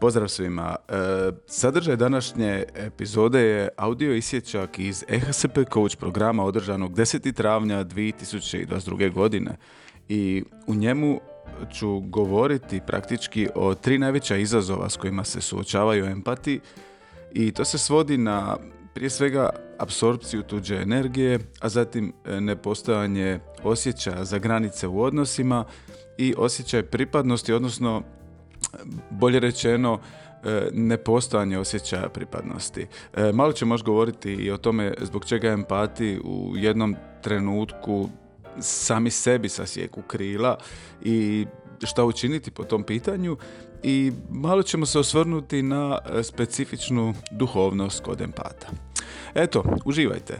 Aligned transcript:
Pozdrav 0.00 0.28
svima. 0.28 0.76
E, 0.88 0.92
sadržaj 1.46 1.96
današnje 1.96 2.64
epizode 2.74 3.40
je 3.40 3.68
audio 3.76 4.14
isječak 4.14 4.78
iz 4.78 5.04
EHSP 5.08 5.58
Coach 5.72 5.96
programa 5.96 6.44
održanog 6.44 6.92
10. 6.92 7.32
travnja 7.32 7.84
2022. 7.84 9.12
godine 9.12 9.56
i 10.08 10.44
u 10.66 10.74
njemu 10.74 11.20
ću 11.72 12.00
govoriti 12.00 12.80
praktički 12.86 13.48
o 13.54 13.74
tri 13.74 13.98
najveća 13.98 14.36
izazova 14.36 14.90
s 14.90 14.96
kojima 14.96 15.24
se 15.24 15.40
suočavaju 15.40 16.04
empati 16.04 16.60
i 17.32 17.52
to 17.52 17.64
se 17.64 17.78
svodi 17.78 18.18
na 18.18 18.56
prije 18.94 19.10
svega 19.10 19.50
apsorpciju 19.78 20.42
tuđe 20.42 20.76
energije, 20.76 21.38
a 21.60 21.68
zatim 21.68 22.12
e, 22.24 22.40
nepostojanje 22.40 23.40
osjećaja 23.62 24.24
za 24.24 24.38
granice 24.38 24.86
u 24.86 25.02
odnosima 25.02 25.64
i 26.18 26.34
osjećaj 26.38 26.82
pripadnosti, 26.82 27.52
odnosno 27.52 28.02
bolje 29.10 29.40
rečeno 29.40 29.98
e, 30.44 30.68
nepostojanje 30.72 31.58
osjećaja 31.58 32.08
pripadnosti. 32.08 32.86
E, 33.16 33.32
malo 33.32 33.52
ćemo 33.52 33.68
možda 33.68 33.86
govoriti 33.86 34.32
i 34.32 34.50
o 34.50 34.56
tome 34.56 34.94
zbog 35.00 35.24
čega 35.24 35.48
empati 35.48 36.20
u 36.24 36.52
jednom 36.56 36.96
trenutku 37.22 38.08
sami 38.60 39.10
sebi 39.10 39.48
sasjeku 39.48 40.02
krila 40.02 40.58
i 41.02 41.46
šta 41.84 42.04
učiniti 42.04 42.50
po 42.50 42.64
tom 42.64 42.82
pitanju 42.82 43.36
i 43.82 44.12
malo 44.30 44.62
ćemo 44.62 44.86
se 44.86 44.98
osvrnuti 44.98 45.62
na 45.62 45.98
specifičnu 46.22 47.14
duhovnost 47.30 48.02
kod 48.02 48.20
empata. 48.20 48.68
Eto, 49.34 49.64
uživajte. 49.84 50.36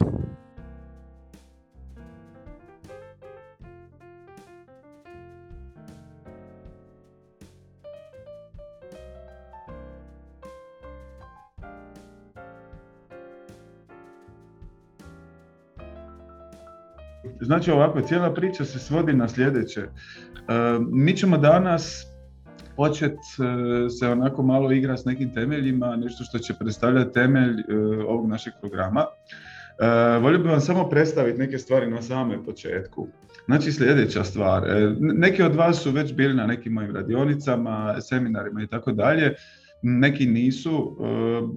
Znači 17.41 17.71
ovako, 17.71 18.01
cijela 18.01 18.33
priča 18.33 18.65
se 18.65 18.79
svodi 18.79 19.13
na 19.13 19.27
sljedeće. 19.27 19.81
E, 19.81 19.87
mi 20.91 21.17
ćemo 21.17 21.37
danas 21.37 22.05
početi 22.75 23.15
e, 23.15 23.89
se 23.89 24.07
onako 24.07 24.43
malo 24.43 24.71
igra 24.71 24.97
s 24.97 25.05
nekim 25.05 25.33
temeljima, 25.33 25.95
nešto 25.95 26.23
što 26.23 26.39
će 26.39 26.53
predstavljati 26.59 27.13
temelj 27.13 27.59
e, 27.59 27.75
ovog 28.07 28.29
našeg 28.29 28.53
programa. 28.61 29.05
Volio 30.21 30.39
bih 30.39 30.51
vam 30.51 30.61
samo 30.61 30.89
predstaviti 30.89 31.39
neke 31.39 31.57
stvari 31.57 31.91
na 31.91 32.01
samom 32.01 32.45
početku. 32.45 33.07
Znači 33.45 33.71
sljedeća 33.71 34.23
stvar, 34.23 34.63
neki 34.99 35.43
od 35.43 35.55
vas 35.55 35.83
su 35.83 35.91
već 35.91 36.13
bili 36.13 36.33
na 36.33 36.45
nekim 36.45 36.73
mojim 36.73 36.95
radionicama, 36.95 37.95
seminarima 38.01 38.63
i 38.63 38.67
tako 38.67 38.91
dalje, 38.91 39.33
neki 39.81 40.25
nisu. 40.25 40.97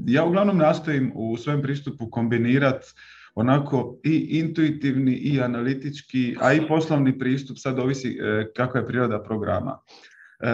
Ja 0.06 0.24
uglavnom 0.24 0.58
nastojim 0.58 1.12
u 1.14 1.36
svojem 1.36 1.62
pristupu 1.62 2.10
kombinirati 2.10 2.86
onako 3.34 3.98
i 4.04 4.38
intuitivni 4.38 5.12
i 5.12 5.40
analitički, 5.40 6.36
a 6.40 6.52
i 6.52 6.68
poslovni 6.68 7.18
pristup, 7.18 7.56
sad 7.58 7.78
ovisi 7.78 8.18
e, 8.20 8.46
kakva 8.56 8.80
je 8.80 8.86
priroda 8.86 9.22
programa. 9.22 9.78
E, 10.40 10.46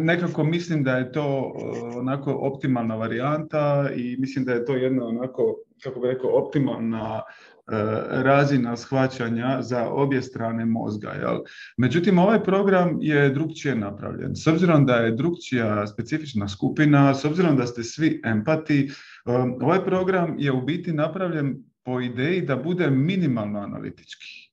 nekako 0.00 0.44
mislim 0.44 0.84
da 0.84 0.96
je 0.96 1.12
to 1.12 1.22
e, 1.22 1.98
onako 1.98 2.32
optimalna 2.32 2.96
varijanta 2.96 3.90
i 3.96 4.16
mislim 4.18 4.44
da 4.44 4.52
je 4.52 4.64
to 4.64 4.74
jedna 4.74 5.06
onako, 5.06 5.56
kako 5.82 6.00
bih 6.00 6.10
rekao, 6.10 6.30
optimalna 6.30 7.22
razina 8.10 8.76
shvaćanja 8.76 9.62
za 9.62 9.88
obje 9.88 10.22
strane 10.22 10.64
mozga. 10.64 11.10
Jel? 11.10 11.38
Međutim, 11.76 12.18
ovaj 12.18 12.42
program 12.42 12.98
je 13.00 13.30
drugčije 13.30 13.74
napravljen. 13.74 14.36
S 14.36 14.46
obzirom 14.46 14.86
da 14.86 14.96
je 14.96 15.10
drugčija 15.10 15.86
specifična 15.86 16.48
skupina, 16.48 17.14
s 17.14 17.24
obzirom 17.24 17.56
da 17.56 17.66
ste 17.66 17.82
svi 17.82 18.20
empati, 18.24 18.90
ovaj 19.60 19.84
program 19.84 20.34
je 20.38 20.52
u 20.52 20.62
biti 20.62 20.92
napravljen 20.92 21.62
po 21.88 22.00
ideji 22.00 22.40
da 22.40 22.56
bude 22.56 22.90
minimalno 22.90 23.60
analitički. 23.60 24.50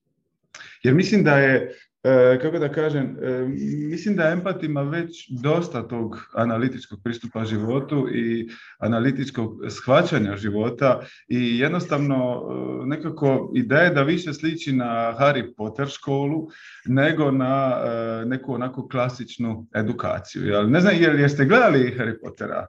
Jer 0.83 0.93
mislim 0.93 1.23
da 1.23 1.37
je, 1.37 1.75
e, 2.03 2.39
kako 2.41 2.59
da 2.59 2.71
kažem, 2.71 3.17
e, 3.21 3.45
mislim 3.89 4.15
da 4.15 4.29
empat 4.29 4.63
ima 4.63 4.81
već 4.81 5.29
dosta 5.29 5.87
tog 5.87 6.15
analitičkog 6.33 6.99
pristupa 7.03 7.45
životu 7.45 8.07
i 8.13 8.49
analitičkog 8.79 9.59
shvaćanja 9.69 10.37
života 10.37 11.01
i 11.27 11.59
jednostavno 11.59 12.15
e, 12.15 12.85
nekako 12.85 13.51
ideja 13.55 13.89
da 13.89 14.03
više 14.03 14.33
sliči 14.33 14.73
na 14.73 15.15
Harry 15.19 15.53
Potter 15.57 15.87
školu 15.87 16.47
nego 16.85 17.31
na 17.31 17.77
neku 18.25 18.53
onako 18.53 18.87
klasičnu 18.87 19.67
edukaciju. 19.75 20.67
Ne 20.67 20.81
znam, 20.81 20.95
jel, 20.99 21.19
jeste 21.19 21.45
gledali 21.45 21.95
Harry 21.97 22.15
Pottera? 22.23 22.67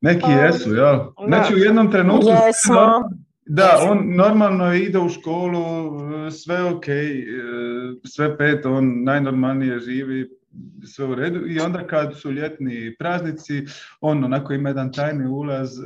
Neki 0.00 0.20
pa, 0.22 0.32
jesu, 0.32 0.74
jel? 0.74 0.98
Znači 1.26 1.54
u 1.54 1.58
jednom 1.58 1.90
trenutku... 1.90 2.30
Da, 3.52 3.86
on 3.90 4.14
normalno 4.16 4.74
ide 4.74 4.98
u 4.98 5.08
školu, 5.08 5.62
sve 6.30 6.64
ok, 6.64 6.88
e, 6.88 7.22
sve 8.04 8.38
pet, 8.38 8.66
on 8.66 9.04
najnormalnije 9.04 9.78
živi, 9.78 10.28
sve 10.84 11.04
u 11.04 11.14
redu 11.14 11.46
i 11.46 11.60
onda 11.60 11.86
kad 11.86 12.18
su 12.18 12.32
ljetni 12.32 12.96
praznici, 12.98 13.64
on 14.00 14.24
onako 14.24 14.52
ima 14.52 14.68
jedan 14.68 14.92
tajni 14.92 15.26
ulaz 15.26 15.78
e, 15.78 15.82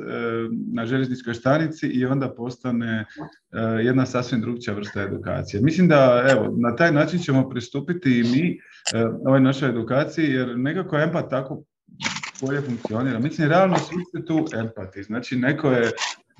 na 0.73 0.87
željezničkoj 0.87 1.35
stanici 1.35 1.87
i 1.87 2.05
onda 2.05 2.35
postane 2.35 3.05
e, 3.53 3.59
jedna 3.61 4.07
sasvim 4.07 4.41
drugčija 4.41 4.75
vrsta 4.75 5.03
edukacije. 5.03 5.63
Mislim 5.63 5.89
da 5.89 6.25
evo, 6.31 6.55
na 6.57 6.77
taj 6.77 6.93
način 6.93 7.19
ćemo 7.19 7.49
pristupiti 7.49 8.19
i 8.19 8.23
mi 8.23 8.59
ovoj 9.27 9.41
našoj 9.41 9.69
edukaciji 9.69 10.31
jer 10.31 10.59
nekako 10.59 10.99
empat 10.99 11.31
tako 11.31 11.65
bolje 12.41 12.61
funkcionira. 12.61 13.19
Mislim, 13.19 13.49
realno 13.49 13.79
svi 13.79 14.05
ste 14.09 14.25
tu 14.25 14.45
empati. 14.55 15.03
Znači, 15.03 15.37
neko 15.37 15.71
je 15.71 15.91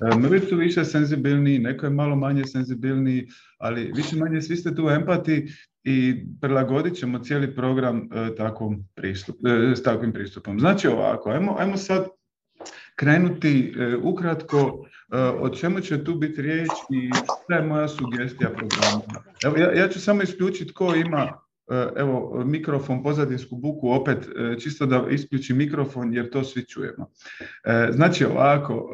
E, 0.01 0.39
su 0.49 0.55
više 0.55 0.85
senzibilni, 0.85 1.59
neko 1.59 1.85
je 1.85 1.89
malo 1.89 2.15
manje 2.15 2.45
senzibilniji, 2.45 3.27
ali 3.57 3.91
više 3.95 4.15
manje 4.15 4.41
svi 4.41 4.55
ste 4.55 4.75
tu 4.75 4.89
empati 4.89 5.47
i 5.83 6.25
prilagodit 6.41 6.95
ćemo 6.95 7.19
cijeli 7.19 7.55
program 7.55 7.97
e, 7.97 8.35
pristup, 8.95 9.35
e, 9.45 9.75
s 9.75 9.83
takvim 9.83 10.13
pristupom. 10.13 10.59
Znači 10.59 10.87
ovako, 10.87 11.29
ajmo, 11.29 11.55
ajmo 11.59 11.77
sad 11.77 12.07
krenuti 12.95 13.73
ukratko 14.03 14.85
o 15.39 15.49
čemu 15.49 15.79
će 15.79 16.03
tu 16.03 16.15
biti 16.15 16.41
riječ 16.41 16.69
i 16.89 17.09
šta 17.45 17.55
je 17.55 17.67
moja 17.67 17.87
sugestija 17.87 18.49
programa. 18.49 19.23
Evo, 19.43 19.57
ja, 19.57 19.71
ja 19.73 19.89
ću 19.89 20.01
samo 20.01 20.21
isključiti 20.21 20.73
ko 20.73 20.95
ima 20.95 21.44
evo 21.95 22.43
mikrofon, 22.45 23.03
pozadinsku 23.03 23.55
buku 23.55 23.89
opet 23.89 24.17
e, 24.17 24.59
čisto 24.59 24.85
da 24.85 25.05
isključi 25.11 25.53
mikrofon 25.53 26.13
jer 26.13 26.29
to 26.29 26.43
svi 26.43 26.65
čujemo. 26.65 27.11
E, 27.63 27.89
znači 27.91 28.25
ovako, 28.25 28.89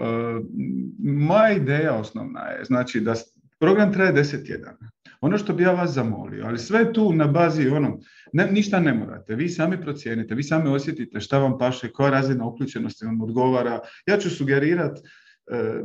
moja 0.99 1.51
ideja 1.51 1.93
osnovna 1.93 2.41
je 2.41 2.65
znači 2.65 2.99
da 3.01 3.13
program 3.59 3.93
traje 3.93 4.13
10 4.13 4.45
tjedana. 4.45 4.91
Ono 5.21 5.37
što 5.37 5.53
bi 5.53 5.63
ja 5.63 5.71
vas 5.71 5.91
zamolio, 5.91 6.45
ali 6.45 6.57
sve 6.57 6.93
tu 6.93 7.13
na 7.13 7.27
bazi 7.27 7.67
ono, 7.67 7.99
ne, 8.33 8.51
ništa 8.51 8.79
ne 8.79 8.93
morate, 8.93 9.35
vi 9.35 9.49
sami 9.49 9.81
procijenite, 9.81 10.35
vi 10.35 10.43
sami 10.43 10.69
osjetite 10.69 11.19
šta 11.19 11.37
vam 11.37 11.57
paše, 11.57 11.91
koja 11.91 12.09
razina 12.09 12.45
uključenosti 12.45 13.05
vam 13.05 13.21
odgovara. 13.21 13.79
Ja 14.05 14.17
ću 14.17 14.29
sugerirati 14.29 15.01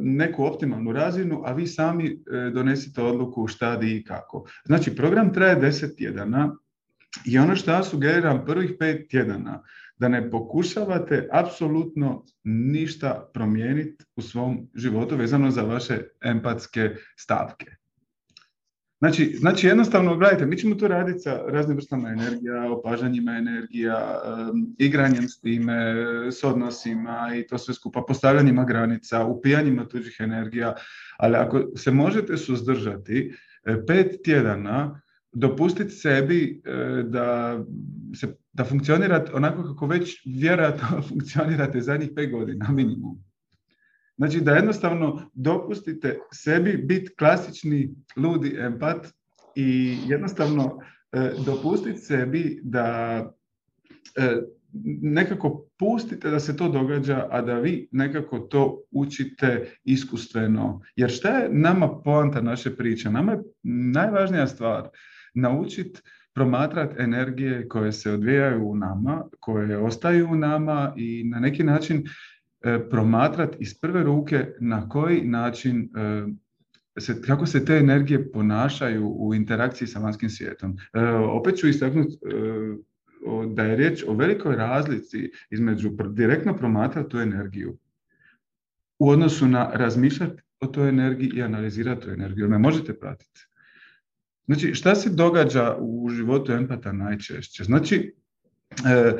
neku 0.00 0.44
optimalnu 0.44 0.92
razinu, 0.92 1.42
a 1.44 1.52
vi 1.52 1.66
sami 1.66 2.18
donesite 2.52 3.02
odluku 3.02 3.46
šta, 3.46 3.76
di 3.76 3.96
i 3.96 4.04
kako. 4.04 4.44
Znači, 4.64 4.96
program 4.96 5.32
traje 5.32 5.60
10 5.60 5.96
tjedana, 5.96 6.56
i 7.24 7.38
ono 7.38 7.56
što 7.56 7.70
ja 7.70 7.82
sugeriram 7.82 8.44
prvih 8.46 8.72
pet 8.78 9.08
tjedana, 9.08 9.62
da 9.98 10.08
ne 10.08 10.30
pokušavate 10.30 11.28
apsolutno 11.32 12.24
ništa 12.44 13.30
promijeniti 13.34 14.04
u 14.16 14.22
svom 14.22 14.70
životu 14.74 15.16
vezano 15.16 15.50
za 15.50 15.62
vaše 15.62 16.02
empatske 16.24 16.90
stavke. 17.16 17.66
Znači, 18.98 19.36
znači 19.38 19.66
jednostavno, 19.66 20.16
gledajte, 20.16 20.46
mi 20.46 20.56
ćemo 20.56 20.74
tu 20.74 20.88
raditi 20.88 21.18
sa 21.18 21.42
raznim 21.46 21.76
vrstama 21.76 22.08
energija, 22.08 22.72
opažanjima 22.72 23.32
energija, 23.32 24.20
igranjem 24.78 25.28
s 25.28 25.40
time, 25.40 25.94
s 26.30 26.44
odnosima 26.44 27.30
i 27.36 27.46
to 27.46 27.58
sve 27.58 27.74
skupa, 27.74 28.02
postavljanjima 28.08 28.64
granica, 28.64 29.24
upijanjima 29.24 29.88
tuđih 29.88 30.16
energija, 30.18 30.74
ali 31.16 31.36
ako 31.36 31.62
se 31.76 31.90
možete 31.90 32.36
suzdržati 32.36 33.34
e, 33.64 33.86
pet 33.86 34.22
tjedana 34.24 35.00
dopustiti 35.38 35.90
sebi 35.90 36.62
e, 36.64 37.02
da, 37.02 37.58
se, 38.14 38.36
da 38.52 38.64
funkcionirate 38.64 39.32
onako 39.34 39.62
kako 39.62 39.86
već 39.86 40.22
vjerojatno 40.26 41.02
funkcionirate 41.08 41.80
zadnjih 41.80 42.10
pet 42.16 42.30
godina 42.30 42.70
minimum. 42.70 43.18
Znači 44.16 44.40
da 44.40 44.54
jednostavno 44.54 45.30
dopustite 45.34 46.18
sebi 46.32 46.76
biti 46.76 47.14
klasični 47.18 47.94
ludi 48.16 48.56
empat 48.58 49.06
i 49.54 49.98
jednostavno 50.06 50.78
e, 51.12 51.32
dopustiti 51.46 51.98
sebi 51.98 52.60
da 52.62 53.20
e, 54.16 54.36
nekako 55.02 55.66
pustite 55.78 56.30
da 56.30 56.40
se 56.40 56.56
to 56.56 56.68
događa, 56.68 57.28
a 57.30 57.42
da 57.42 57.58
vi 57.58 57.88
nekako 57.92 58.38
to 58.38 58.82
učite 58.90 59.70
iskustveno. 59.84 60.80
Jer 60.96 61.10
šta 61.10 61.28
je 61.28 61.48
nama 61.52 62.00
poanta 62.04 62.40
naše 62.40 62.76
priče? 62.76 63.10
Nama 63.10 63.32
je 63.32 63.42
najvažnija 63.62 64.46
stvar 64.46 64.88
naučiti 65.36 66.00
promatrati 66.34 66.94
energije 66.98 67.68
koje 67.68 67.92
se 67.92 68.12
odvijaju 68.12 68.68
u 68.68 68.76
nama, 68.76 69.24
koje 69.40 69.78
ostaju 69.78 70.28
u 70.30 70.36
nama 70.36 70.94
i 70.96 71.24
na 71.24 71.40
neki 71.40 71.64
način 71.64 72.04
e, 72.64 72.78
promatrati 72.90 73.56
iz 73.60 73.80
prve 73.80 74.02
ruke 74.02 74.46
na 74.60 74.88
koji 74.88 75.24
način 75.24 75.90
e, 75.96 77.00
se, 77.00 77.22
kako 77.22 77.46
se 77.46 77.64
te 77.64 77.74
energije 77.76 78.32
ponašaju 78.32 79.08
u 79.08 79.34
interakciji 79.34 79.88
sa 79.88 79.98
vanjskim 79.98 80.30
svijetom. 80.30 80.76
E, 80.92 81.00
opet 81.10 81.56
ću 81.56 81.68
istaknuti 81.68 82.16
da 83.54 83.62
je 83.62 83.76
riječ 83.76 84.04
o 84.08 84.14
velikoj 84.14 84.56
razlici 84.56 85.30
između 85.50 85.90
direktno 86.10 86.56
promatrati 86.56 87.08
tu 87.08 87.18
energiju 87.18 87.78
u 88.98 89.08
odnosu 89.08 89.48
na 89.48 89.70
razmišljati 89.72 90.42
o 90.60 90.66
toj 90.66 90.88
energiji 90.88 91.30
i 91.34 91.42
analizirati 91.42 92.00
tu 92.00 92.10
energiju. 92.10 92.48
Me 92.48 92.58
možete 92.58 92.98
pratiti? 92.98 93.40
Znači, 94.46 94.74
šta 94.74 94.94
se 94.94 95.10
događa 95.10 95.76
u 95.80 96.08
životu 96.08 96.52
empata 96.52 96.92
najčešće? 96.92 97.64
Znači, 97.64 98.14
e, 98.86 99.12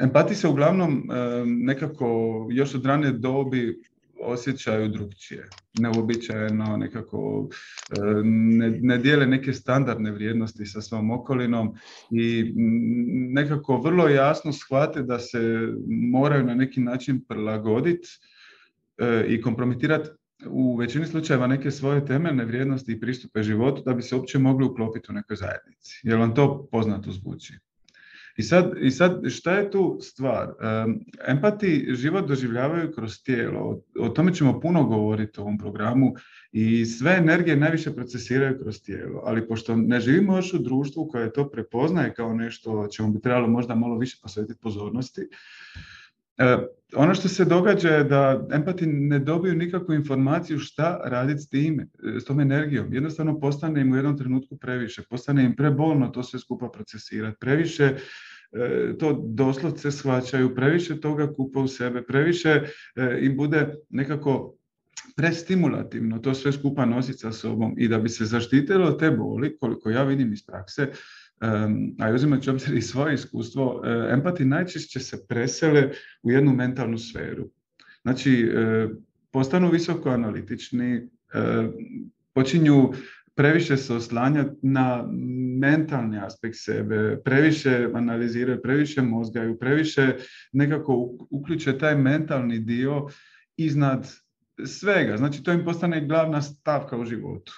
empati 0.00 0.34
se 0.34 0.48
uglavnom 0.48 1.10
e, 1.10 1.44
nekako 1.46 2.06
još 2.50 2.74
od 2.74 2.86
rane 2.86 3.12
dobi 3.12 3.82
osjećaju 4.22 4.88
drugčije, 4.88 5.48
neobičajeno, 5.78 6.76
nekako 6.76 7.48
e, 7.90 8.00
ne, 8.24 8.70
ne 8.70 8.98
dijele 8.98 9.26
neke 9.26 9.52
standardne 9.52 10.10
vrijednosti 10.10 10.66
sa 10.66 10.82
svom 10.82 11.10
okolinom 11.10 11.74
i 12.10 12.52
nekako 13.32 13.76
vrlo 13.76 14.08
jasno 14.08 14.52
shvate 14.52 15.02
da 15.02 15.18
se 15.18 15.68
moraju 16.12 16.44
na 16.44 16.54
neki 16.54 16.80
način 16.80 17.24
prilagoditi 17.28 18.08
i 19.28 19.40
kompromitirati 19.40 20.10
u 20.46 20.76
većini 20.76 21.06
slučajeva 21.06 21.46
neke 21.46 21.70
svoje 21.70 22.06
temeljne 22.06 22.44
vrijednosti 22.44 22.92
i 22.92 23.00
pristupe 23.00 23.42
životu 23.42 23.82
da 23.86 23.94
bi 23.94 24.02
se 24.02 24.16
uopće 24.16 24.38
mogli 24.38 24.66
uklopiti 24.66 25.06
u 25.10 25.14
nekoj 25.14 25.36
zajednici. 25.36 26.00
Jel 26.02 26.18
vam 26.18 26.34
to 26.34 26.68
poznato 26.72 27.12
zvuči? 27.12 27.54
I 28.36 28.42
sad, 28.42 28.72
I 28.80 28.90
sad 28.90 29.30
šta 29.30 29.52
je 29.52 29.70
tu 29.70 29.98
stvar? 30.00 30.48
Empati 31.28 31.88
život 31.90 32.28
doživljavaju 32.28 32.92
kroz 32.92 33.22
tijelo. 33.22 33.82
O, 34.00 34.08
tome 34.08 34.34
ćemo 34.34 34.60
puno 34.60 34.84
govoriti 34.84 35.40
u 35.40 35.42
ovom 35.42 35.58
programu 35.58 36.14
i 36.52 36.86
sve 36.86 37.12
energije 37.12 37.56
najviše 37.56 37.94
procesiraju 37.94 38.58
kroz 38.62 38.82
tijelo. 38.82 39.22
Ali 39.24 39.48
pošto 39.48 39.76
ne 39.76 40.00
živimo 40.00 40.36
još 40.36 40.54
u 40.54 40.58
društvu 40.58 41.08
koje 41.08 41.32
to 41.32 41.50
prepoznaje 41.50 42.14
kao 42.14 42.34
nešto 42.34 42.88
čemu 42.96 43.12
bi 43.12 43.20
trebalo 43.20 43.48
možda 43.48 43.74
malo 43.74 43.98
više 43.98 44.18
posvetiti 44.22 44.60
pozornosti, 44.60 45.28
ono 46.96 47.14
što 47.14 47.28
se 47.28 47.44
događa 47.44 47.88
je 47.88 48.04
da 48.04 48.46
empati 48.52 48.86
ne 48.86 49.18
dobiju 49.18 49.54
nikakvu 49.54 49.94
informaciju 49.94 50.58
šta 50.58 51.00
raditi 51.04 51.40
s 51.40 51.48
tim, 51.48 51.90
s 52.20 52.24
tom 52.24 52.40
energijom. 52.40 52.94
Jednostavno 52.94 53.40
postane 53.40 53.80
im 53.80 53.92
u 53.92 53.96
jednom 53.96 54.18
trenutku 54.18 54.56
previše, 54.58 55.02
postane 55.10 55.44
im 55.44 55.56
prebolno 55.56 56.08
to 56.08 56.22
sve 56.22 56.38
skupa 56.38 56.68
procesirati, 56.68 57.36
previše 57.40 57.84
e, 57.84 57.96
to 58.98 59.24
doslovce 59.26 59.90
shvaćaju, 59.90 60.54
previše 60.54 61.00
toga 61.00 61.34
kupa 61.34 61.60
u 61.60 61.68
sebe, 61.68 62.02
previše 62.02 62.62
e, 62.96 63.18
im 63.20 63.36
bude 63.36 63.74
nekako 63.88 64.54
prestimulativno 65.16 66.18
to 66.18 66.34
sve 66.34 66.52
skupa 66.52 66.84
nositi 66.84 67.18
sa 67.18 67.32
sobom 67.32 67.74
i 67.78 67.88
da 67.88 67.98
bi 67.98 68.08
se 68.08 68.24
zaštitilo 68.24 68.92
te 68.92 69.10
boli, 69.10 69.56
koliko 69.60 69.90
ja 69.90 70.02
vidim 70.02 70.32
iz 70.32 70.46
prakse, 70.46 70.88
a 71.98 72.14
uzimajući 72.14 72.50
obzir 72.50 72.76
i 72.76 72.82
svoje 72.82 73.14
iskustvo, 73.14 73.82
e, 73.84 74.12
empati 74.12 74.44
najčešće 74.44 75.00
se 75.00 75.26
presele 75.28 75.90
u 76.22 76.30
jednu 76.30 76.52
mentalnu 76.52 76.98
sferu. 76.98 77.44
Znači, 78.02 78.50
e, 78.54 78.88
postanu 79.30 79.70
visoko 79.70 80.10
analitični, 80.10 80.94
e, 80.94 81.00
počinju 82.34 82.92
previše 83.34 83.76
se 83.76 83.94
oslanjati 83.94 84.56
na 84.62 85.08
mentalni 85.60 86.18
aspekt 86.18 86.56
sebe, 86.58 87.20
previše 87.24 87.88
analiziraju, 87.94 88.62
previše 88.62 89.02
mozgaju, 89.02 89.58
previše 89.58 90.16
nekako 90.52 91.16
uključe 91.30 91.78
taj 91.78 91.96
mentalni 91.96 92.58
dio 92.58 93.08
iznad 93.56 94.08
svega. 94.66 95.16
Znači, 95.16 95.42
to 95.42 95.52
im 95.52 95.64
postane 95.64 96.06
glavna 96.06 96.42
stavka 96.42 96.96
u 96.96 97.04
životu. 97.04 97.52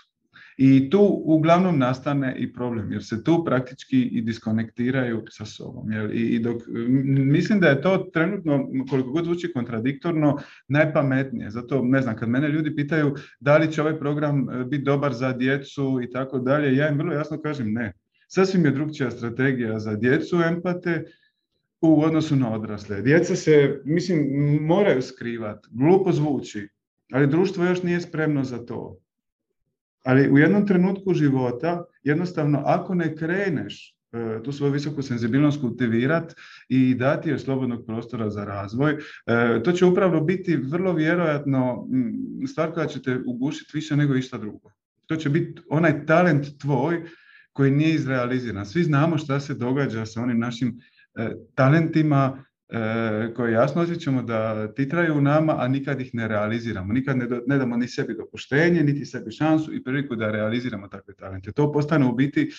I 0.57 0.91
tu 0.91 1.23
uglavnom 1.25 1.79
nastane 1.79 2.37
i 2.39 2.53
problem, 2.53 2.93
jer 2.93 3.05
se 3.05 3.25
tu 3.25 3.45
praktički 3.45 4.03
i 4.03 4.21
diskonektiraju 4.21 5.25
sa 5.31 5.45
sobom. 5.45 5.93
Jel? 5.93 6.11
I 6.13 6.39
dok, 6.39 6.63
mislim 7.09 7.61
da 7.61 7.69
je 7.69 7.83
to 7.83 7.99
trenutno, 8.13 8.69
koliko 8.91 9.11
god 9.11 9.25
zvuči 9.25 9.53
kontradiktorno, 9.53 10.39
najpametnije. 10.69 11.51
Zato, 11.51 11.83
ne 11.83 12.03
znam, 12.03 12.17
kad 12.17 12.29
mene 12.29 12.49
ljudi 12.49 12.77
pitaju 12.77 13.15
da 13.41 13.57
li 13.57 13.73
će 13.73 13.83
ovaj 13.83 13.99
program 13.99 14.51
e, 14.51 14.65
biti 14.65 14.85
dobar 14.85 15.13
za 15.13 15.33
djecu 15.33 16.01
i 16.03 16.11
tako 16.11 16.39
dalje, 16.39 16.77
ja 16.77 16.89
im 16.89 16.99
vrlo 16.99 17.13
jasno 17.13 17.41
kažem 17.41 17.73
ne. 17.73 17.93
Sasvim 18.29 18.65
je 18.65 18.71
drugčija 18.71 19.11
strategija 19.11 19.79
za 19.79 19.97
djecu 19.97 20.37
empate, 20.37 21.05
u 21.83 22.03
odnosu 22.03 22.37
na 22.37 22.55
odrasle. 22.55 23.03
Djeca 23.03 23.37
se, 23.37 23.81
mislim, 23.85 24.29
moraju 24.61 25.03
skrivati, 25.03 25.69
glupo 25.71 26.13
zvuči, 26.13 26.69
ali 27.13 27.27
društvo 27.27 27.65
još 27.65 27.83
nije 27.83 28.01
spremno 28.01 28.45
za 28.45 28.67
to. 28.67 29.02
Ali 30.03 30.31
u 30.31 30.39
jednom 30.39 30.67
trenutku 30.67 31.15
života, 31.15 31.85
jednostavno, 32.03 32.63
ako 32.65 32.95
ne 32.95 33.17
kreneš 33.17 33.97
e, 34.13 34.43
tu 34.45 34.53
svoju 34.53 34.73
visoku 34.73 35.03
senzibilnost 35.03 35.61
kultivirati 35.61 36.35
i 36.69 36.95
dati 36.95 37.31
joj 37.31 37.39
slobodnog 37.39 37.87
prostora 37.87 38.31
za 38.31 38.45
razvoj, 38.45 38.93
e, 38.93 39.63
to 39.65 39.73
će 39.73 39.85
upravo 39.85 40.21
biti 40.21 40.57
vrlo 40.57 40.93
vjerojatno 40.93 41.89
stvar 42.49 42.73
koja 42.73 42.87
će 42.87 43.03
te 43.03 43.19
ugušiti 43.27 43.71
više 43.75 43.97
nego 43.97 44.15
išta 44.15 44.39
drugo. 44.39 44.71
To 45.07 45.17
će 45.17 45.31
biti 45.31 45.63
onaj 45.71 46.07
talent 46.07 46.47
tvoj 46.61 47.03
koji 47.53 47.71
nije 47.71 47.95
izrealiziran. 47.95 48.67
Svi 48.67 48.83
znamo 48.83 49.19
šta 49.19 49.41
se 49.41 49.55
događa 49.55 50.07
sa 50.07 50.23
onim 50.23 50.39
našim 50.39 50.81
e, 51.15 51.31
talentima 51.55 52.45
koje 53.37 53.53
jasno 53.53 53.83
osjećamo 53.83 54.23
da 54.23 54.73
titraju 54.75 55.15
u 55.15 55.21
nama, 55.21 55.57
a 55.59 55.69
nikad 55.69 56.01
ih 56.01 56.15
ne 56.15 56.29
realiziramo. 56.29 56.93
Nikad 56.93 57.17
ne, 57.17 57.29
ne 57.47 57.59
damo 57.59 57.77
ni 57.77 57.89
sebi 57.89 58.15
dopuštenje, 58.15 58.83
niti 58.83 59.07
sebi 59.07 59.33
šansu 59.33 59.75
i 59.75 59.85
priliku 59.85 60.17
da 60.17 60.31
realiziramo 60.31 60.89
takve 60.89 61.15
talente. 61.15 61.53
To 61.53 61.73
postane 61.73 62.07
u 62.07 62.13
biti 62.13 62.51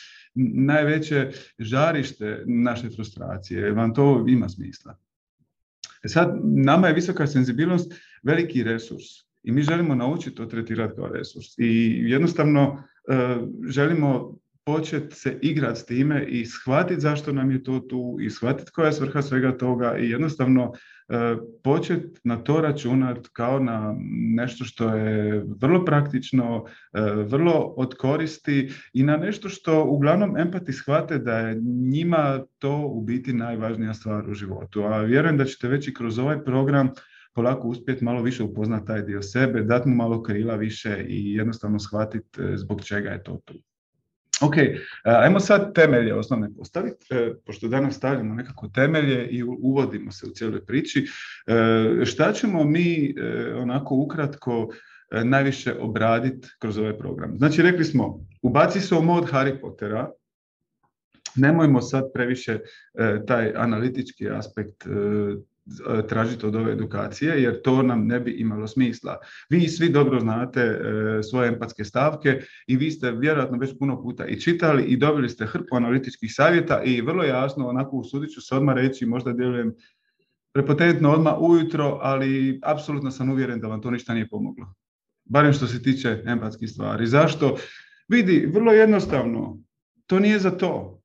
najveće 0.56 1.32
žarište 1.60 2.44
naše 2.46 2.90
frustracije. 2.90 3.72
Vam 3.72 3.94
to 3.94 4.26
ima 4.28 4.50
smisla. 4.50 4.98
E 6.04 6.08
sad, 6.08 6.40
nama 6.44 6.88
je 6.88 6.94
visoka 6.94 7.28
senzibilnost 7.28 7.94
veliki 8.24 8.64
resurs 8.64 9.04
i 9.44 9.52
mi 9.52 9.64
želimo 9.64 9.96
naučiti 9.96 10.36
to 10.36 10.46
tretirati 10.46 10.96
kao 10.96 11.08
resurs. 11.08 11.46
I 11.58 12.02
jednostavno 12.08 12.84
e, 13.10 13.38
želimo 13.68 14.38
početi 14.66 15.16
se 15.16 15.38
igrati 15.42 15.80
s 15.80 15.86
time 15.86 16.26
i 16.26 16.46
shvatiti 16.46 17.02
zašto 17.02 17.32
nam 17.32 17.52
je 17.52 17.64
to 17.64 17.80
tu 17.80 18.18
i 18.22 18.30
shvatiti 18.30 18.72
koja 18.72 18.86
je 18.86 18.94
svrha 18.94 19.22
svega 19.22 19.58
toga 19.58 19.98
i 19.98 20.10
jednostavno 20.10 20.74
e, 21.10 21.36
početi 21.64 22.20
na 22.24 22.38
to 22.38 22.62
računati 22.62 23.30
kao 23.34 23.60
na 23.60 23.96
nešto 24.36 24.66
što 24.66 24.90
je 24.90 25.46
vrlo 25.62 25.86
praktično, 25.86 26.66
e, 26.94 27.02
vrlo 27.24 27.74
od 27.78 27.96
koristi 27.98 28.72
i 28.94 29.04
na 29.04 29.18
nešto 29.18 29.50
što 29.50 29.84
uglavnom 29.84 30.38
empati 30.38 30.74
shvate 30.74 31.18
da 31.18 31.38
je 31.38 31.62
njima 31.92 32.44
to 32.60 32.78
u 32.86 33.02
biti 33.02 33.34
najvažnija 33.34 33.94
stvar 33.94 34.30
u 34.30 34.34
životu. 34.34 34.84
A 34.84 35.02
vjerujem 35.02 35.38
da 35.38 35.46
ćete 35.46 35.68
već 35.68 35.88
i 35.88 35.94
kroz 35.94 36.20
ovaj 36.20 36.44
program 36.44 36.90
polako 37.34 37.68
uspjeti 37.68 38.06
malo 38.06 38.22
više 38.22 38.44
upoznati 38.44 38.88
taj 38.88 39.02
dio 39.02 39.22
sebe, 39.22 39.64
dati 39.64 39.90
mu 39.90 39.96
malo 39.96 40.24
krila 40.24 40.56
više 40.56 41.06
i 41.08 41.34
jednostavno 41.34 41.80
shvatiti 41.80 42.42
e, 42.42 42.58
zbog 42.58 42.84
čega 42.84 43.10
je 43.10 43.24
to 43.24 43.40
tu. 43.46 43.54
Ok, 44.44 44.58
e, 44.58 44.80
ajmo 45.04 45.40
sad 45.40 45.74
temelje 45.74 46.16
osnovne 46.16 46.50
postaviti, 46.58 47.06
e, 47.10 47.34
pošto 47.46 47.68
danas 47.68 47.96
stavljamo 47.96 48.36
nekako 48.36 48.68
temelje 48.68 49.28
i 49.28 49.44
uvodimo 49.44 50.12
se 50.12 50.26
u 50.26 50.30
cijeloj 50.30 50.66
priči. 50.66 51.06
E, 51.48 52.06
šta 52.06 52.34
ćemo 52.34 52.64
mi 52.64 53.16
onako 53.58 53.96
ukratko 53.96 54.70
najviše 55.24 55.74
obraditi 55.80 56.48
kroz 56.60 56.78
ovaj 56.78 56.98
program? 56.98 57.38
Znači, 57.38 57.62
rekli 57.62 57.86
smo, 57.86 58.26
ubaci 58.42 58.80
se 58.80 58.96
u 58.96 59.02
mod 59.02 59.32
Harry 59.32 59.62
Pottera, 59.62 60.10
nemojmo 61.36 61.82
sad 61.82 62.04
previše 62.14 62.60
taj 63.28 63.54
analitički 63.56 64.30
aspekt 64.30 64.86
tražiti 66.10 66.46
od 66.46 66.56
ove 66.56 66.72
edukacije, 66.72 67.42
jer 67.42 67.62
to 67.62 67.84
nam 67.84 68.08
ne 68.08 68.20
bi 68.20 68.32
imalo 68.32 68.68
smisla. 68.68 69.18
Vi 69.50 69.68
svi 69.68 69.90
dobro 69.90 70.20
znate 70.20 70.62
e, 70.62 70.80
svoje 71.24 71.48
empatske 71.48 71.84
stavke 71.84 72.42
i 72.68 72.78
vi 72.78 72.92
ste 72.92 73.12
vjerojatno 73.12 73.58
već 73.58 73.78
puno 73.80 74.02
puta 74.02 74.26
i 74.26 74.42
čitali 74.42 74.84
i 74.84 74.98
dobili 74.98 75.30
ste 75.30 75.46
hrpu 75.46 75.76
analitičkih 75.76 76.34
savjeta 76.34 76.84
i 76.84 77.02
vrlo 77.02 77.24
jasno, 77.24 77.68
onako 77.68 77.98
usudit 77.98 78.34
ću 78.34 78.42
se 78.42 78.56
odmah 78.56 78.76
reći, 78.76 79.06
možda 79.06 79.34
djelujem 79.34 79.74
prepotentno 80.54 81.12
odmah 81.12 81.34
ujutro, 81.40 82.00
ali 82.02 82.60
apsolutno 82.64 83.12
sam 83.12 83.30
uvjeren 83.30 83.60
da 83.60 83.68
vam 83.68 83.82
to 83.82 83.92
ništa 83.92 84.14
nije 84.14 84.30
pomoglo. 84.30 84.74
Barem 85.26 85.54
što 85.54 85.68
se 85.68 85.84
tiče 85.84 86.24
empatskih 86.26 86.70
stvari. 86.70 87.08
Zašto? 87.08 87.58
Vidi, 88.08 88.50
vrlo 88.54 88.72
jednostavno, 88.72 89.60
to 90.08 90.20
nije 90.20 90.40
za 90.40 90.52
to. 90.52 91.03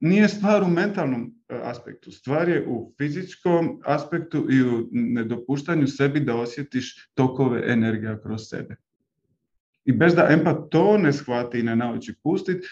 Nije 0.00 0.28
stvar 0.28 0.62
u 0.62 0.68
mentalnom 0.68 1.34
aspektu. 1.48 2.12
Stvar 2.12 2.48
je 2.48 2.66
u 2.66 2.94
fizičkom 2.98 3.80
aspektu 3.84 4.46
i 4.50 4.62
u 4.62 4.88
nedopuštanju 4.92 5.86
sebi 5.86 6.20
da 6.20 6.36
osjetiš 6.36 7.10
tokove 7.14 7.62
energija 7.66 8.20
kroz 8.22 8.40
sebe. 8.48 8.76
I 9.84 9.92
bez 9.92 10.14
da 10.14 10.28
empat 10.30 10.70
to 10.70 10.98
ne 10.98 11.12
shvati 11.12 11.58
i 11.58 11.62
ne 11.62 11.76
nauči 11.76 12.14
pustiti, 12.22 12.66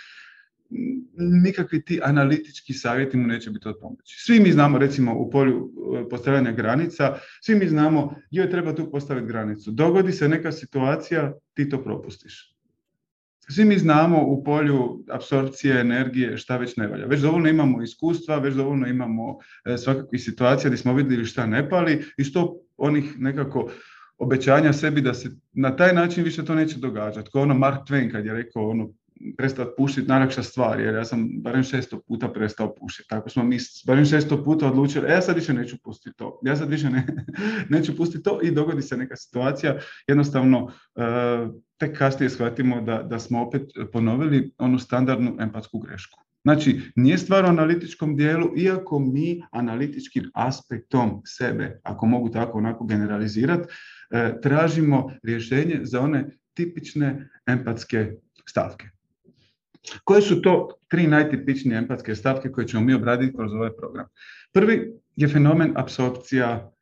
nikakvi 1.16 1.84
ti 1.84 2.00
analitički 2.02 2.72
savjeti 2.72 3.16
mu 3.16 3.26
neće 3.26 3.50
biti 3.50 3.68
od 3.68 3.74
pomoći. 3.80 4.16
Svi 4.18 4.40
mi 4.40 4.52
znamo 4.52 4.78
recimo 4.78 5.18
u 5.18 5.30
polju 5.30 5.72
e, 6.06 6.08
postavljanja 6.08 6.52
granica, 6.52 7.18
svi 7.40 7.54
mi 7.54 7.68
znamo 7.68 8.14
joj 8.30 8.50
treba 8.50 8.74
tu 8.74 8.90
postaviti 8.90 9.26
granicu. 9.26 9.70
Dogodi 9.70 10.12
se 10.12 10.28
neka 10.28 10.52
situacija, 10.52 11.32
ti 11.54 11.68
to 11.68 11.84
propustiš. 11.84 12.55
Svi 13.50 13.64
mi 13.64 13.78
znamo 13.78 14.22
u 14.26 14.44
polju 14.44 15.04
apsorpcije 15.10 15.80
energije 15.80 16.36
šta 16.36 16.56
već 16.56 16.76
ne 16.76 16.88
valja. 16.88 17.06
Već 17.06 17.20
dovoljno 17.20 17.48
imamo 17.48 17.82
iskustva, 17.82 18.38
već 18.38 18.54
dovoljno 18.54 18.86
imamo 18.86 19.38
e, 19.64 19.78
svakakvih 19.78 20.22
situacija 20.22 20.68
gdje 20.68 20.78
smo 20.78 20.94
vidjeli 20.94 21.24
šta 21.24 21.46
ne 21.46 21.68
pali 21.68 22.04
i 22.16 22.24
što 22.24 22.56
onih 22.76 23.18
nekako 23.18 23.70
obećanja 24.18 24.72
sebi 24.72 25.00
da 25.00 25.14
se 25.14 25.30
na 25.52 25.76
taj 25.76 25.94
način 25.94 26.24
više 26.24 26.44
to 26.44 26.54
neće 26.54 26.78
događati. 26.78 27.30
Kao 27.32 27.42
ono 27.42 27.54
Mark 27.54 27.88
Twain 27.88 28.12
kad 28.12 28.26
je 28.26 28.32
rekao 28.32 28.70
ono 28.70 28.88
prestati 29.36 29.70
pušiti 29.76 30.08
najlakša 30.08 30.42
stvar, 30.42 30.80
jer 30.80 30.94
ja 30.94 31.04
sam 31.04 31.28
barem 31.42 31.62
šesto 31.62 32.00
puta 32.00 32.28
prestao 32.28 32.74
pušiti. 32.74 33.08
Tako 33.08 33.28
smo 33.28 33.44
mi 33.44 33.58
barem 33.86 34.04
šesto 34.04 34.44
puta 34.44 34.66
odlučili, 34.66 35.08
e, 35.08 35.12
ja 35.12 35.22
sad 35.22 35.36
više 35.36 35.54
neću 35.54 35.76
pustiti 35.82 36.16
to, 36.16 36.40
ja 36.44 36.56
sad 36.56 36.70
više 36.70 36.90
ne, 36.90 37.06
neću 37.76 37.96
pustiti 37.96 38.22
to 38.22 38.40
i 38.42 38.50
dogodi 38.50 38.82
se 38.82 38.96
neka 38.96 39.16
situacija, 39.16 39.78
jednostavno 40.08 40.64
uh, 40.64 40.72
tek 41.76 41.98
kasnije 41.98 42.30
shvatimo 42.30 42.80
da, 42.80 43.02
da 43.02 43.18
smo 43.18 43.42
opet 43.42 43.62
ponovili 43.92 44.52
onu 44.58 44.78
standardnu 44.78 45.36
empatsku 45.40 45.78
grešku. 45.78 46.26
Znači, 46.46 46.80
nije 46.96 47.18
stvar 47.18 47.44
o 47.44 47.48
analitičkom 47.48 48.16
dijelu, 48.16 48.52
iako 48.56 48.98
mi 48.98 49.42
analitičkim 49.50 50.30
aspektom 50.34 51.22
sebe, 51.24 51.80
ako 51.82 52.06
mogu 52.06 52.30
tako 52.30 52.58
onako 52.58 52.84
generalizirati, 52.84 53.68
e, 54.10 54.40
tražimo 54.42 55.10
rješenje 55.22 55.80
za 55.82 56.00
one 56.00 56.36
tipične 56.54 57.28
empatske 57.46 58.12
stavke. 58.48 58.95
Koje 60.04 60.22
su 60.22 60.42
to 60.42 60.68
tri 60.88 61.06
najtipičnije 61.06 61.78
empatske 61.78 62.14
stavke 62.14 62.50
koje 62.52 62.66
ćemo 62.66 62.84
mi 62.84 62.94
obraditi 62.94 63.36
kroz 63.36 63.52
ovaj 63.52 63.70
program? 63.76 64.06
Prvi 64.52 64.92
je 65.16 65.28
fenomen 65.28 65.72
apsorpcija 65.76 66.72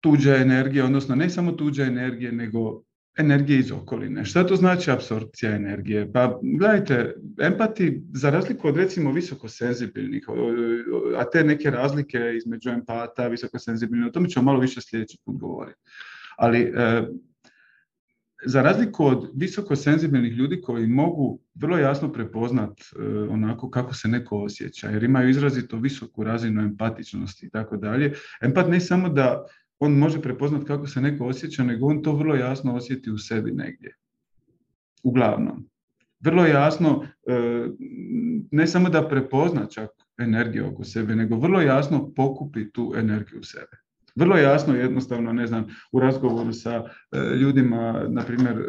tuđe 0.00 0.34
energije, 0.34 0.84
odnosno 0.84 1.14
ne 1.14 1.30
samo 1.30 1.52
tuđe 1.52 1.82
energije, 1.82 2.32
nego 2.32 2.82
energije 3.18 3.58
iz 3.58 3.72
okoline. 3.72 4.24
Šta 4.24 4.46
to 4.46 4.56
znači 4.56 4.90
apsorpcija 4.90 5.54
energije? 5.54 6.12
Pa 6.12 6.38
gledajte, 6.42 7.14
empati, 7.40 8.02
za 8.14 8.30
razliku 8.30 8.68
od 8.68 8.76
recimo 8.76 9.12
visoko 9.12 9.48
senzibilnih, 9.48 10.26
a 11.16 11.24
te 11.30 11.44
neke 11.44 11.70
razlike 11.70 12.18
između 12.36 12.70
empata, 12.70 13.28
visoko 13.28 13.58
senzibilnih, 13.58 14.06
o 14.06 14.10
tome 14.10 14.28
ćemo 14.28 14.44
malo 14.44 14.60
više 14.60 14.80
sljedeći 14.80 15.18
put 15.24 15.36
govoriti. 15.40 15.80
Ali 16.36 16.60
e, 16.60 17.02
za 18.46 18.62
razliku 18.62 19.04
od 19.04 19.30
visoko 19.34 19.76
senzibilnih 19.76 20.32
ljudi 20.32 20.60
koji 20.60 20.86
mogu 20.86 21.40
vrlo 21.54 21.78
jasno 21.78 22.12
prepoznat 22.12 22.80
e, 22.80 23.02
onako 23.30 23.70
kako 23.70 23.94
se 23.94 24.08
neko 24.08 24.38
osjeća, 24.38 24.88
jer 24.90 25.04
imaju 25.04 25.28
izrazito 25.28 25.76
visoku 25.76 26.24
razinu 26.24 26.62
empatičnosti 26.62 27.46
i 27.46 27.50
tako 27.50 27.76
dalje. 27.76 28.12
Empat 28.42 28.68
ne 28.68 28.80
samo 28.80 29.08
da 29.08 29.44
on 29.78 29.92
može 29.92 30.22
prepoznat 30.22 30.64
kako 30.66 30.86
se 30.86 31.00
neko 31.00 31.26
osjeća, 31.26 31.64
nego 31.64 31.86
on 31.86 32.02
to 32.02 32.12
vrlo 32.12 32.34
jasno 32.34 32.74
osjeti 32.74 33.10
u 33.10 33.18
sebi 33.18 33.52
negdje. 33.52 33.96
Uglavnom. 35.02 35.68
Vrlo 36.20 36.46
jasno, 36.46 37.06
e, 37.26 37.66
ne 38.50 38.66
samo 38.66 38.88
da 38.88 39.08
prepozna 39.08 39.66
čak 39.66 39.90
energiju 40.18 40.66
oko 40.66 40.84
sebe, 40.84 41.16
nego 41.16 41.36
vrlo 41.36 41.60
jasno 41.60 42.12
pokupi 42.14 42.72
tu 42.72 42.94
energiju 42.96 43.40
u 43.40 43.44
sebe. 43.44 43.85
Vrlo 44.16 44.36
jasno, 44.36 44.74
jednostavno, 44.74 45.32
ne 45.32 45.46
znam, 45.46 45.66
u 45.92 46.00
razgovoru 46.00 46.52
sa 46.52 46.84
e, 47.12 47.18
ljudima, 47.36 48.04
na 48.08 48.22
primjer, 48.22 48.56
e, 48.56 48.64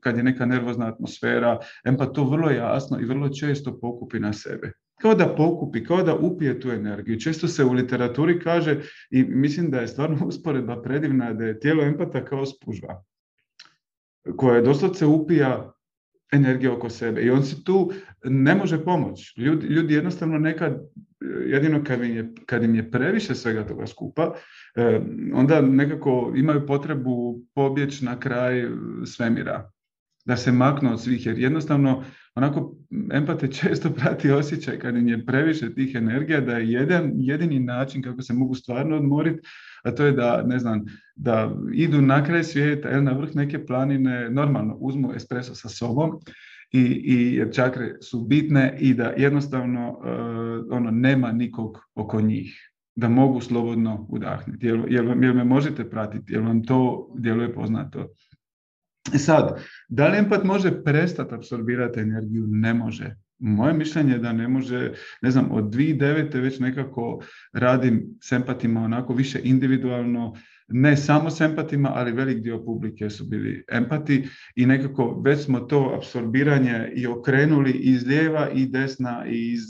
kad 0.00 0.16
je 0.16 0.22
neka 0.22 0.46
nervozna 0.46 0.88
atmosfera, 0.88 1.58
empat 1.84 2.14
to 2.14 2.24
vrlo 2.24 2.50
jasno 2.50 3.00
i 3.00 3.04
vrlo 3.04 3.28
često 3.28 3.78
pokupi 3.80 4.20
na 4.20 4.32
sebe. 4.32 4.72
Kao 5.00 5.14
da 5.14 5.34
pokupi, 5.36 5.84
kao 5.84 6.02
da 6.02 6.14
upije 6.14 6.60
tu 6.60 6.70
energiju. 6.70 7.20
Često 7.20 7.48
se 7.48 7.64
u 7.64 7.72
literaturi 7.72 8.40
kaže, 8.40 8.80
i 9.10 9.24
mislim 9.24 9.70
da 9.70 9.80
je 9.80 9.88
stvarno 9.88 10.26
usporedba 10.28 10.82
predivna, 10.82 11.32
da 11.32 11.44
je 11.44 11.60
tijelo 11.60 11.84
empata 11.84 12.24
kao 12.24 12.46
spužva 12.46 13.04
koja 14.36 14.60
doslovce 14.60 15.06
upija 15.06 15.73
energije 16.34 16.70
oko 16.70 16.90
sebe 16.90 17.22
i 17.22 17.30
on 17.30 17.44
se 17.44 17.64
tu 17.64 17.92
ne 18.24 18.54
može 18.54 18.84
pomoći. 18.84 19.40
Ljudi, 19.40 19.66
ljudi 19.66 19.94
jednostavno 19.94 20.38
nekad, 20.38 20.80
jedino 21.46 21.84
kad 21.84 22.04
im, 22.04 22.16
je, 22.16 22.32
kad 22.46 22.62
im 22.62 22.74
je 22.74 22.90
previše 22.90 23.34
svega 23.34 23.66
toga 23.66 23.86
skupa, 23.86 24.34
eh, 24.76 25.00
onda 25.32 25.60
nekako 25.60 26.32
imaju 26.36 26.66
potrebu 26.66 27.40
pobjeći 27.54 28.04
na 28.04 28.20
kraj 28.20 28.64
svemira, 29.06 29.70
da 30.24 30.36
se 30.36 30.52
maknu 30.52 30.92
od 30.92 31.00
svih, 31.00 31.26
jer 31.26 31.38
jednostavno 31.38 32.04
onako 32.34 32.76
empate 33.12 33.48
često 33.60 33.90
prati 33.90 34.30
osjećaj 34.30 34.78
kad 34.78 34.96
im 34.96 35.08
je 35.08 35.26
previše 35.26 35.74
tih 35.74 35.94
energija, 35.94 36.40
da 36.40 36.56
je 36.56 36.70
jedan, 36.70 37.12
jedini 37.14 37.60
način 37.60 38.02
kako 38.02 38.22
se 38.22 38.34
mogu 38.34 38.54
stvarno 38.54 38.96
odmoriti, 38.96 39.48
a 39.84 39.90
to 39.90 40.04
je 40.04 40.12
da, 40.12 40.42
ne 40.46 40.58
znam, 40.58 40.84
da 41.16 41.56
idu 41.72 42.02
na 42.02 42.24
kraj 42.24 42.44
svijeta 42.44 42.90
ili 42.90 43.02
na 43.02 43.12
vrh 43.12 43.34
neke 43.34 43.66
planine, 43.66 44.30
normalno 44.30 44.74
uzmu 44.74 45.12
espresso 45.14 45.54
sa 45.54 45.68
sobom 45.68 46.10
i, 46.72 46.80
i 46.80 47.34
jer 47.34 47.52
čakre 47.52 47.94
su 48.00 48.24
bitne 48.24 48.76
i 48.78 48.94
da 48.94 49.12
jednostavno 49.16 49.90
uh, 49.90 50.06
ono 50.70 50.90
nema 50.90 51.32
nikog 51.32 51.78
oko 51.94 52.20
njih 52.20 52.70
da 52.96 53.08
mogu 53.08 53.40
slobodno 53.40 54.06
udahnuti. 54.08 54.66
Jel, 54.66 54.84
jel, 54.88 55.24
jel 55.24 55.34
me 55.34 55.44
možete 55.44 55.90
pratiti? 55.90 56.32
Jel 56.32 56.42
vam 56.42 56.64
to 56.64 57.10
djeluje 57.18 57.54
poznato? 57.54 58.08
I 59.12 59.18
sad, 59.18 59.64
da 59.88 60.08
li 60.08 60.18
empat 60.18 60.44
može 60.44 60.84
prestati 60.84 61.34
apsorbirati 61.34 62.00
energiju? 62.00 62.46
Ne 62.46 62.74
može. 62.74 63.16
Moje 63.38 63.72
mišljenje 63.74 64.12
je 64.12 64.18
da 64.18 64.32
ne 64.32 64.48
može, 64.48 64.92
ne 65.22 65.30
znam, 65.30 65.48
od 65.50 65.64
2009. 65.64 66.40
već 66.40 66.58
nekako 66.58 67.20
radim 67.52 68.18
s 68.22 68.32
empatima 68.32 68.80
onako 68.80 69.14
više 69.14 69.40
individualno, 69.42 70.34
ne 70.68 70.96
samo 70.96 71.30
s 71.30 71.40
empatima, 71.40 71.92
ali 71.94 72.12
velik 72.12 72.38
dio 72.38 72.64
publike 72.64 73.10
su 73.10 73.24
bili 73.24 73.64
empati 73.72 74.28
i 74.56 74.66
nekako 74.66 75.20
već 75.24 75.44
smo 75.44 75.60
to 75.60 75.94
apsorbiranje 75.96 76.92
i 76.94 77.06
okrenuli 77.06 77.72
iz 77.72 78.06
lijeva 78.06 78.50
i 78.50 78.66
desna 78.66 79.24
i 79.26 79.52
iz, 79.52 79.60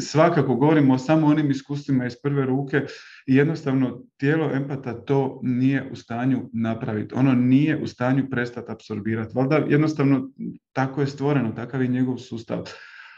svakako 0.00 0.54
govorimo 0.54 0.94
o 0.94 0.98
samo 0.98 1.26
onim 1.26 1.50
iskustvima 1.50 2.06
iz 2.06 2.14
prve 2.22 2.46
ruke 2.46 2.82
i 3.26 3.34
jednostavno 3.34 4.02
tijelo 4.16 4.50
empata 4.54 5.04
to 5.04 5.40
nije 5.42 5.90
u 5.92 5.96
stanju 5.96 6.50
napraviti. 6.52 7.14
Ono 7.14 7.34
nije 7.34 7.82
u 7.82 7.86
stanju 7.86 8.30
prestati 8.30 8.72
apsorbirati. 8.72 9.32
Valjda 9.34 9.56
jednostavno 9.56 10.30
tako 10.72 11.00
je 11.00 11.06
stvoreno, 11.06 11.52
takav 11.52 11.82
je 11.82 11.88
njegov 11.88 12.16
sustav. 12.16 12.64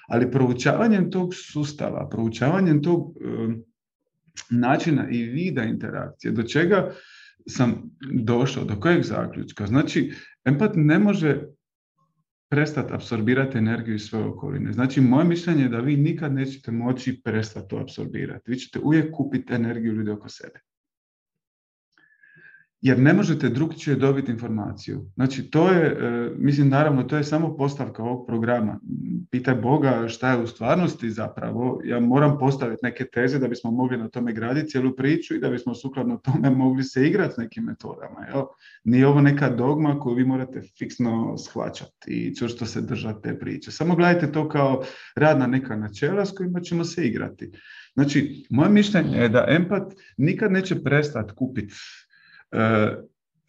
Ali 0.08 0.30
proučavanjem 0.30 1.10
tog 1.10 1.34
sustava, 1.34 2.08
proučavanjem 2.08 2.82
tog 2.82 3.14
načina 4.50 5.10
i 5.10 5.22
vida 5.22 5.64
interakcije, 5.64 6.32
do 6.32 6.42
čega 6.42 6.92
sam 7.48 7.90
došao, 8.12 8.64
do 8.64 8.80
kojeg 8.80 9.02
zaključka? 9.02 9.66
Znači, 9.66 10.12
empat 10.44 10.72
ne 10.74 10.98
može 10.98 11.42
prestati 12.50 12.94
apsorbirati 12.94 13.58
energiju 13.58 13.94
iz 13.94 14.02
svoje 14.02 14.24
okoline. 14.24 14.72
Znači, 14.72 15.00
moje 15.00 15.24
mišljenje 15.24 15.62
je 15.62 15.68
da 15.68 15.80
vi 15.80 15.96
nikad 15.96 16.32
nećete 16.32 16.72
moći 16.72 17.20
prestati 17.24 17.68
to 17.68 17.76
apsorbirati. 17.76 18.50
Vi 18.50 18.56
ćete 18.56 18.78
uvijek 18.78 19.14
kupiti 19.14 19.54
energiju 19.54 19.92
ljudi 19.92 20.10
oko 20.10 20.28
sebe 20.28 20.60
jer 22.82 22.98
ne 22.98 23.12
možete 23.12 23.48
drugčije 23.48 23.96
dobiti 23.96 24.32
informaciju. 24.32 25.06
Znači, 25.14 25.50
to 25.50 25.68
je, 25.68 25.86
e, 25.86 26.30
mislim, 26.36 26.68
naravno, 26.68 27.02
to 27.02 27.16
je 27.16 27.24
samo 27.24 27.56
postavka 27.56 28.02
ovog 28.02 28.26
programa. 28.26 28.80
Pitaj 29.30 29.54
Boga 29.54 30.08
šta 30.08 30.30
je 30.30 30.42
u 30.42 30.46
stvarnosti 30.46 31.10
zapravo. 31.10 31.80
Ja 31.84 32.00
moram 32.00 32.38
postaviti 32.38 32.80
neke 32.82 33.04
teze 33.04 33.38
da 33.38 33.48
bismo 33.48 33.70
mogli 33.70 33.98
na 33.98 34.08
tome 34.08 34.32
graditi 34.32 34.68
cijelu 34.68 34.96
priču 34.96 35.34
i 35.34 35.40
da 35.40 35.50
bismo 35.50 35.74
sukladno 35.74 36.16
tome 36.16 36.50
mogli 36.50 36.82
se 36.82 37.06
igrati 37.06 37.34
s 37.34 37.36
nekim 37.36 37.64
metodama. 37.64 38.26
Jel? 38.28 38.42
Nije 38.84 39.06
ovo 39.06 39.20
neka 39.20 39.50
dogma 39.50 40.00
koju 40.00 40.14
vi 40.14 40.24
morate 40.24 40.62
fiksno 40.78 41.36
shvaćati 41.38 42.10
i 42.10 42.36
čvrsto 42.36 42.66
se 42.66 42.80
držati 42.80 43.22
te 43.22 43.38
priče. 43.38 43.70
Samo 43.70 43.96
gledajte 43.96 44.32
to 44.32 44.48
kao 44.48 44.82
radna 45.16 45.46
neka 45.46 45.76
načela 45.76 46.26
s 46.26 46.32
kojima 46.36 46.60
ćemo 46.60 46.84
se 46.84 47.06
igrati. 47.06 47.50
Znači, 47.94 48.46
moje 48.50 48.70
mišljenje 48.70 49.16
je 49.16 49.28
da 49.28 49.46
empat 49.48 49.92
nikad 50.16 50.52
neće 50.52 50.82
prestati 50.82 51.32
kupiti 51.34 51.74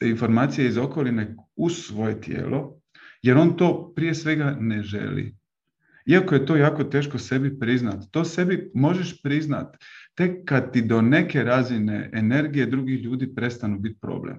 informacije 0.02 0.68
iz 0.68 0.78
okoline 0.78 1.36
u 1.56 1.70
svoje 1.70 2.22
tijelo, 2.22 2.80
jer 3.22 3.38
on 3.38 3.58
to 3.58 3.94
prije 3.96 4.16
svega 4.16 4.58
ne 4.60 4.84
želi. 4.84 5.36
Iako 6.06 6.36
je 6.36 6.46
to 6.46 6.56
jako 6.56 6.84
teško 6.84 7.18
sebi 7.18 7.60
priznat, 7.60 8.04
to 8.12 8.26
sebi 8.26 8.72
možeš 8.74 9.22
priznat 9.22 9.78
tek 10.16 10.32
kad 10.46 10.74
ti 10.74 10.82
do 10.82 11.02
neke 11.02 11.44
razine 11.44 12.10
energije 12.14 12.66
drugih 12.66 13.04
ljudi 13.04 13.36
prestanu 13.36 13.80
biti 13.80 14.00
problem. 14.02 14.38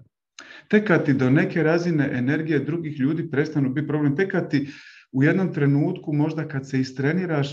Tek 0.69 0.87
kad 0.87 1.05
ti 1.05 1.13
do 1.13 1.31
neke 1.31 1.63
razine 1.63 2.11
energije 2.13 2.59
drugih 2.59 3.01
ljudi 3.01 3.31
prestanu 3.31 3.71
biti 3.71 3.89
problem, 3.89 4.17
tek 4.17 4.31
kad 4.31 4.51
ti 4.51 4.69
u 5.13 5.23
jednom 5.23 5.53
trenutku, 5.53 6.13
možda 6.13 6.49
kad 6.49 6.69
se 6.69 6.81
istreniraš, 6.81 7.49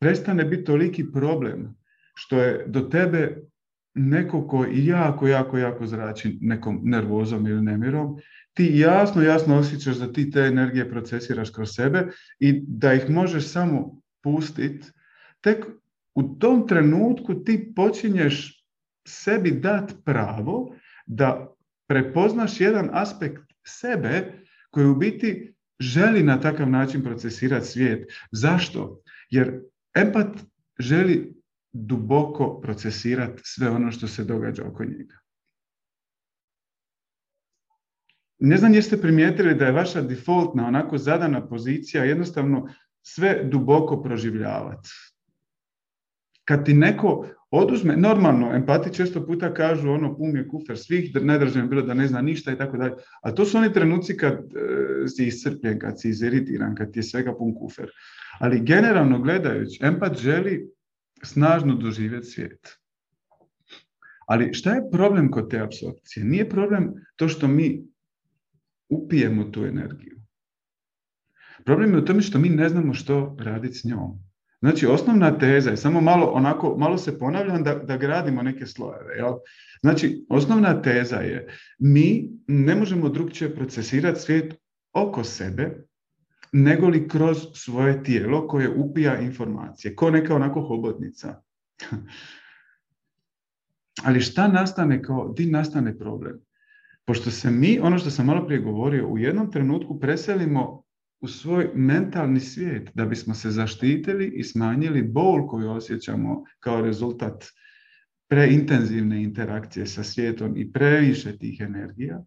prestane 0.00 0.44
biti 0.44 0.64
toliki 0.64 1.12
problem 1.12 1.74
što 2.14 2.42
je 2.42 2.64
do 2.66 2.80
tebe 2.80 3.36
neko 3.94 4.48
ko 4.48 4.66
jako, 4.72 5.28
jako, 5.28 5.58
jako 5.58 5.86
zrači 5.86 6.38
nekom 6.40 6.80
nervozom 6.82 7.46
ili 7.46 7.62
nemirom, 7.62 8.16
ti 8.54 8.78
jasno, 8.78 9.22
jasno 9.22 9.56
osjećaš 9.56 9.96
da 9.96 10.12
ti 10.12 10.30
te 10.30 10.40
energije 10.40 10.90
procesiraš 10.90 11.50
kroz 11.50 11.74
sebe 11.74 12.06
i 12.38 12.64
da 12.66 12.94
ih 12.94 13.10
možeš 13.10 13.48
samo 13.48 14.00
pustiti, 14.22 14.86
tek 15.40 15.64
u 16.14 16.22
tom 16.22 16.68
trenutku 16.68 17.34
ti 17.34 17.72
počinješ 17.76 18.64
sebi 19.06 19.50
dati 19.50 19.94
pravo 20.04 20.74
da 21.06 21.54
prepoznaš 21.86 22.60
jedan 22.60 22.88
aspekt 22.92 23.42
sebe 23.66 24.32
koji 24.70 24.86
u 24.86 24.94
biti 24.94 25.54
želi 25.80 26.22
na 26.22 26.40
takav 26.40 26.70
način 26.70 27.02
procesirati 27.02 27.66
svijet. 27.66 28.12
Zašto? 28.32 29.00
Jer 29.30 29.60
empat 29.94 30.28
želi 30.78 31.34
duboko 31.74 32.60
procesirati 32.60 33.42
sve 33.44 33.70
ono 33.70 33.92
što 33.92 34.08
se 34.08 34.24
događa 34.24 34.64
oko 34.64 34.84
njega. 34.84 35.14
Ne 38.38 38.56
znam 38.56 38.74
jeste 38.74 39.00
primijetili 39.00 39.54
da 39.54 39.66
je 39.66 39.72
vaša 39.72 40.02
defaultna, 40.02 40.66
onako 40.66 40.98
zadana 40.98 41.48
pozicija 41.48 42.04
jednostavno 42.04 42.68
sve 43.02 43.44
duboko 43.44 44.02
proživljavati. 44.02 44.88
Kad 46.44 46.64
ti 46.64 46.74
neko 46.74 47.26
oduzme, 47.50 47.96
normalno, 47.96 48.54
empati 48.54 48.94
često 48.94 49.26
puta 49.26 49.54
kažu 49.54 49.90
ono 49.90 50.16
pun 50.16 50.36
je 50.36 50.48
kufer 50.48 50.78
svih, 50.78 51.10
najdraže 51.14 51.62
bilo 51.62 51.82
da 51.82 51.94
ne 51.94 52.06
zna 52.06 52.22
ništa 52.22 52.52
i 52.52 52.58
tako 52.58 52.76
dalje. 52.76 52.94
A 53.22 53.32
to 53.32 53.44
su 53.44 53.58
oni 53.58 53.72
trenuci 53.72 54.16
kad 54.16 54.34
e, 54.34 55.08
si 55.08 55.26
iscrpljen, 55.26 55.78
kad 55.78 56.00
si 56.00 56.08
iziritiran, 56.08 56.74
kad 56.74 56.92
ti 56.92 56.98
je 56.98 57.02
svega 57.02 57.34
pun 57.38 57.54
kufer. 57.54 57.90
Ali 58.40 58.60
generalno 58.60 59.18
gledajući, 59.18 59.78
empat 59.82 60.18
želi 60.18 60.73
snažno 61.24 61.74
doživjeti 61.74 62.26
svijet. 62.26 62.78
Ali 64.26 64.54
šta 64.54 64.74
je 64.74 64.90
problem 64.92 65.30
kod 65.30 65.50
te 65.50 65.60
apsorpcije? 65.60 66.24
Nije 66.24 66.48
problem 66.48 66.94
to 67.16 67.28
što 67.28 67.48
mi 67.48 67.86
upijemo 68.88 69.44
tu 69.44 69.64
energiju. 69.64 70.20
Problem 71.64 71.92
je 71.92 71.98
u 71.98 72.04
tome 72.04 72.22
što 72.22 72.38
mi 72.38 72.48
ne 72.48 72.68
znamo 72.68 72.94
što 72.94 73.36
raditi 73.40 73.74
s 73.74 73.84
njom. 73.84 74.18
Znači, 74.60 74.86
osnovna 74.86 75.38
teza 75.38 75.70
je, 75.70 75.76
samo 75.76 76.00
malo, 76.00 76.26
onako, 76.26 76.76
malo 76.78 76.98
se 76.98 77.18
ponavljam 77.18 77.62
da, 77.64 77.74
da 77.74 77.96
gradimo 77.96 78.42
neke 78.42 78.66
slojeve. 78.66 79.14
Jel? 79.16 79.32
Znači, 79.80 80.26
osnovna 80.28 80.82
teza 80.82 81.16
je, 81.16 81.48
mi 81.78 82.30
ne 82.46 82.74
možemo 82.74 83.08
drugčije 83.08 83.54
procesirati 83.54 84.20
svijet 84.20 84.54
oko 84.92 85.24
sebe, 85.24 85.84
nego 86.56 86.88
li 86.88 87.08
kroz 87.08 87.38
svoje 87.54 88.02
tijelo 88.02 88.48
koje 88.48 88.68
upija 88.68 89.20
informacije, 89.20 89.94
ko 89.94 90.10
neka 90.10 90.34
onako 90.34 90.60
hobotnica. 90.60 91.42
Ali 94.04 94.20
šta 94.20 94.48
nastane 94.48 95.02
kao, 95.02 95.32
di 95.36 95.46
nastane 95.46 95.98
problem? 95.98 96.40
Pošto 97.04 97.30
se 97.30 97.50
mi, 97.50 97.78
ono 97.80 97.98
što 97.98 98.10
sam 98.10 98.26
malo 98.26 98.46
prije 98.46 98.60
govorio, 98.60 99.08
u 99.08 99.18
jednom 99.18 99.52
trenutku 99.52 100.00
preselimo 100.00 100.82
u 101.20 101.28
svoj 101.28 101.70
mentalni 101.74 102.40
svijet 102.40 102.90
da 102.94 103.04
bismo 103.04 103.34
se 103.34 103.50
zaštitili 103.50 104.32
i 104.34 104.44
smanjili 104.44 105.02
bol 105.02 105.48
koju 105.48 105.70
osjećamo 105.70 106.44
kao 106.60 106.80
rezultat 106.80 107.44
preintenzivne 108.28 109.22
interakcije 109.22 109.86
sa 109.86 110.04
svijetom 110.04 110.56
i 110.56 110.72
previše 110.72 111.38
tih 111.38 111.60
energija, 111.60 112.24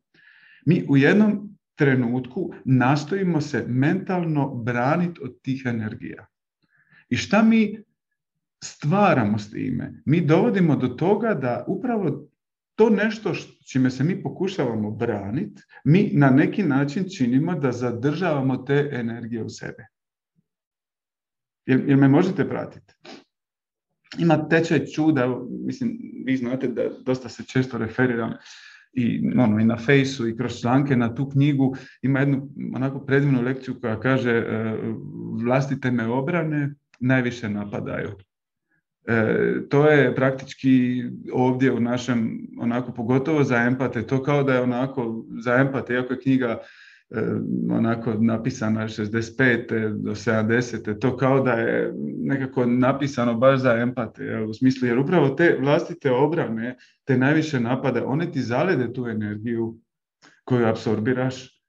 mi 0.65 0.85
u 0.89 0.97
jednom 0.97 1.56
trenutku 1.77 2.53
nastojimo 2.65 3.41
se 3.41 3.65
mentalno 3.67 4.55
braniti 4.55 5.21
od 5.23 5.41
tih 5.41 5.61
energija. 5.65 6.25
I 7.09 7.17
šta 7.17 7.43
mi 7.43 7.83
stvaramo 8.63 9.39
s 9.39 9.51
time? 9.51 10.01
Mi 10.05 10.21
dovodimo 10.25 10.75
do 10.75 10.87
toga 10.87 11.33
da 11.33 11.65
upravo 11.67 12.29
to 12.75 12.89
nešto 12.89 13.33
čime 13.71 13.89
se 13.89 14.03
mi 14.03 14.23
pokušavamo 14.23 14.91
braniti, 14.91 15.61
mi 15.83 16.09
na 16.13 16.29
neki 16.29 16.63
način 16.63 17.05
činimo 17.17 17.55
da 17.55 17.71
zadržavamo 17.71 18.57
te 18.57 18.89
energije 18.93 19.43
u 19.43 19.49
sebe. 19.49 19.87
Jel, 21.65 21.97
me 21.97 22.07
možete 22.07 22.49
pratiti? 22.49 22.93
Ima 24.19 24.49
tečaj 24.49 24.85
čuda, 24.85 25.39
mislim, 25.65 25.99
vi 26.25 26.37
znate 26.37 26.67
da 26.67 26.89
dosta 27.05 27.29
se 27.29 27.43
često 27.43 27.77
referiram 27.77 28.33
i, 28.97 29.31
ono, 29.37 29.59
i 29.59 29.65
na 29.65 29.77
fejsu 29.77 30.27
i 30.27 30.37
kroz 30.37 30.61
članke 30.61 30.95
na 30.95 31.15
tu 31.15 31.29
knjigu 31.29 31.75
ima 32.01 32.19
jednu 32.19 32.49
onako 32.75 32.99
predivnu 32.99 33.41
lekciju 33.41 33.79
koja 33.81 33.99
kaže 33.99 34.31
e, 34.31 34.75
vlastite 35.45 35.91
me 35.91 36.07
obrane 36.07 36.73
najviše 36.99 37.49
napadaju. 37.49 38.09
E, 39.07 39.35
to 39.69 39.87
je 39.87 40.15
praktički 40.15 41.03
ovdje 41.33 41.71
u 41.71 41.79
našem, 41.79 42.47
onako 42.59 42.93
pogotovo 42.93 43.43
za 43.43 43.57
empate, 43.57 44.07
to 44.07 44.23
kao 44.23 44.43
da 44.43 44.53
je 44.53 44.61
onako 44.61 45.25
za 45.43 45.53
empate, 45.55 45.93
iako 45.93 46.13
je 46.13 46.19
knjiga 46.19 46.59
onako 47.71 48.13
napisana 48.13 48.87
65. 48.87 49.89
do 50.03 50.11
70. 50.11 50.99
To 50.99 51.17
kao 51.17 51.39
da 51.39 51.51
je 51.51 51.93
nekako 52.23 52.65
napisano 52.65 53.33
baš 53.33 53.59
za 53.59 53.73
empate, 53.73 54.43
u 54.49 54.53
smislu 54.53 54.87
jer 54.87 54.99
upravo 54.99 55.29
te 55.29 55.57
vlastite 55.61 56.11
obrane, 56.11 56.77
te 57.03 57.17
najviše 57.17 57.59
napade, 57.59 58.01
one 58.01 58.31
ti 58.31 58.41
zalede 58.41 58.93
tu 58.93 59.07
energiju 59.07 59.77
koju 60.43 60.67
apsorbiraš 60.67 61.61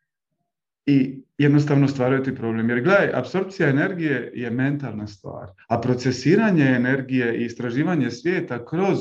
i 0.87 1.23
jednostavno 1.39 1.89
stvaraju 1.89 2.23
ti 2.23 2.35
problem. 2.35 2.71
Jer 2.71 2.83
gledaj, 2.83 3.11
apsorpcija 3.15 3.69
energije 3.69 4.33
je 4.35 4.51
mentalna 4.51 5.07
stvar, 5.07 5.49
a 5.69 5.81
procesiranje 5.81 6.65
energije 6.65 7.41
i 7.41 7.45
istraživanje 7.45 8.11
svijeta 8.11 8.65
kroz 8.67 8.99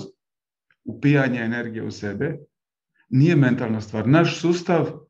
upijanje 0.85 1.39
energije 1.39 1.83
u 1.83 1.91
sebe 1.91 2.37
nije 3.09 3.35
mentalna 3.35 3.81
stvar. 3.81 4.07
Naš 4.07 4.41
sustav 4.41 5.06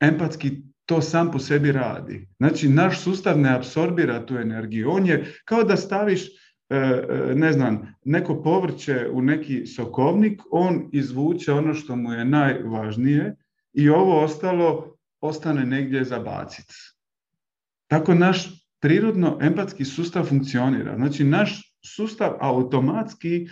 empatski 0.00 0.62
to 0.86 1.00
sam 1.00 1.30
po 1.30 1.38
sebi 1.38 1.72
radi. 1.72 2.28
Znači, 2.36 2.68
naš 2.68 3.00
sustav 3.00 3.38
ne 3.38 3.54
apsorbira 3.54 4.26
tu 4.26 4.36
energiju. 4.36 4.90
On 4.90 5.06
je 5.06 5.34
kao 5.44 5.64
da 5.64 5.76
staviš 5.76 6.26
e, 6.26 6.76
e, 6.76 7.34
ne 7.34 7.52
znam, 7.52 7.94
neko 8.04 8.42
povrće 8.42 9.08
u 9.12 9.22
neki 9.22 9.66
sokovnik, 9.66 10.42
on 10.50 10.88
izvuče 10.92 11.52
ono 11.52 11.74
što 11.74 11.96
mu 11.96 12.12
je 12.12 12.24
najvažnije 12.24 13.36
i 13.72 13.88
ovo 13.88 14.20
ostalo 14.20 14.96
ostane 15.20 15.66
negdje 15.66 16.04
za 16.04 16.18
bacit. 16.18 16.66
Tako 17.86 18.14
naš 18.14 18.66
prirodno 18.80 19.38
empatski 19.40 19.84
sustav 19.84 20.24
funkcionira. 20.24 20.96
Znači 20.96 21.24
naš 21.24 21.76
sustav 21.96 22.36
automatski 22.40 23.48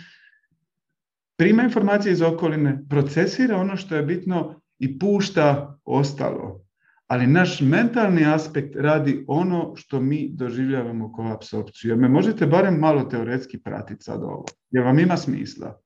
prima 1.37 1.63
informacije 1.63 2.13
iz 2.13 2.21
okoline, 2.21 2.83
procesira 2.89 3.57
ono 3.57 3.77
što 3.77 3.95
je 3.95 4.03
bitno 4.03 4.62
i 4.83 4.99
pušta 4.99 5.77
ostalo. 5.85 6.65
Ali 7.07 7.27
naš 7.27 7.61
mentalni 7.61 8.25
aspekt 8.25 8.75
radi 8.75 9.25
ono 9.27 9.73
što 9.75 9.99
mi 9.99 10.29
doživljavamo 10.33 11.13
kao 11.13 11.33
apsorpciju. 11.33 11.91
Jer 11.91 11.97
me 11.97 12.09
možete 12.09 12.47
barem 12.47 12.79
malo 12.79 13.03
teoretski 13.03 13.57
pratiti 13.57 14.03
sad 14.03 14.23
ovo. 14.23 14.45
Jer 14.71 14.83
vam 14.83 14.99
ima 14.99 15.17
smisla. 15.17 15.79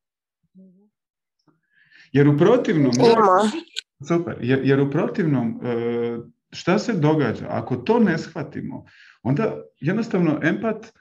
Jer 2.11 2.27
u 2.27 2.37
protivnom... 2.37 2.91
Super, 4.07 4.37
jer, 4.41 4.59
jer 4.63 4.79
u 4.79 4.91
protivnom 4.91 5.59
e, 5.63 6.17
šta 6.51 6.79
se 6.79 6.93
događa? 6.93 7.45
Ako 7.49 7.75
to 7.75 7.99
ne 7.99 8.17
shvatimo, 8.17 8.85
onda 9.23 9.63
jednostavno 9.79 10.39
empat 10.43 10.93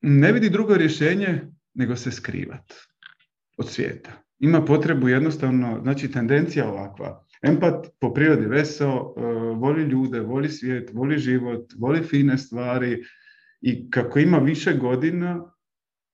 ne 0.00 0.32
vidi 0.32 0.50
drugo 0.50 0.76
rješenje 0.76 1.42
nego 1.74 1.96
se 1.96 2.10
skrivat 2.10 2.74
od 3.56 3.68
svijeta. 3.68 4.27
Ima 4.38 4.64
potrebu 4.64 5.08
jednostavno, 5.08 5.80
znači 5.82 6.10
tendencija 6.10 6.68
ovakva. 6.70 7.24
Empat 7.42 7.86
po 8.00 8.14
prirodi 8.14 8.46
veseo, 8.46 9.14
e, 9.16 9.22
voli 9.56 9.82
ljude, 9.82 10.20
voli 10.20 10.48
svijet, 10.48 10.90
voli 10.92 11.18
život, 11.18 11.72
voli 11.78 12.02
fine 12.02 12.38
stvari 12.38 13.02
i 13.60 13.90
kako 13.90 14.18
ima 14.18 14.38
više 14.38 14.72
godina, 14.72 15.52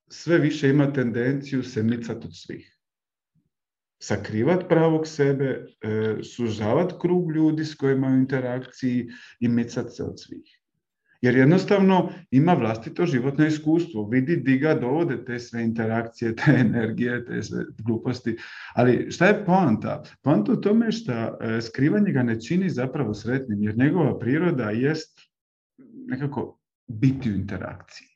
sve 0.09 0.39
više 0.39 0.69
ima 0.69 0.93
tendenciju 0.93 1.63
se 1.63 1.83
micati 1.83 2.27
od 2.27 2.37
svih 2.37 2.75
sakrivat 4.05 4.69
pravog 4.69 5.07
sebe, 5.07 5.67
e, 5.81 6.17
sužavat 6.23 7.01
krug 7.01 7.33
ljudi 7.33 7.65
s 7.65 7.75
kojima 7.75 8.07
u 8.07 8.15
interakciji 8.15 9.09
i 9.41 9.49
micat 9.49 9.93
se 9.93 10.03
od 10.03 10.21
svih. 10.21 10.61
Jer 11.25 11.37
jednostavno 11.37 12.11
ima 12.31 12.53
vlastito 12.55 13.07
životno 13.07 13.47
iskustvo, 13.47 14.09
vidi 14.09 14.37
di 14.37 14.59
ga 14.59 14.75
dovode 14.75 15.25
te 15.25 15.39
sve 15.39 15.63
interakcije, 15.65 16.37
te 16.37 16.53
energije, 16.67 17.25
te 17.25 17.43
sve 17.43 17.65
gluposti. 17.79 18.37
Ali 18.75 19.11
šta 19.11 19.27
je 19.27 19.45
poanta? 19.45 20.03
Poanta 20.23 20.53
u 20.53 20.57
tome 20.57 20.93
što 20.93 21.13
e, 21.13 21.61
skrivanje 21.63 22.13
ga 22.13 22.23
ne 22.23 22.41
čini 22.41 22.71
zapravo 22.71 23.15
sretnim, 23.15 23.63
jer 23.63 23.79
njegova 23.79 24.19
priroda 24.19 24.71
jest 24.71 25.21
nekako 26.07 26.59
biti 26.87 27.31
u 27.31 27.35
interakciji. 27.35 28.09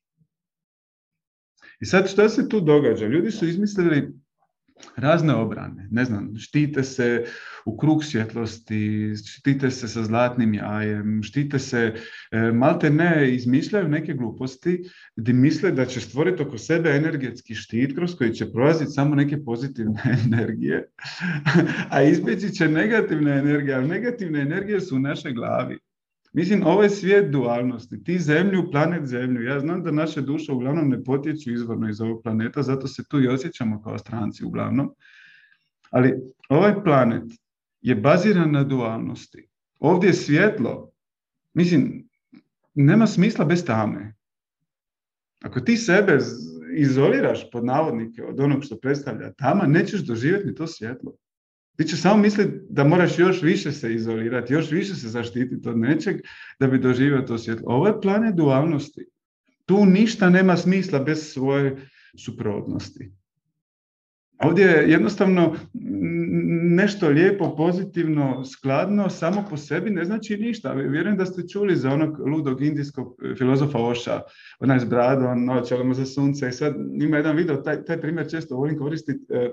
I 1.80 1.86
sad 1.86 2.10
šta 2.10 2.28
se 2.28 2.48
tu 2.48 2.60
događa? 2.60 3.06
Ljudi 3.06 3.30
su 3.30 3.48
izmislili 3.48 4.12
razne 4.96 5.34
obrane. 5.34 5.88
Ne 5.90 6.04
znam, 6.04 6.34
štite 6.38 6.82
se 6.82 7.24
u 7.64 7.76
krug 7.76 8.04
svjetlosti, 8.04 9.12
štite 9.26 9.70
se 9.70 9.88
sa 9.88 10.02
zlatnim 10.02 10.54
jajem, 10.54 11.22
štite 11.22 11.58
se, 11.58 11.94
e, 12.30 12.52
malte 12.52 12.90
ne 12.90 13.34
izmišljaju 13.34 13.88
neke 13.88 14.14
gluposti 14.14 14.84
gdje 15.16 15.32
misle 15.32 15.70
da 15.70 15.86
će 15.86 16.00
stvoriti 16.00 16.42
oko 16.42 16.58
sebe 16.58 16.90
energetski 16.90 17.54
štit 17.54 17.96
kroz 17.96 18.16
koji 18.16 18.32
će 18.32 18.52
prolaziti 18.52 18.90
samo 18.90 19.14
neke 19.14 19.44
pozitivne 19.44 20.02
energije, 20.26 20.88
a 21.90 22.02
izbjeći 22.02 22.50
će 22.50 22.68
negativne 22.68 23.38
energije, 23.38 23.74
a 23.74 23.80
negativne 23.80 24.40
energije 24.40 24.80
su 24.80 24.96
u 24.96 24.98
našoj 24.98 25.32
glavi. 25.32 25.78
Mislim, 26.38 26.62
ovo 26.66 26.82
je 26.82 26.90
svijet 26.90 27.30
dualnosti. 27.30 28.04
Ti 28.04 28.18
zemlju, 28.18 28.70
planet 28.70 29.06
zemlju. 29.06 29.42
Ja 29.42 29.60
znam 29.60 29.82
da 29.82 29.90
naše 29.90 30.20
duše 30.20 30.52
uglavnom 30.52 30.88
ne 30.88 31.04
potječu 31.04 31.52
izvorno 31.52 31.88
iz 31.88 32.00
ovog 32.00 32.22
planeta, 32.22 32.62
zato 32.62 32.88
se 32.88 33.02
tu 33.08 33.20
i 33.20 33.28
osjećamo 33.28 33.82
kao 33.82 33.98
stranci 33.98 34.44
uglavnom. 34.44 34.90
Ali 35.90 36.14
ovaj 36.48 36.84
planet 36.84 37.24
je 37.80 37.94
baziran 37.94 38.52
na 38.52 38.64
dualnosti. 38.64 39.48
Ovdje 39.80 40.08
je 40.08 40.14
svjetlo. 40.14 40.90
Mislim, 41.54 42.08
nema 42.74 43.06
smisla 43.06 43.44
bez 43.44 43.64
tame. 43.64 44.14
Ako 45.42 45.60
ti 45.60 45.76
sebe 45.76 46.18
izoliraš 46.76 47.50
pod 47.50 47.64
navodnike 47.64 48.24
od 48.24 48.40
onog 48.40 48.64
što 48.64 48.78
predstavlja 48.78 49.32
tama, 49.32 49.66
nećeš 49.66 50.00
doživjeti 50.00 50.46
ni 50.46 50.54
to 50.54 50.66
svjetlo. 50.66 51.12
Ti 51.78 51.84
će 51.84 51.96
samo 51.96 52.22
misliti 52.22 52.58
da 52.70 52.84
moraš 52.84 53.18
još 53.18 53.42
više 53.42 53.72
se 53.72 53.94
izolirati, 53.94 54.52
još 54.52 54.70
više 54.70 54.94
se 54.94 55.08
zaštititi 55.08 55.68
od 55.68 55.78
nečeg 55.78 56.16
da 56.60 56.66
bi 56.66 56.78
doživio 56.78 57.22
to 57.22 57.38
svjetlo. 57.38 57.66
Ovo 57.66 57.86
je 57.86 58.00
planet 58.00 58.34
dualnosti. 58.34 59.06
Tu 59.66 59.86
ništa 59.86 60.30
nema 60.30 60.56
smisla 60.56 60.98
bez 60.98 61.32
svoje 61.32 61.76
suprotnosti. 62.24 63.12
Ovdje 64.38 64.64
je 64.64 64.90
jednostavno 64.90 65.56
nešto 66.62 67.08
lijepo, 67.08 67.56
pozitivno, 67.56 68.44
skladno, 68.44 69.10
samo 69.10 69.44
po 69.50 69.56
sebi 69.56 69.90
ne 69.90 70.04
znači 70.04 70.36
ništa. 70.36 70.72
Vjerujem 70.72 71.16
da 71.16 71.26
ste 71.26 71.48
čuli 71.48 71.76
za 71.76 71.90
onog 71.90 72.18
ludog 72.18 72.62
indijskog 72.62 73.16
filozofa 73.38 73.78
Oša, 73.78 74.20
onaj 74.60 74.80
s 74.80 74.84
bradom, 74.84 75.44
noćalama 75.44 75.94
za 75.94 76.06
sunce 76.06 76.48
i 76.48 76.52
sad 76.52 76.74
ima 77.00 77.16
jedan 77.16 77.36
video, 77.36 77.56
taj, 77.56 77.84
taj 77.84 78.00
primjer 78.00 78.30
često 78.30 78.56
volim 78.56 78.78
koristiti, 78.78 79.24
e, 79.30 79.50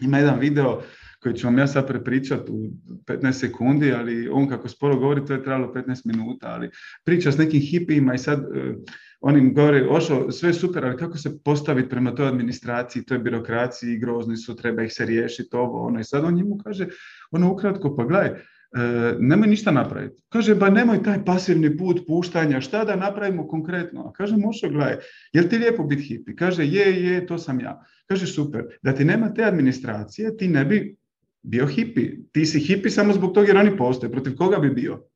ima 0.00 0.18
jedan 0.18 0.38
video 0.38 0.82
koji 1.22 1.34
vam 1.44 1.58
ja 1.58 1.66
sad 1.66 1.86
prepričati 1.86 2.52
u 2.52 2.70
15 3.06 3.32
sekundi, 3.32 3.92
ali 3.92 4.28
on 4.28 4.48
kako 4.48 4.68
sporo 4.68 4.96
govori, 4.96 5.24
to 5.24 5.32
je 5.32 5.42
trebalo 5.42 5.72
15 5.74 6.00
minuta, 6.04 6.46
ali 6.48 6.70
priča 7.04 7.32
s 7.32 7.38
nekim 7.38 7.60
hipijima 7.60 8.14
i 8.14 8.18
sad 8.18 8.40
uh, 8.40 8.74
onim 9.20 9.54
govori, 9.54 9.86
ošo, 9.90 10.30
sve 10.30 10.48
je 10.48 10.54
super, 10.54 10.84
ali 10.84 10.96
kako 10.96 11.18
se 11.18 11.42
postaviti 11.44 11.88
prema 11.88 12.14
toj 12.14 12.28
administraciji, 12.28 13.04
toj 13.04 13.18
birokraciji, 13.18 13.98
grozni 13.98 14.36
su, 14.36 14.56
treba 14.56 14.82
ih 14.82 14.92
se 14.92 15.06
riješiti, 15.06 15.56
ovo, 15.56 15.86
ono. 15.86 16.00
I 16.00 16.04
sad 16.04 16.24
on 16.24 16.34
njemu 16.34 16.58
kaže, 16.64 16.86
ono 17.30 17.52
ukratko, 17.52 17.96
pa 17.96 18.04
gledaj, 18.04 18.30
E, 18.72 19.14
nemoj 19.18 19.48
ništa 19.48 19.70
napraviti. 19.70 20.22
Kaže, 20.28 20.54
ba 20.54 20.70
nemoj 20.70 21.02
taj 21.02 21.24
pasivni 21.24 21.76
put 21.76 22.04
puštanja, 22.06 22.60
šta 22.60 22.84
da 22.84 22.96
napravimo 22.96 23.48
konkretno? 23.48 24.04
A 24.08 24.12
kaže, 24.12 24.36
Mošo, 24.36 24.68
gledaj, 24.68 24.96
jel 25.32 25.48
ti 25.48 25.58
lijepo 25.58 25.84
biti 25.84 26.02
hipi? 26.02 26.36
Kaže, 26.36 26.64
je, 26.66 27.04
je, 27.04 27.26
to 27.26 27.38
sam 27.38 27.60
ja. 27.60 27.80
Kaže, 28.06 28.26
super, 28.26 28.64
da 28.82 28.94
ti 28.94 29.04
nema 29.04 29.34
te 29.34 29.44
administracije, 29.44 30.36
ti 30.36 30.48
ne 30.48 30.64
bi 30.64 30.96
bio 31.42 31.66
hipi. 31.66 32.30
Ti 32.32 32.46
si 32.46 32.60
hipi 32.60 32.90
samo 32.90 33.12
zbog 33.12 33.34
toga 33.34 33.46
jer 33.46 33.56
oni 33.56 33.76
postoje. 33.76 34.12
Protiv 34.12 34.36
koga 34.36 34.58
bi 34.58 34.70
bio? 34.70 35.06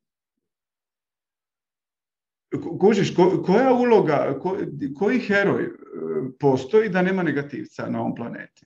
Kužiš, 2.79 3.15
koja 3.45 3.73
uloga, 3.73 4.39
koji 4.95 5.19
heroj 5.19 5.63
e, 5.63 5.69
postoji 6.39 6.89
da 6.89 7.01
nema 7.01 7.23
negativca 7.23 7.89
na 7.89 8.01
ovom 8.01 8.15
planeti? 8.15 8.65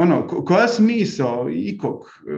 Ono, 0.00 0.26
koja 0.26 0.68
smisao 0.68 1.50
ikog 1.52 2.00
e, 2.00 2.32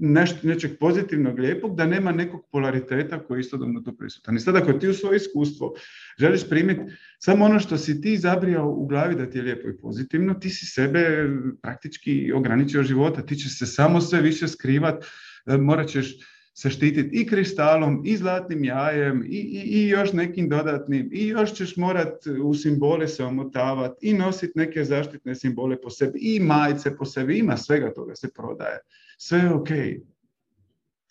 neš, 0.00 0.42
nečeg 0.42 0.78
pozitivnog, 0.80 1.38
lijepog, 1.38 1.76
da 1.76 1.86
nema 1.86 2.12
nekog 2.12 2.40
polariteta 2.52 3.18
koji 3.24 3.38
je 3.38 3.40
istodobno 3.40 3.80
to 3.80 3.96
prisutan. 3.96 4.36
I 4.36 4.40
sad 4.40 4.56
ako 4.56 4.72
ti 4.72 4.88
u 4.88 4.94
svoje 4.94 5.16
iskustvo 5.16 5.72
želiš 6.18 6.48
primiti 6.48 6.80
samo 7.18 7.44
ono 7.44 7.60
što 7.60 7.78
si 7.78 8.00
ti 8.00 8.16
zabrijao 8.16 8.70
u 8.70 8.86
glavi 8.86 9.14
da 9.14 9.30
ti 9.30 9.38
je 9.38 9.42
lijepo 9.42 9.68
i 9.68 9.78
pozitivno, 9.78 10.34
ti 10.34 10.50
si 10.50 10.66
sebe 10.66 11.28
praktički 11.62 12.32
ograničio 12.32 12.82
života, 12.82 13.26
ti 13.26 13.36
ćeš 13.36 13.58
se 13.58 13.66
samo 13.66 14.00
sve 14.00 14.20
više 14.20 14.48
skrivat, 14.48 15.04
e, 15.46 15.56
morat 15.56 15.88
ćeš 15.88 16.16
se 16.60 16.70
štititi 16.70 17.20
i 17.20 17.26
kristalom, 17.26 18.02
i 18.04 18.16
zlatnim 18.16 18.64
jajem, 18.64 19.24
i, 19.24 19.36
i, 19.36 19.62
i 19.62 19.88
još 19.88 20.12
nekim 20.12 20.48
dodatnim, 20.48 21.08
i 21.12 21.26
još 21.26 21.52
ćeš 21.54 21.76
morat 21.76 22.26
u 22.42 22.54
simbole 22.54 23.08
se 23.08 23.24
omotavati, 23.24 24.06
i 24.06 24.14
nositi 24.14 24.52
neke 24.54 24.84
zaštitne 24.84 25.34
simbole 25.34 25.80
po 25.80 25.90
sebi, 25.90 26.18
i 26.22 26.40
majice 26.40 26.96
po 26.96 27.04
sebi, 27.04 27.38
ima 27.38 27.56
svega 27.56 27.94
toga 27.94 28.14
se 28.14 28.32
prodaje. 28.32 28.78
Sve 29.18 29.38
je 29.38 29.54
ok. 29.54 29.68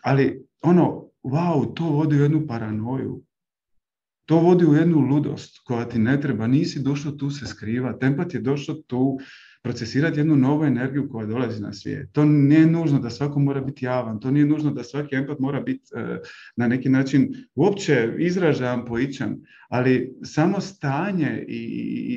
Ali 0.03 0.45
ono, 0.61 1.09
wow, 1.23 1.73
to 1.75 1.83
vodi 1.83 2.15
u 2.15 2.23
jednu 2.23 2.47
paranoju. 2.47 3.23
To 4.25 4.39
vodi 4.39 4.65
u 4.65 4.73
jednu 4.73 4.99
ludost 4.99 5.59
koja 5.63 5.85
ti 5.85 5.99
ne 5.99 6.21
treba. 6.21 6.47
Nisi 6.47 6.79
došao 6.79 7.11
tu 7.11 7.29
se 7.29 7.45
skriva. 7.45 7.97
Tempat 7.99 8.33
je 8.33 8.39
došao 8.39 8.75
tu 8.75 9.19
procesirati 9.61 10.19
jednu 10.19 10.35
novu 10.35 10.65
energiju 10.65 11.09
koja 11.09 11.25
dolazi 11.25 11.61
na 11.61 11.73
svijet. 11.73 12.09
To 12.11 12.25
nije 12.25 12.65
nužno 12.65 12.99
da 12.99 13.09
svako 13.09 13.39
mora 13.39 13.61
biti 13.61 13.85
javan, 13.85 14.19
to 14.19 14.31
nije 14.31 14.45
nužno 14.45 14.71
da 14.71 14.83
svaki 14.83 15.15
empat 15.15 15.39
mora 15.39 15.61
biti 15.61 15.83
e, 15.95 16.17
na 16.55 16.67
neki 16.67 16.89
način 16.89 17.33
uopće 17.55 18.13
izražavan, 18.17 18.85
poičan, 18.85 19.37
ali 19.69 20.17
samo 20.23 20.61
stanje 20.61 21.45
i, 21.47 21.57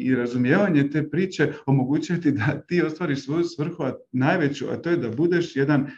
i 0.05 0.15
razumijevanje 0.15 0.91
te 0.91 1.11
priče 1.11 1.53
omogućuje 1.67 2.21
ti 2.21 2.33
da 2.33 2.63
ti 2.69 2.83
ostvariš 2.83 3.25
svoju 3.25 3.45
svrhu 3.45 3.83
a 3.83 3.93
najveću, 4.13 4.67
a 4.71 4.77
to 4.77 4.91
je 4.91 4.97
da 4.97 5.11
budeš 5.11 5.57
jedan 5.57 5.91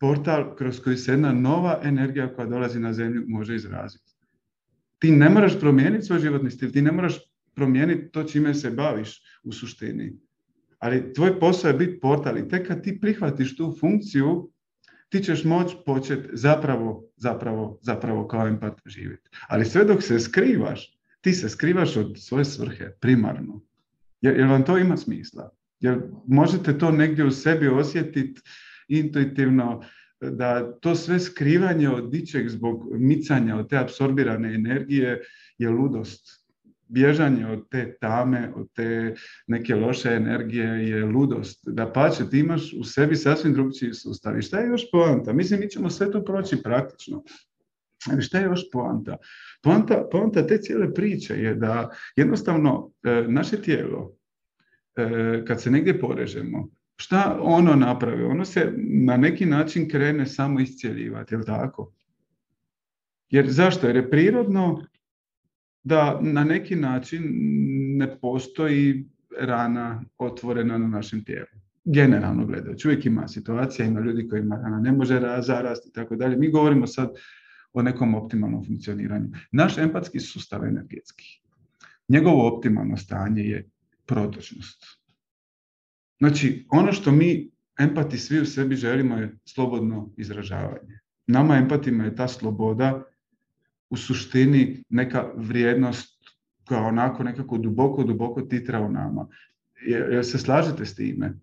portal 0.00 0.56
kroz 0.56 0.80
koji 0.80 0.96
se 0.96 1.12
jedna 1.12 1.32
nova 1.32 1.80
energija 1.82 2.34
koja 2.34 2.46
dolazi 2.46 2.80
na 2.80 2.92
zemlju 2.92 3.24
može 3.26 3.54
izraziti. 3.54 4.12
Ti 4.98 5.10
ne 5.10 5.28
moraš 5.28 5.60
promijeniti 5.60 6.06
svoj 6.06 6.18
životni 6.18 6.50
stil, 6.50 6.72
ti 6.72 6.82
ne 6.82 6.92
moraš 6.92 7.18
promijeniti 7.54 8.10
to 8.10 8.24
čime 8.24 8.54
se 8.54 8.70
baviš 8.70 9.22
u 9.44 9.52
suštini 9.52 10.18
ali 10.82 11.12
tvoj 11.12 11.40
posao 11.40 11.68
je 11.68 11.74
biti 11.74 12.00
portal 12.00 12.38
i 12.38 12.48
tek 12.48 12.66
kad 12.68 12.82
ti 12.82 13.00
prihvatiš 13.00 13.56
tu 13.56 13.76
funkciju, 13.80 14.50
ti 15.08 15.20
ćeš 15.20 15.44
moći 15.44 15.76
početi 15.86 16.28
zapravo, 16.32 17.04
zapravo, 17.16 17.78
zapravo 17.82 18.28
kao 18.28 18.46
empat 18.46 18.80
živjeti. 18.86 19.30
Ali 19.48 19.64
sve 19.64 19.84
dok 19.84 20.02
se 20.02 20.20
skrivaš, 20.20 20.98
ti 21.20 21.32
se 21.32 21.48
skrivaš 21.48 21.96
od 21.96 22.14
svoje 22.18 22.44
svrhe, 22.44 22.90
primarno. 23.00 23.60
Jer, 24.20 24.36
jer 24.36 24.48
vam 24.48 24.64
to 24.64 24.78
ima 24.78 24.96
smisla? 24.96 25.50
Jer 25.80 26.02
možete 26.26 26.78
to 26.78 26.90
negdje 26.90 27.24
u 27.24 27.30
sebi 27.30 27.68
osjetiti 27.68 28.40
intuitivno, 28.88 29.82
da 30.20 30.72
to 30.80 30.94
sve 30.94 31.20
skrivanje 31.20 31.88
od 31.88 32.10
dičeg 32.10 32.48
zbog 32.48 32.88
micanja 32.98 33.56
od 33.56 33.68
te 33.68 33.78
apsorbirane 33.78 34.54
energije 34.54 35.20
je 35.58 35.70
ludost 35.70 36.41
bježanje 36.92 37.46
od 37.46 37.68
te 37.68 37.96
tame, 38.00 38.52
od 38.56 38.72
te 38.72 39.14
neke 39.46 39.74
loše 39.74 40.08
energije 40.08 40.88
je 40.88 41.04
ludost. 41.04 41.64
Da 41.66 41.92
pače, 41.92 42.30
ti 42.30 42.38
imaš 42.38 42.72
u 42.80 42.84
sebi 42.84 43.16
sasvim 43.16 43.52
drugčiji 43.52 43.94
sustav. 43.94 44.38
I 44.38 44.42
šta 44.42 44.58
je 44.58 44.68
još 44.68 44.90
poanta? 44.92 45.32
Mislim, 45.32 45.60
mi 45.60 45.70
ćemo 45.70 45.90
sve 45.90 46.10
to 46.10 46.24
proći 46.24 46.62
praktično. 46.62 47.22
Ali 48.10 48.22
šta 48.22 48.38
je 48.38 48.44
još 48.44 48.70
poanta? 48.72 49.16
Poanta, 49.62 50.08
poanta 50.10 50.46
te 50.46 50.58
cijele 50.58 50.94
priče 50.94 51.34
je 51.34 51.54
da 51.54 51.90
jednostavno 52.16 52.90
e, 53.02 53.24
naše 53.28 53.62
tijelo, 53.62 54.16
e, 54.96 55.42
kad 55.46 55.62
se 55.62 55.70
negdje 55.70 56.00
porežemo, 56.00 56.68
šta 56.96 57.38
ono 57.40 57.74
napravi? 57.74 58.24
Ono 58.24 58.44
se 58.44 58.72
na 59.06 59.16
neki 59.16 59.46
način 59.46 59.88
krene 59.88 60.26
samo 60.26 60.60
iscijeljivati, 60.60 61.34
je 61.34 61.44
tako? 61.44 61.92
Jer 63.30 63.50
zašto? 63.50 63.86
Jer 63.86 63.96
je 63.96 64.10
prirodno 64.10 64.86
da 65.84 66.18
na 66.22 66.44
neki 66.44 66.76
način 66.76 67.22
ne 67.96 68.20
postoji 68.20 69.04
rana 69.40 70.04
otvorena 70.18 70.78
na 70.78 70.88
našem 70.88 71.24
tijelu. 71.24 71.46
Generalno 71.84 72.46
gledajući, 72.46 72.88
uvijek 72.88 73.06
ima 73.06 73.28
situacija, 73.28 73.86
ima 73.86 74.00
ljudi 74.00 74.28
kojima 74.28 74.56
rana 74.56 74.80
ne 74.80 74.92
može 74.92 75.20
zarasti 75.40 75.88
i 75.88 75.92
tako 75.92 76.16
dalje. 76.16 76.36
Mi 76.36 76.50
govorimo 76.50 76.86
sad 76.86 77.10
o 77.72 77.82
nekom 77.82 78.14
optimalnom 78.14 78.66
funkcioniranju. 78.66 79.28
Naš 79.52 79.78
empatski 79.78 80.20
sustav 80.20 80.64
energetski, 80.64 81.24
njegovo 82.08 82.56
optimalno 82.56 82.96
stanje 82.96 83.42
je 83.42 83.70
protočnost. 84.06 84.84
Znači, 86.18 86.66
ono 86.70 86.92
što 86.92 87.12
mi 87.12 87.50
empati 87.80 88.18
svi 88.18 88.40
u 88.40 88.46
sebi 88.46 88.76
želimo 88.76 89.16
je 89.16 89.38
slobodno 89.44 90.12
izražavanje. 90.16 90.98
Nama 91.26 91.56
empatima 91.56 92.04
je 92.04 92.16
ta 92.16 92.28
sloboda 92.28 93.02
u 93.92 93.96
suštini 93.96 94.84
neka 94.88 95.32
vrijednost 95.36 96.22
koja 96.64 96.80
onako 96.80 97.22
nekako 97.22 97.58
duboko, 97.58 98.04
duboko 98.04 98.42
titra 98.42 98.80
u 98.80 98.90
nama. 98.90 99.26
Jel 99.86 100.22
se 100.22 100.38
slažete 100.38 100.86
s 100.86 100.94
time? 100.94 101.34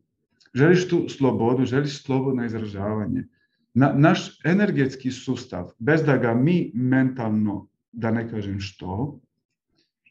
Želiš 0.53 0.88
tu 0.89 1.09
slobodu, 1.09 1.65
želiš 1.65 2.03
slobodno 2.03 2.45
izražavanje. 2.45 3.27
Na, 3.73 3.93
naš 3.93 4.39
energetski 4.45 5.12
sustav, 5.12 5.69
bez 5.79 6.03
da 6.03 6.17
ga 6.17 6.33
mi 6.33 6.71
mentalno, 6.73 7.67
da 7.91 8.12
ne 8.12 8.29
kažem 8.29 8.59
što, 8.59 9.19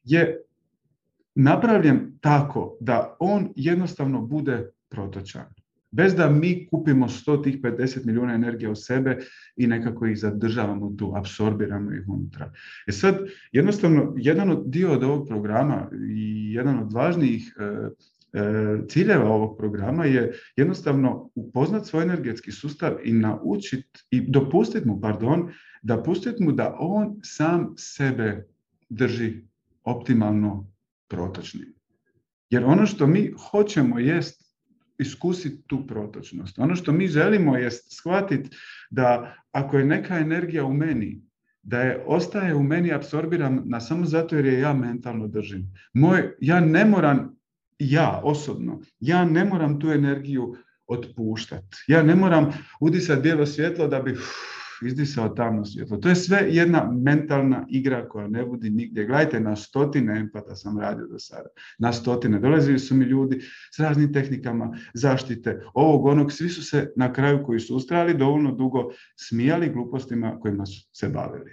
je 0.04 0.42
napravljen 1.34 2.18
tako 2.20 2.76
da 2.80 3.16
on 3.20 3.52
jednostavno 3.56 4.22
bude 4.22 4.70
protočan. 4.88 5.57
Bez 5.90 6.14
da 6.14 6.30
mi 6.30 6.66
kupimo 6.66 7.08
100 7.08 7.44
tih 7.44 7.60
50 7.60 8.06
milijuna 8.06 8.34
energije 8.34 8.70
u 8.70 8.74
sebe 8.74 9.18
i 9.56 9.66
nekako 9.66 10.06
ih 10.06 10.18
zadržavamo 10.18 10.94
tu, 10.98 11.12
apsorbiramo 11.16 11.92
ih 11.92 12.04
unutra. 12.08 12.52
E 12.86 12.92
sad, 12.92 13.18
jednostavno, 13.52 14.14
jedan 14.16 14.50
od 14.50 14.62
dio 14.66 14.92
od 14.92 15.02
ovog 15.02 15.28
programa 15.28 15.90
i 16.08 16.52
jedan 16.52 16.78
od 16.78 16.92
važnijih 16.92 17.56
e, 17.58 17.64
e, 18.38 18.78
ciljeva 18.88 19.30
ovog 19.30 19.58
programa 19.58 20.04
je 20.04 20.32
jednostavno 20.56 21.30
upoznat 21.34 21.86
svoj 21.86 22.02
energetski 22.02 22.52
sustav 22.52 22.92
i 23.04 23.12
naučiti 23.12 24.00
i 24.10 24.30
dopustiti 24.30 24.88
mu, 24.88 25.00
pardon, 25.00 25.48
da 25.82 26.02
pustiti 26.02 26.44
mu 26.44 26.52
da 26.52 26.76
on 26.78 27.16
sam 27.22 27.74
sebe 27.76 28.46
drži 28.88 29.42
optimalno 29.84 30.70
protočnim. 31.08 31.74
Jer 32.50 32.64
ono 32.64 32.86
što 32.86 33.06
mi 33.06 33.32
hoćemo 33.50 33.98
jest 33.98 34.47
iskusiti 34.98 35.62
tu 35.66 35.86
protočnost. 35.86 36.58
Ono 36.58 36.76
što 36.76 36.92
mi 36.92 37.08
želimo 37.08 37.56
jest 37.56 37.96
shvatiti 37.96 38.56
da 38.90 39.34
ako 39.52 39.78
je 39.78 39.84
neka 39.84 40.18
energija 40.18 40.64
u 40.64 40.72
meni, 40.72 41.22
da 41.62 41.80
je 41.80 42.04
ostaje 42.06 42.54
u 42.54 42.62
meni 42.62 42.92
apsorbiram 42.92 43.62
na 43.64 43.80
samo 43.80 44.04
zato 44.04 44.36
jer 44.36 44.46
je 44.46 44.60
ja 44.60 44.72
mentalno 44.72 45.28
držim. 45.28 45.74
Moj, 45.94 46.34
ja 46.40 46.60
ne 46.60 46.84
moram, 46.84 47.36
ja 47.78 48.20
osobno, 48.24 48.80
ja 49.00 49.24
ne 49.24 49.44
moram 49.44 49.80
tu 49.80 49.90
energiju 49.90 50.56
otpuštati. 50.86 51.76
Ja 51.86 52.02
ne 52.02 52.14
moram 52.14 52.52
udisati 52.80 53.22
bijelo 53.22 53.46
svjetlo 53.46 53.88
da 53.88 54.00
bi 54.00 54.16
izdisao 54.86 55.28
tamno 55.28 55.64
svjetlo. 55.64 55.96
To 55.96 56.08
je 56.08 56.14
sve 56.14 56.46
jedna 56.48 56.90
mentalna 56.92 57.66
igra 57.68 58.08
koja 58.08 58.28
ne 58.28 58.44
budi 58.44 58.70
nigdje. 58.70 59.06
Gledajte, 59.06 59.40
na 59.40 59.56
stotine 59.56 60.18
empata 60.18 60.56
sam 60.56 60.78
radio 60.78 61.06
do 61.06 61.18
sada. 61.18 61.48
Na 61.78 61.92
stotine. 61.92 62.40
Dolazili 62.40 62.78
su 62.78 62.94
mi 62.94 63.04
ljudi 63.04 63.40
s 63.76 63.78
raznim 63.78 64.12
tehnikama 64.12 64.76
zaštite, 64.94 65.62
ovog, 65.74 66.06
onog. 66.06 66.32
Svi 66.32 66.48
su 66.48 66.62
se 66.62 66.92
na 66.96 67.12
kraju 67.12 67.42
koji 67.44 67.60
su 67.60 67.76
ustrali 67.76 68.14
dovoljno 68.14 68.52
dugo 68.52 68.90
smijali 69.16 69.72
glupostima 69.72 70.40
kojima 70.40 70.66
su 70.66 70.88
se 70.92 71.08
bavili. 71.08 71.50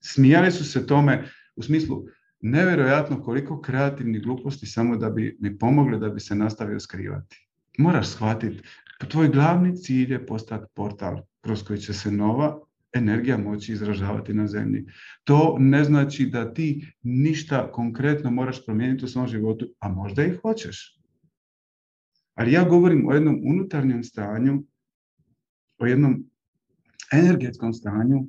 Smijali 0.00 0.50
su 0.50 0.64
se 0.64 0.86
tome 0.86 1.24
u 1.56 1.62
smislu 1.62 2.04
nevjerojatno 2.40 3.22
koliko 3.22 3.60
kreativnih 3.60 4.22
gluposti 4.22 4.66
samo 4.66 4.96
da 4.96 5.10
bi 5.10 5.36
mi 5.40 5.58
pomogli 5.58 5.98
da 5.98 6.08
bi 6.08 6.20
se 6.20 6.34
nastavio 6.34 6.80
skrivati. 6.80 7.48
Moraš 7.78 8.08
shvatiti, 8.08 8.62
tvoj 9.08 9.28
glavni 9.28 9.76
cilj 9.76 10.12
je 10.12 10.26
postati 10.26 10.72
portal 10.74 11.22
kroz 11.42 11.64
koji 11.64 11.78
će 11.78 11.92
se 11.92 12.10
nova 12.10 12.60
energija 12.92 13.38
moći 13.38 13.72
izražavati 13.72 14.34
na 14.34 14.46
zemlji. 14.46 14.86
To 15.24 15.56
ne 15.58 15.84
znači 15.84 16.26
da 16.26 16.54
ti 16.54 16.86
ništa 17.02 17.72
konkretno 17.72 18.30
moraš 18.30 18.64
promijeniti 18.64 19.04
u 19.04 19.08
svom 19.08 19.26
životu, 19.26 19.74
a 19.78 19.88
možda 19.88 20.24
i 20.24 20.36
hoćeš. 20.42 20.98
Ali 22.34 22.52
ja 22.52 22.64
govorim 22.64 23.08
o 23.08 23.12
jednom 23.12 23.40
unutarnjem 23.44 24.04
stanju, 24.04 24.62
o 25.78 25.86
jednom 25.86 26.24
energetskom 27.12 27.72
stanju 27.72 28.26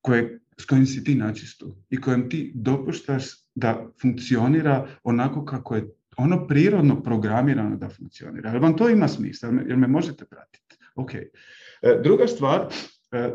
koje, 0.00 0.40
s 0.58 0.64
kojim 0.64 0.86
si 0.86 1.04
ti 1.04 1.14
načistu 1.14 1.76
i 1.90 2.00
kojem 2.00 2.30
ti 2.30 2.52
dopuštaš 2.54 3.24
da 3.54 3.90
funkcionira 4.02 4.88
onako 5.02 5.44
kako 5.44 5.74
je 5.74 5.88
ono 6.16 6.46
prirodno 6.46 7.02
programirano 7.02 7.76
da 7.76 7.88
funkcionira. 7.88 8.50
Jel 8.50 8.62
vam 8.62 8.76
to 8.76 8.88
ima 8.88 9.08
smisla? 9.08 9.48
Jel 9.48 9.78
me 9.78 9.86
možete 9.86 10.24
pratiti? 10.24 10.69
Ok. 11.00 11.14
E, 11.14 11.28
druga 12.02 12.26
stvar, 12.26 12.66
e, 13.12 13.30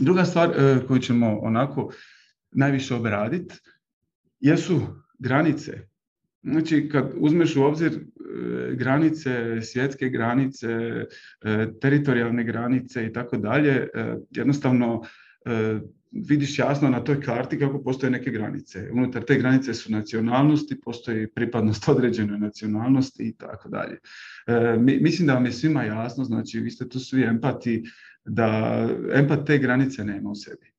druga 0.00 0.24
stvar 0.24 0.50
e, 0.50 0.86
koju 0.88 1.00
ćemo 1.00 1.38
onako 1.38 1.92
najviše 2.50 2.94
obraditi 2.94 3.54
jesu 4.40 4.80
granice. 5.18 5.72
Znači, 6.42 6.88
kad 6.92 7.12
uzmeš 7.16 7.56
u 7.56 7.62
obzir 7.62 7.92
granice, 8.72 9.62
svjetske 9.62 10.08
granice, 10.08 10.68
teritorijalne 11.80 12.44
granice 12.44 13.06
i 13.06 13.12
tako 13.12 13.36
dalje, 13.36 13.88
jednostavno 14.30 15.02
vidiš 16.28 16.58
jasno 16.58 16.90
na 16.90 17.04
toj 17.04 17.20
karti 17.20 17.58
kako 17.58 17.82
postoje 17.82 18.10
neke 18.10 18.30
granice. 18.30 18.90
Unutar 18.92 19.24
te 19.24 19.38
granice 19.38 19.74
su 19.74 19.92
nacionalnosti, 19.92 20.80
postoji 20.80 21.26
pripadnost 21.28 21.88
određenoj 21.94 22.38
nacionalnosti 22.38 23.22
i 23.22 23.32
tako 23.32 23.68
dalje. 23.68 23.98
E, 24.46 24.76
mislim 24.78 25.26
da 25.26 25.34
vam 25.34 25.46
je 25.46 25.52
svima 25.52 25.84
jasno, 25.84 26.24
znači 26.24 26.60
vi 26.60 26.70
ste 26.70 26.88
tu 26.88 27.00
svi 27.00 27.22
empati, 27.22 27.84
da 28.24 28.80
empat 29.14 29.46
te 29.46 29.58
granice 29.58 30.04
nema 30.04 30.30
u 30.30 30.34
sebi. 30.34 30.72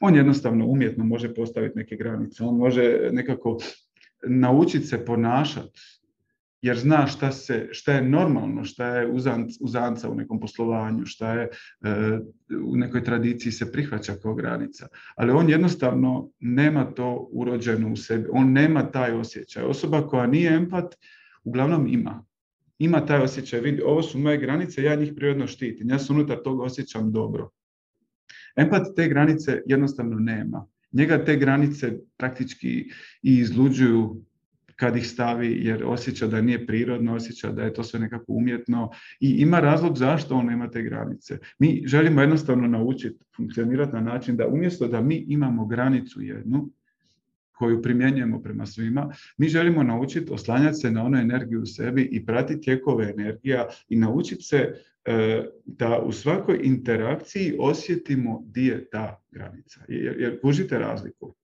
On 0.00 0.14
jednostavno 0.14 0.66
umjetno 0.66 1.04
može 1.04 1.34
postaviti 1.34 1.78
neke 1.78 1.96
granice, 1.96 2.42
on 2.44 2.56
može 2.56 3.08
nekako 3.12 3.58
naučiti 4.26 4.86
se 4.86 5.04
ponašati 5.04 5.99
jer 6.62 6.78
zna 6.78 7.06
šta, 7.06 7.32
se, 7.32 7.68
šta 7.72 7.92
je 7.92 8.02
normalno, 8.02 8.64
šta 8.64 8.86
je 8.86 9.10
uzanca 9.60 10.10
u 10.10 10.14
nekom 10.14 10.40
poslovanju, 10.40 11.06
šta 11.06 11.32
je 11.32 11.48
e, 11.82 12.18
u 12.64 12.76
nekoj 12.76 13.04
tradiciji 13.04 13.52
se 13.52 13.72
prihvaća 13.72 14.14
kao 14.22 14.34
granica. 14.34 14.88
Ali 15.16 15.32
on 15.32 15.50
jednostavno 15.50 16.30
nema 16.40 16.84
to 16.84 17.28
urođeno 17.32 17.92
u 17.92 17.96
sebi, 17.96 18.28
on 18.32 18.52
nema 18.52 18.90
taj 18.90 19.12
osjećaj. 19.12 19.62
Osoba 19.62 20.06
koja 20.08 20.26
nije 20.26 20.54
empat, 20.54 20.94
uglavnom 21.44 21.86
ima. 21.86 22.24
Ima 22.78 23.06
taj 23.06 23.22
osjećaj, 23.22 23.60
vidi, 23.60 23.82
ovo 23.82 24.02
su 24.02 24.18
moje 24.18 24.38
granice, 24.38 24.82
ja 24.82 24.94
njih 24.94 25.12
prirodno 25.16 25.46
štitim, 25.46 25.90
ja 25.90 25.98
se 25.98 26.12
unutar 26.12 26.38
toga 26.44 26.64
osjećam 26.64 27.12
dobro. 27.12 27.50
Empat 28.56 28.86
te 28.96 29.08
granice 29.08 29.62
jednostavno 29.66 30.18
nema. 30.18 30.66
Njega 30.92 31.24
te 31.24 31.36
granice 31.36 31.98
praktički 32.16 32.90
i 33.22 33.38
izluđuju 33.38 34.22
kad 34.80 34.96
ih 34.96 35.08
stavi 35.08 35.58
jer 35.62 35.84
osjeća 35.84 36.26
da 36.26 36.40
nije 36.40 36.66
prirodno, 36.66 37.14
osjeća 37.14 37.52
da 37.52 37.62
je 37.62 37.74
to 37.74 37.84
sve 37.84 38.00
nekako 38.00 38.32
umjetno 38.32 38.90
i 39.20 39.28
ima 39.28 39.60
razlog 39.60 39.96
zašto 39.96 40.34
on 40.34 40.52
ima 40.52 40.70
te 40.70 40.82
granice. 40.82 41.38
Mi 41.58 41.82
želimo 41.86 42.20
jednostavno 42.20 42.68
naučiti 42.68 43.24
funkcionirati 43.36 43.92
na 43.92 44.00
način 44.00 44.36
da 44.36 44.48
umjesto 44.48 44.88
da 44.88 45.00
mi 45.00 45.24
imamo 45.28 45.66
granicu 45.66 46.22
jednu, 46.22 46.68
koju 47.52 47.82
primjenjujemo 47.82 48.42
prema 48.42 48.66
svima, 48.66 49.12
mi 49.36 49.48
želimo 49.48 49.82
naučiti 49.82 50.32
oslanjati 50.32 50.76
se 50.76 50.90
na 50.90 51.04
onu 51.04 51.18
energiju 51.18 51.62
u 51.62 51.66
sebi 51.66 52.08
i 52.12 52.26
pratiti 52.26 52.60
tijekove 52.60 53.10
energija 53.10 53.68
i 53.88 53.96
naučiti 53.96 54.42
se 54.42 54.74
e, 55.04 55.44
da 55.64 55.98
u 56.04 56.12
svakoj 56.12 56.60
interakciji 56.62 57.56
osjetimo 57.58 58.42
di 58.46 58.66
je 58.66 58.88
ta 58.90 59.22
granica. 59.30 59.80
Jer, 59.88 60.20
jer 60.20 60.40
kužite 60.40 60.78
razliku. 60.78 61.34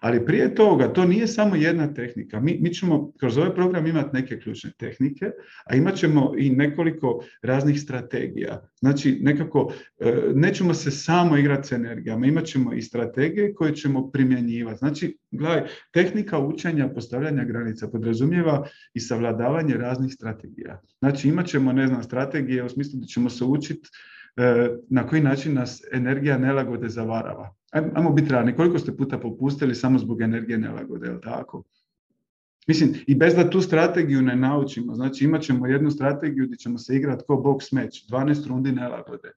Ali 0.00 0.26
prije 0.26 0.54
toga, 0.54 0.92
to 0.92 1.04
nije 1.04 1.26
samo 1.26 1.56
jedna 1.56 1.94
tehnika. 1.94 2.40
Mi, 2.40 2.58
mi 2.60 2.74
ćemo 2.74 3.12
kroz 3.20 3.38
ovaj 3.38 3.54
program 3.54 3.86
imati 3.86 4.08
neke 4.12 4.40
ključne 4.40 4.70
tehnike, 4.78 5.30
a 5.64 5.76
imat 5.76 5.94
ćemo 5.94 6.32
i 6.38 6.50
nekoliko 6.50 7.24
raznih 7.42 7.80
strategija. 7.80 8.68
Znači, 8.78 9.18
nekako, 9.20 9.72
e, 10.00 10.22
nećemo 10.34 10.74
se 10.74 10.90
samo 10.90 11.36
igrati 11.36 11.68
s 11.68 11.72
energijama, 11.72 12.26
imat 12.26 12.44
ćemo 12.44 12.72
i 12.72 12.82
strategije 12.82 13.54
koje 13.54 13.74
ćemo 13.74 14.10
primjenjivati. 14.10 14.78
Znači, 14.78 15.18
gledaj, 15.30 15.62
tehnika 15.92 16.38
učenja 16.38 16.88
postavljanja 16.88 17.44
granica 17.44 17.88
podrazumijeva 17.88 18.66
i 18.94 19.00
savladavanje 19.00 19.74
raznih 19.74 20.12
strategija. 20.12 20.80
Znači, 20.98 21.28
imat 21.28 21.46
ćemo, 21.46 21.72
ne 21.72 21.86
znam, 21.86 22.02
strategije 22.02 22.64
u 22.64 22.68
smislu 22.68 23.00
da 23.00 23.06
ćemo 23.06 23.30
se 23.30 23.44
učiti 23.44 23.88
e, 24.36 24.68
na 24.88 25.06
koji 25.06 25.22
način 25.22 25.54
nas 25.54 25.82
energija 25.92 26.38
nelagode 26.38 26.88
zavarava 26.88 27.61
ajmo 27.72 28.12
biti 28.12 28.30
realni, 28.30 28.56
koliko 28.56 28.78
ste 28.78 28.96
puta 28.96 29.18
popustili 29.18 29.74
samo 29.74 29.98
zbog 29.98 30.22
energije 30.22 30.58
nelagode, 30.58 31.08
je 31.08 31.20
tako? 31.20 31.62
Mislim, 32.66 32.94
i 33.06 33.14
bez 33.14 33.34
da 33.34 33.50
tu 33.50 33.60
strategiju 33.60 34.22
ne 34.22 34.36
naučimo, 34.36 34.94
znači 34.94 35.24
imat 35.24 35.42
ćemo 35.42 35.66
jednu 35.66 35.90
strategiju 35.90 36.46
gdje 36.46 36.56
ćemo 36.56 36.78
se 36.78 36.96
igrati 36.96 37.24
ko 37.26 37.34
box 37.34 37.74
match, 37.74 37.96
12 38.10 38.48
rundi 38.48 38.72
nelagode, 38.72 39.32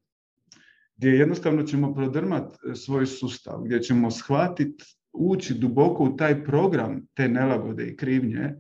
gdje 0.98 1.10
jednostavno 1.10 1.64
ćemo 1.64 1.94
prodrmati 1.94 2.58
e, 2.72 2.76
svoj 2.76 3.06
sustav, 3.06 3.62
gdje 3.64 3.82
ćemo 3.82 4.12
shvatiti, 4.12 4.84
ući 5.14 5.54
duboko 5.54 6.04
u 6.04 6.18
taj 6.18 6.44
program 6.44 7.08
te 7.14 7.30
nelagode 7.30 7.88
i 7.88 7.96
krivnje, 7.96 8.56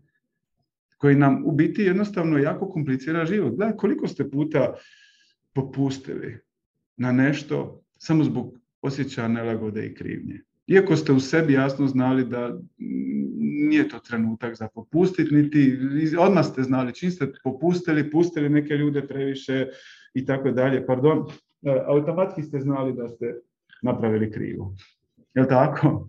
koji 0.97 1.15
nam 1.15 1.45
u 1.45 1.51
biti 1.51 1.81
jednostavno 1.81 2.37
jako 2.37 2.69
komplicira 2.69 3.25
život. 3.25 3.55
Gledaj 3.55 3.77
koliko 3.77 4.07
ste 4.07 4.29
puta 4.29 4.73
popustili 5.53 6.39
na 6.97 7.11
nešto 7.11 7.81
samo 7.97 8.23
zbog 8.23 8.59
osjećaja 8.85 9.27
nelagode 9.27 9.85
i 9.85 9.93
krivnje. 9.93 10.41
Iako 10.67 10.95
ste 10.95 11.11
u 11.11 11.19
sebi 11.19 11.53
jasno 11.53 11.87
znali 11.87 12.25
da 12.25 12.59
nije 13.69 13.89
to 13.89 13.99
trenutak 13.99 14.55
za 14.55 14.67
popustiti, 14.67 15.35
niti 15.35 15.77
odmah 16.19 16.45
ste 16.45 16.63
znali 16.63 16.93
čim 16.93 17.11
ste 17.11 17.33
popustili, 17.43 18.11
pustili 18.11 18.49
neke 18.49 18.73
ljude 18.73 19.07
previše 19.07 19.67
i 20.13 20.25
tako 20.25 20.51
dalje, 20.51 20.85
pardon, 20.85 21.17
e, 21.63 21.81
automatski 21.87 22.43
ste 22.43 22.59
znali 22.59 22.93
da 22.93 23.09
ste 23.09 23.35
napravili 23.81 24.31
krivo. 24.31 24.75
Je 25.35 25.47
tako? 25.47 26.07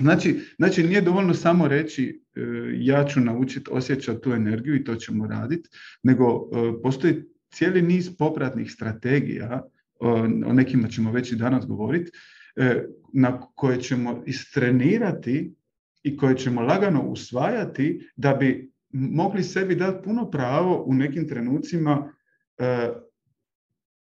Znači, 0.00 0.40
znači, 0.58 0.82
nije 0.82 1.00
dovoljno 1.00 1.34
samo 1.34 1.68
reći 1.68 2.22
e, 2.36 2.40
ja 2.74 3.04
ću 3.04 3.20
naučiti 3.20 3.70
osjećati 3.72 4.20
tu 4.20 4.32
energiju 4.32 4.76
i 4.76 4.84
to 4.84 4.94
ćemo 4.94 5.26
raditi, 5.26 5.68
nego 6.02 6.24
e, 6.24 6.82
postoji 6.82 7.24
cijeli 7.50 7.82
niz 7.82 8.16
popratnih 8.18 8.72
strategija 8.72 9.62
o 10.46 10.52
nekima 10.52 10.88
ćemo 10.88 11.12
već 11.12 11.32
i 11.32 11.36
danas 11.36 11.66
govoriti, 11.66 12.10
e, 12.56 12.84
na 13.12 13.40
koje 13.40 13.80
ćemo 13.80 14.22
istrenirati 14.26 15.54
i 16.02 16.16
koje 16.16 16.36
ćemo 16.36 16.60
lagano 16.60 17.02
usvajati 17.02 18.10
da 18.16 18.34
bi 18.34 18.72
mogli 18.92 19.42
sebi 19.42 19.74
dati 19.74 20.04
puno 20.04 20.30
pravo 20.30 20.84
u 20.86 20.94
nekim 20.94 21.28
trenucima 21.28 22.12
e, 22.58 22.88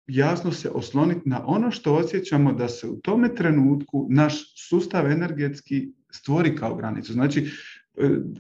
jasno 0.07 0.53
se 0.53 0.71
osloniti 0.71 1.29
na 1.29 1.45
ono 1.47 1.71
što 1.71 1.95
osjećamo 1.95 2.53
da 2.53 2.69
se 2.69 2.89
u 2.89 2.97
tome 2.97 3.35
trenutku 3.35 4.07
naš 4.11 4.69
sustav 4.69 5.11
energetski 5.11 5.93
stvori 6.11 6.57
kao 6.57 6.75
granicu. 6.75 7.13
Znači, 7.13 7.51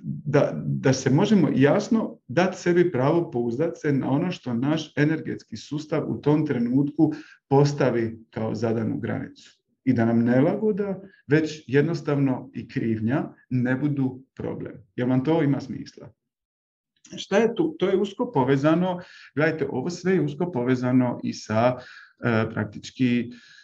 da, 0.03 0.62
da 0.64 0.92
se 0.92 1.11
možemo 1.11 1.49
jasno 1.55 2.18
dati 2.29 2.59
sebi 2.59 2.92
pravo 2.92 3.31
pouzdati 3.31 3.81
se 3.81 3.92
na 3.92 4.11
ono 4.11 4.31
što 4.31 4.55
naš 4.55 4.92
energetski 4.97 5.57
sustav 5.57 6.05
u 6.11 6.21
tom 6.21 6.47
trenutku 6.47 7.12
postavi 7.49 8.18
kao 8.31 8.55
zadanu 8.55 8.99
granicu. 8.99 9.59
I 9.85 9.92
da 9.92 10.05
nam 10.05 10.25
nelagoda, 10.25 11.01
već 11.27 11.64
jednostavno 11.66 12.51
i 12.55 12.68
krivnja 12.68 13.35
ne 13.51 13.77
budu 13.77 14.23
problem. 14.35 14.75
Jer 14.97 15.09
vam 15.09 15.25
to 15.25 15.42
ima 15.42 15.61
smisla? 15.61 16.12
Šta 17.16 17.37
je 17.37 17.55
tu? 17.55 17.77
To 17.79 17.88
je 17.88 17.97
usko 17.97 18.33
povezano, 18.33 19.01
gledajte, 19.35 19.66
ovo 19.71 19.90
sve 19.90 20.12
je 20.12 20.21
usko 20.21 20.53
povezano 20.53 21.21
i 21.23 21.33
sa 21.33 21.77
e, 21.77 22.51
praktički 22.51 23.21
e, 23.21 23.58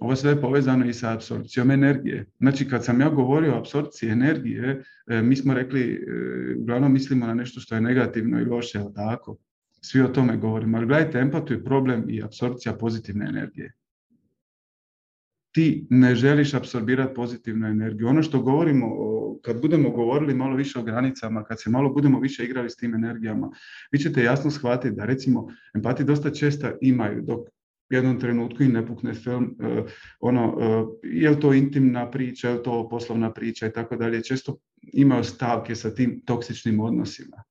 ovo 0.00 0.16
sve 0.16 0.30
je 0.30 0.40
povezano 0.40 0.86
i 0.86 0.92
sa 0.92 1.12
apsorpcijom 1.12 1.70
energije. 1.70 2.26
Znači, 2.38 2.68
kad 2.68 2.84
sam 2.84 3.00
ja 3.00 3.08
govorio 3.08 3.54
o 3.54 3.58
apsorpciji 3.58 4.10
energije, 4.10 4.82
e, 5.06 5.22
mi 5.22 5.36
smo 5.36 5.54
rekli, 5.54 6.06
uglavnom 6.58 6.92
mislimo 6.92 7.26
na 7.26 7.34
nešto 7.34 7.60
što 7.60 7.74
je 7.74 7.80
negativno 7.80 8.40
i 8.40 8.44
loše, 8.44 8.78
ali 8.78 8.94
tako? 8.94 9.36
Svi 9.80 10.00
o 10.00 10.08
tome 10.08 10.36
govorimo. 10.36 10.78
Ali 10.78 10.86
gledajte, 10.86 11.18
empatu 11.18 11.52
je 11.52 11.64
problem 11.64 12.04
i 12.08 12.22
apsorpcija 12.22 12.74
pozitivne 12.74 13.26
energije 13.28 13.72
ti 15.52 15.86
ne 15.90 16.14
želiš 16.14 16.54
apsorbirati 16.54 17.14
pozitivnu 17.14 17.68
energiju. 17.68 18.08
Ono 18.08 18.22
što 18.22 18.42
govorimo, 18.42 18.86
kad 19.42 19.60
budemo 19.60 19.90
govorili 19.90 20.34
malo 20.34 20.56
više 20.56 20.78
o 20.78 20.82
granicama, 20.82 21.44
kad 21.44 21.60
se 21.60 21.70
malo 21.70 21.92
budemo 21.92 22.20
više 22.20 22.44
igrali 22.44 22.70
s 22.70 22.76
tim 22.76 22.94
energijama, 22.94 23.50
vi 23.92 23.98
ćete 23.98 24.22
jasno 24.22 24.50
shvatiti 24.50 24.94
da 24.94 25.04
recimo 25.04 25.48
empati 25.74 26.04
dosta 26.04 26.30
često 26.30 26.70
imaju 26.80 27.22
dok 27.22 27.48
jednom 27.96 28.20
trenutku 28.20 28.62
i 28.62 28.68
ne 28.68 28.86
pukne 28.86 29.14
film, 29.14 29.56
e, 29.60 29.82
ono, 30.20 30.58
e, 30.60 30.84
je 31.02 31.30
li 31.30 31.40
to 31.40 31.52
intimna 31.52 32.10
priča, 32.10 32.48
je 32.48 32.54
li 32.54 32.62
to 32.62 32.88
poslovna 32.88 33.32
priča 33.32 33.66
i 33.66 33.72
tako 33.72 33.96
dalje, 33.96 34.22
često 34.22 34.56
imaju 34.92 35.24
stavke 35.24 35.74
sa 35.74 35.94
tim 35.94 36.22
toksičnim 36.26 36.80
odnosima. 36.80 37.42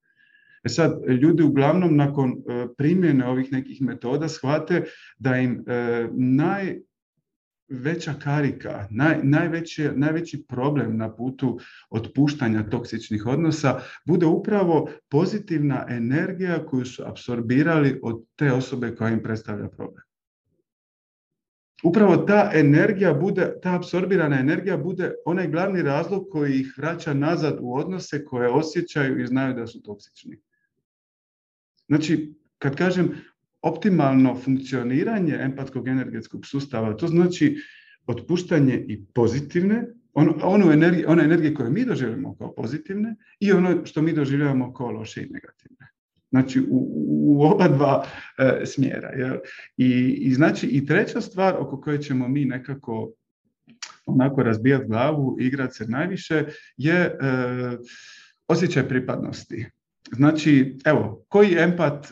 E 0.63 0.69
sad, 0.69 1.01
ljudi 1.21 1.43
uglavnom 1.43 1.95
nakon 1.95 2.31
e, 2.31 2.65
primjene 2.77 3.27
ovih 3.27 3.51
nekih 3.51 3.81
metoda 3.81 4.27
shvate 4.27 4.83
da 5.19 5.37
im 5.37 5.63
naj 6.11 6.75
veća 7.71 8.13
karika, 8.23 8.87
naj, 8.89 9.19
najveći, 9.23 9.89
najveći 9.95 10.45
problem 10.47 10.97
na 10.97 11.15
putu 11.15 11.59
otpuštanja 11.89 12.69
toksičnih 12.69 13.25
odnosa 13.25 13.79
bude 14.05 14.25
upravo 14.25 14.89
pozitivna 15.09 15.85
energija 15.89 16.65
koju 16.65 16.85
su 16.85 17.03
apsorbirali 17.05 17.99
od 18.03 18.23
te 18.35 18.51
osobe 18.51 18.95
koja 18.95 19.09
im 19.09 19.23
predstavlja 19.23 19.69
problem. 19.69 20.03
Upravo 21.83 22.17
ta 22.17 22.51
energija 22.53 23.13
bude, 23.13 23.53
ta 23.61 23.75
apsorbirana 23.75 24.39
energija 24.39 24.77
bude 24.77 25.13
onaj 25.25 25.47
glavni 25.47 25.81
razlog 25.81 26.27
koji 26.31 26.59
ih 26.59 26.73
vraća 26.77 27.13
nazad 27.13 27.57
u 27.61 27.75
odnose 27.75 28.25
koje 28.25 28.49
osjećaju 28.49 29.21
i 29.21 29.27
znaju 29.27 29.53
da 29.53 29.67
su 29.67 29.81
toksični. 29.81 30.39
Znači, 31.87 32.33
kad 32.57 32.75
kažem 32.75 33.11
optimalno 33.61 34.35
funkcioniranje 34.35 35.33
empatskog 35.33 35.87
energetskog 35.87 36.45
sustava, 36.45 36.97
to 36.97 37.07
znači 37.07 37.57
otpuštanje 38.07 38.85
i 38.87 39.05
pozitivne, 39.05 39.87
ono, 40.13 40.35
ono 40.43 40.71
energije, 40.71 41.07
one 41.07 41.23
energije 41.23 41.53
koje 41.53 41.69
mi 41.69 41.85
doživljamo 41.85 42.35
kao 42.37 42.55
pozitivne 42.55 43.15
i 43.39 43.51
ono 43.51 43.85
što 43.85 44.01
mi 44.01 44.13
doživljavamo 44.13 44.73
kao 44.73 44.91
loše 44.91 45.21
i 45.21 45.29
negativne. 45.29 45.91
Znači 46.31 46.61
u, 46.61 46.87
u 47.37 47.43
oba 47.43 47.67
dva 47.67 48.05
e, 48.37 48.65
smjera. 48.65 49.09
Jel? 49.09 49.37
I, 49.77 50.17
I 50.21 50.33
znači 50.33 50.67
i 50.67 50.85
treća 50.85 51.21
stvar 51.21 51.55
oko 51.59 51.81
koje 51.81 52.01
ćemo 52.01 52.27
mi 52.27 52.45
nekako 52.45 53.11
onako 54.05 54.43
razbijati 54.43 54.87
glavu, 54.87 55.37
igrati 55.39 55.73
se 55.73 55.85
najviše, 55.85 56.45
je 56.77 56.95
e, 56.95 57.17
osjećaj 58.47 58.87
pripadnosti. 58.87 59.65
Znači, 60.15 60.77
evo, 60.85 61.25
koji 61.27 61.55
empat 61.57 62.05
e, 62.05 62.11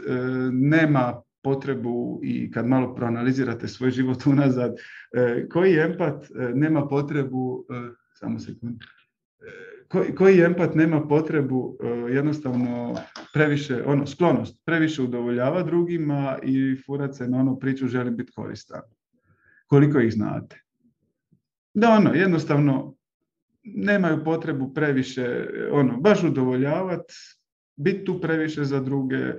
nema 0.51 1.21
potrebu 1.43 2.19
i 2.23 2.51
kad 2.51 2.67
malo 2.67 2.95
proanalizirate 2.95 3.67
svoj 3.67 3.91
život 3.91 4.25
unazad, 4.25 4.75
e, 5.13 5.47
koji 5.49 5.75
empat 5.75 6.23
e, 6.23 6.51
nema 6.53 6.87
potrebu, 6.87 7.65
e, 7.69 7.89
samo 8.13 8.39
sekund, 8.39 8.75
koji, 9.91 10.15
koji 10.15 10.41
empat 10.41 10.75
nema 10.75 11.07
potrebu 11.07 11.77
jednostavno 12.13 12.95
previše, 13.33 13.83
ono, 13.85 14.07
sklonost, 14.07 14.61
previše 14.65 15.01
udovoljava 15.01 15.63
drugima 15.63 16.37
i 16.43 16.75
furat 16.85 17.15
se 17.15 17.27
na 17.27 17.37
onu 17.37 17.59
priču 17.59 17.87
želim 17.87 18.15
biti 18.15 18.31
koristan. 18.31 18.81
Koliko 19.67 19.99
ih 19.99 20.13
znate? 20.13 20.61
Da 21.73 21.89
ono, 21.89 22.13
jednostavno 22.13 22.95
nemaju 23.63 24.23
potrebu 24.23 24.73
previše, 24.73 25.47
ono, 25.71 25.97
baš 25.97 26.23
udovoljavati, 26.23 27.13
biti 27.75 28.05
tu 28.05 28.21
previše 28.21 28.63
za 28.63 28.79
druge, 28.79 29.15
e, 29.15 29.35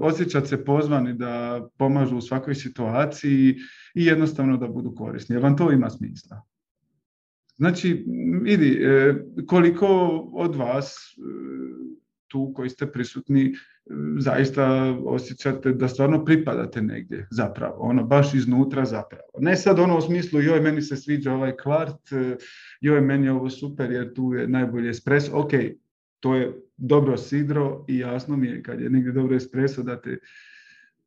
osjećati 0.00 0.48
se 0.48 0.64
pozvani 0.64 1.14
da 1.14 1.62
pomažu 1.78 2.16
u 2.16 2.20
svakoj 2.20 2.54
situaciji 2.54 3.56
i 3.94 4.04
jednostavno 4.04 4.56
da 4.56 4.68
budu 4.68 4.94
korisni. 4.94 5.34
Jer 5.34 5.42
vam 5.42 5.56
to 5.56 5.72
ima 5.72 5.90
smisla. 5.90 6.42
Znači, 7.58 8.04
vidi, 8.42 8.80
e, 8.82 9.14
koliko 9.46 9.86
od 10.32 10.56
vas 10.56 11.16
e, 11.18 11.20
tu 12.28 12.52
koji 12.56 12.70
ste 12.70 12.92
prisutni 12.92 13.54
zaista 14.18 14.96
osjećate 15.04 15.72
da 15.72 15.88
stvarno 15.88 16.24
pripadate 16.24 16.82
negdje 16.82 17.28
zapravo, 17.30 17.74
ono 17.78 18.04
baš 18.04 18.34
iznutra 18.34 18.84
zapravo. 18.84 19.30
Ne 19.38 19.56
sad 19.56 19.78
ono 19.78 19.98
u 19.98 20.00
smislu 20.00 20.40
joj 20.40 20.60
meni 20.60 20.82
se 20.82 20.96
sviđa 20.96 21.32
ovaj 21.32 21.56
kvart, 21.56 22.00
joj 22.80 23.00
meni 23.00 23.26
je 23.26 23.32
ovo 23.32 23.50
super 23.50 23.90
jer 23.90 24.14
tu 24.14 24.34
je 24.34 24.48
najbolji 24.48 24.88
espres, 24.88 25.30
ok, 25.32 25.50
to 26.20 26.34
je 26.34 26.60
dobro 26.76 27.16
sidro 27.16 27.84
i 27.88 27.98
jasno 27.98 28.36
mi 28.36 28.46
je 28.46 28.62
kad 28.62 28.80
je 28.80 28.90
negdje 28.90 29.12
dobro 29.12 29.36
espresso 29.36 29.82
da 29.82 30.00
te 30.00 30.18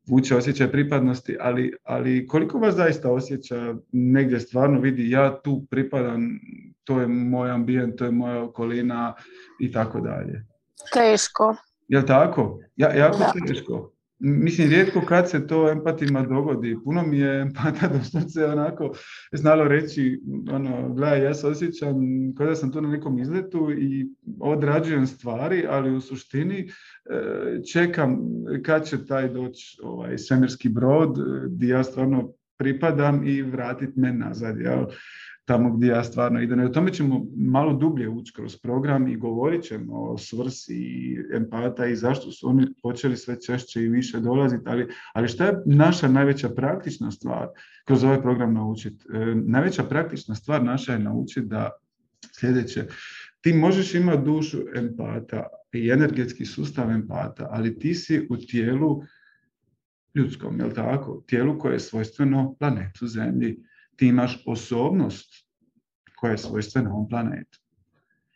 vuče 0.08 0.36
osjećaj 0.36 0.70
pripadnosti, 0.72 1.36
ali, 1.40 1.72
ali 1.84 2.26
koliko 2.26 2.58
vas 2.58 2.74
zaista 2.74 3.12
osjeća 3.12 3.74
negdje 3.92 4.40
stvarno 4.40 4.80
vidi 4.80 5.10
ja 5.10 5.40
tu 5.42 5.66
pripadam, 5.70 6.40
to 6.84 7.00
je 7.00 7.06
moj 7.06 7.50
ambijent, 7.50 7.96
to 7.96 8.04
je 8.04 8.10
moja 8.10 8.42
okolina 8.42 9.14
i 9.60 9.72
tako 9.72 10.00
dalje. 10.00 10.46
Teško. 10.92 11.56
Jel 11.88 12.02
tako? 12.06 12.58
Ja, 12.76 12.94
jako 12.94 13.18
da. 13.18 13.32
teško. 13.46 13.92
Mislim, 14.24 14.70
rijetko 14.70 15.00
kad 15.00 15.30
se 15.30 15.46
to 15.46 15.70
empatima 15.70 16.22
dogodi. 16.22 16.76
Puno 16.84 17.02
mi 17.02 17.18
je 17.18 17.40
empata 17.40 18.04
se 18.32 18.44
onako 18.44 18.92
znalo 19.32 19.64
reći, 19.64 20.22
ono, 20.50 20.94
gledaj, 20.94 21.24
ja 21.24 21.34
se 21.34 21.46
osjećam 21.46 21.96
kao 22.36 22.46
da 22.46 22.54
sam 22.54 22.72
tu 22.72 22.80
na 22.80 22.88
nekom 22.88 23.18
izletu 23.18 23.70
i 23.78 24.06
odrađujem 24.40 25.06
stvari, 25.06 25.64
ali 25.68 25.94
u 25.94 26.00
suštini 26.00 26.58
e, 26.58 26.68
čekam 27.72 28.18
kad 28.64 28.84
će 28.86 29.06
taj 29.06 29.28
doći 29.28 29.78
ovaj, 29.82 30.18
svemirski 30.18 30.68
brod 30.68 31.18
gdje 31.48 31.68
ja 31.68 31.84
stvarno 31.84 32.32
pripadam 32.58 33.26
i 33.26 33.42
vratiti 33.42 34.00
me 34.00 34.12
nazad. 34.12 34.60
Jel? 34.60 34.84
Tamo 35.44 35.76
gdje 35.76 35.86
ja 35.86 36.04
stvarno 36.04 36.42
idem. 36.42 36.60
I 36.60 36.64
o 36.64 36.68
tome 36.68 36.92
ćemo 36.92 37.26
malo 37.36 37.72
dublje 37.72 38.08
ući 38.08 38.32
kroz 38.36 38.56
program 38.56 39.08
i 39.08 39.16
govorit 39.16 39.62
ćemo 39.62 39.94
o 39.94 40.18
svrsi 40.18 40.74
i 40.74 41.18
empata 41.34 41.86
i 41.86 41.96
zašto 41.96 42.30
su 42.30 42.48
oni 42.48 42.66
počeli 42.82 43.16
sve 43.16 43.40
češće 43.40 43.82
i 43.82 43.88
više 43.88 44.20
dolaziti, 44.20 44.62
ali, 44.66 44.88
ali 45.14 45.28
šta 45.28 45.44
je 45.44 45.62
naša 45.66 46.08
najveća 46.08 46.48
praktična 46.48 47.10
stvar 47.10 47.48
kroz 47.84 48.04
ovaj 48.04 48.22
program 48.22 48.54
naučiti? 48.54 49.06
E, 49.14 49.34
najveća 49.34 49.82
praktična 49.82 50.34
stvar 50.34 50.64
naša 50.64 50.92
je 50.92 50.98
naučiti 50.98 51.46
da 51.46 51.70
sljedeće, 52.40 52.84
ti 53.40 53.52
možeš 53.52 53.94
imati 53.94 54.24
dušu 54.24 54.58
empata 54.74 55.46
i 55.72 55.90
energetski 55.90 56.46
sustav 56.46 56.90
empata, 56.90 57.48
ali 57.50 57.78
ti 57.78 57.94
si 57.94 58.26
u 58.30 58.36
tijelu 58.36 59.02
ljudskom, 60.14 60.58
jel 60.60 60.70
tako? 60.70 61.24
Tijelu 61.26 61.58
koje 61.58 61.72
je 61.72 61.80
svojstveno 61.80 62.54
planetu 62.58 63.06
Zemlji 63.06 63.58
ti 63.96 64.06
imaš 64.06 64.42
osobnost 64.46 65.46
koja 66.16 66.30
je 66.30 66.38
svojstvena 66.38 66.90
ovom 66.90 67.08
planetu. 67.08 67.58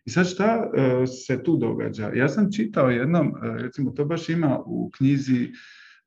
I 0.04 0.10
sad 0.10 0.26
šta 0.28 0.70
e, 0.74 1.06
se 1.06 1.42
tu 1.42 1.56
događa? 1.56 2.10
Ja 2.14 2.28
sam 2.28 2.52
čitao 2.52 2.90
jednom, 2.90 3.26
e, 3.26 3.62
recimo 3.62 3.90
to 3.90 4.04
baš 4.04 4.28
ima 4.28 4.62
u 4.66 4.90
knjizi 4.96 5.50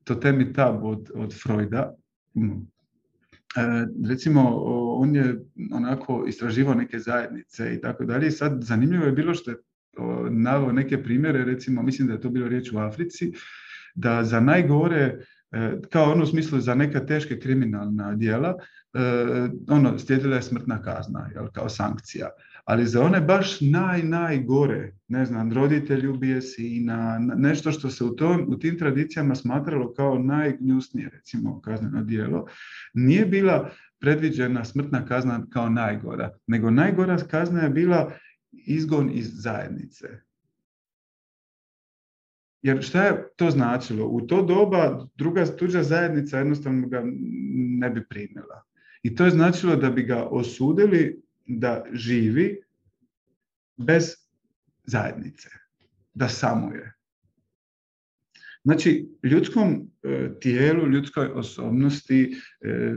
Totemi 0.04 0.54
Tab 0.54 0.84
od, 0.84 1.12
od 1.16 1.34
Freuda, 1.44 1.96
mm. 2.36 2.52
e, 2.52 3.88
recimo 4.10 4.62
on 4.98 5.16
je 5.16 5.46
onako 5.72 6.26
istraživao 6.28 6.74
neke 6.74 7.00
zajednice 7.00 7.76
i 7.76 7.82
tako 7.82 8.06
dalje 8.06 8.28
i 8.28 8.32
sad 8.32 8.64
zanimljivo 8.64 9.06
je 9.06 9.12
bilo 9.12 9.34
što 9.34 9.52
je 9.52 9.58
naveo 10.30 10.72
neke 10.72 11.04
primjere, 11.04 11.46
recimo 11.46 11.84
mislim 11.84 12.08
da 12.08 12.14
je 12.14 12.22
to 12.22 12.30
bilo 12.30 12.48
riječ 12.48 12.72
u 12.72 12.78
Africi, 12.78 13.32
da 13.96 14.24
za 14.24 14.40
najgore 14.40 15.20
kao 15.90 16.12
ono 16.12 16.24
u 16.24 16.28
smislu 16.28 16.60
za 16.60 16.76
neka 16.76 17.06
teške 17.06 17.40
kriminalna 17.40 18.16
djela, 18.16 18.56
ono, 19.70 19.98
slijedila 20.00 20.36
je 20.36 20.42
smrtna 20.42 20.82
kazna 20.82 21.30
jel, 21.34 21.48
kao 21.48 21.70
sankcija. 21.70 22.30
Ali 22.66 22.86
za 22.86 23.02
one 23.04 23.22
baš 23.22 23.62
naj, 23.62 24.04
najgore, 24.04 24.94
ne 25.08 25.26
znam, 25.26 25.54
roditelj 25.54 26.08
ubije 26.08 26.42
sina, 26.42 27.20
nešto 27.20 27.72
što 27.72 27.90
se 27.90 28.04
u, 28.04 28.16
tom, 28.16 28.46
u 28.48 28.60
tim 28.60 28.78
tradicijama 28.78 29.36
smatralo 29.36 29.94
kao 29.94 30.20
najgnjusnije, 30.20 31.10
recimo, 31.10 31.62
kazneno 31.62 32.04
djelo, 32.04 32.46
nije 32.94 33.26
bila 33.26 33.70
predviđena 34.00 34.66
smrtna 34.66 35.06
kazna 35.06 35.46
kao 35.50 35.70
najgora, 35.70 36.38
nego 36.48 36.72
najgora 36.72 37.18
kazna 37.18 37.62
je 37.62 37.70
bila 37.70 38.12
izgon 38.52 39.10
iz 39.14 39.30
zajednice. 39.34 40.08
Jer 42.62 42.82
šta 42.84 43.04
je 43.04 43.28
to 43.36 43.52
značilo? 43.52 44.08
U 44.08 44.22
to 44.22 44.42
doba 44.42 45.08
druga 45.16 45.46
tuđa 45.46 45.84
zajednica 45.84 46.38
jednostavno 46.38 46.88
ga 46.88 47.04
ne 47.80 47.90
bi 47.90 48.06
primila. 48.10 48.64
I 49.04 49.16
to 49.16 49.26
je 49.26 49.32
značilo 49.32 49.76
da 49.76 49.90
bi 49.90 50.04
ga 50.04 50.24
osudili 50.24 51.22
da 51.46 51.86
živi 51.94 52.62
bez 53.78 54.16
zajednice, 54.86 55.50
da 56.14 56.30
samuje. 56.30 56.94
Znači, 58.64 59.10
ljudskom 59.24 59.92
e, 60.04 60.30
tijelu, 60.42 60.88
ljudskoj 60.88 61.28
osobnosti, 61.28 62.36
e, 62.62 62.94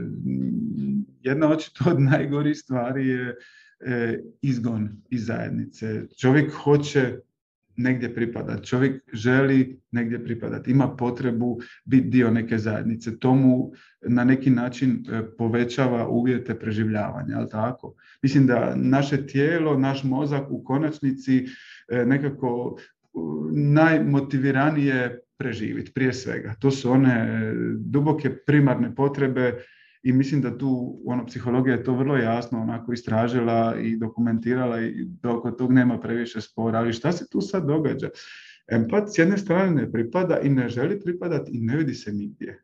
jedna 1.21 1.49
očito 1.49 1.83
od 1.89 2.01
najgorih 2.01 2.57
stvari 2.57 3.07
je 3.07 3.35
e, 3.79 4.19
izgon 4.41 4.89
iz 5.09 5.25
zajednice. 5.25 6.03
Čovjek 6.21 6.51
hoće 6.53 7.19
negdje 7.75 8.15
pripadati. 8.15 8.67
Čovjek 8.67 9.03
želi 9.13 9.79
negdje 9.91 10.23
pripadati, 10.23 10.71
ima 10.71 10.95
potrebu 10.95 11.59
biti 11.85 12.07
dio 12.07 12.31
neke 12.31 12.57
zajednice. 12.57 13.19
To 13.19 13.35
mu 13.35 13.71
na 14.01 14.23
neki 14.23 14.49
način 14.49 15.05
e, 15.11 15.21
povećava 15.37 16.07
uvjete 16.07 16.59
preživljavanja, 16.59 17.37
ali 17.37 17.49
tako? 17.49 17.95
Mislim 18.21 18.47
da 18.47 18.75
naše 18.75 19.27
tijelo, 19.27 19.77
naš 19.77 20.03
mozak 20.03 20.51
u 20.51 20.63
konačnici 20.63 21.45
e, 21.89 22.05
nekako 22.05 22.77
najmotiviranije 23.53 25.19
preživiti 25.37 25.91
prije 25.93 26.13
svega. 26.13 26.55
To 26.59 26.71
su 26.71 26.91
one 26.91 27.13
e, 27.13 27.53
duboke 27.77 28.35
primarne 28.45 28.95
potrebe 28.95 29.63
i 30.03 30.13
mislim 30.13 30.41
da 30.41 30.57
tu 30.57 31.01
ono, 31.05 31.25
psihologija 31.25 31.75
je 31.75 31.83
to 31.83 31.93
vrlo 31.93 32.17
jasno 32.17 32.61
onako 32.61 32.93
istražila 32.93 33.75
i 33.81 33.97
dokumentirala 33.97 34.81
i 34.81 35.07
oko 35.23 35.51
tog 35.51 35.73
nema 35.73 35.99
previše 35.99 36.41
spora. 36.41 36.79
Ali 36.79 36.93
šta 36.93 37.11
se 37.11 37.29
tu 37.29 37.41
sad 37.41 37.65
događa? 37.65 38.09
Empat 38.71 39.09
s 39.09 39.17
jedne 39.17 39.37
strane 39.37 39.71
ne 39.71 39.91
pripada 39.91 40.39
i 40.39 40.49
ne 40.49 40.69
želi 40.69 40.99
pripadati 40.99 41.51
i 41.51 41.61
ne 41.61 41.77
vidi 41.77 41.93
se 41.93 42.13
nigdje. 42.13 42.63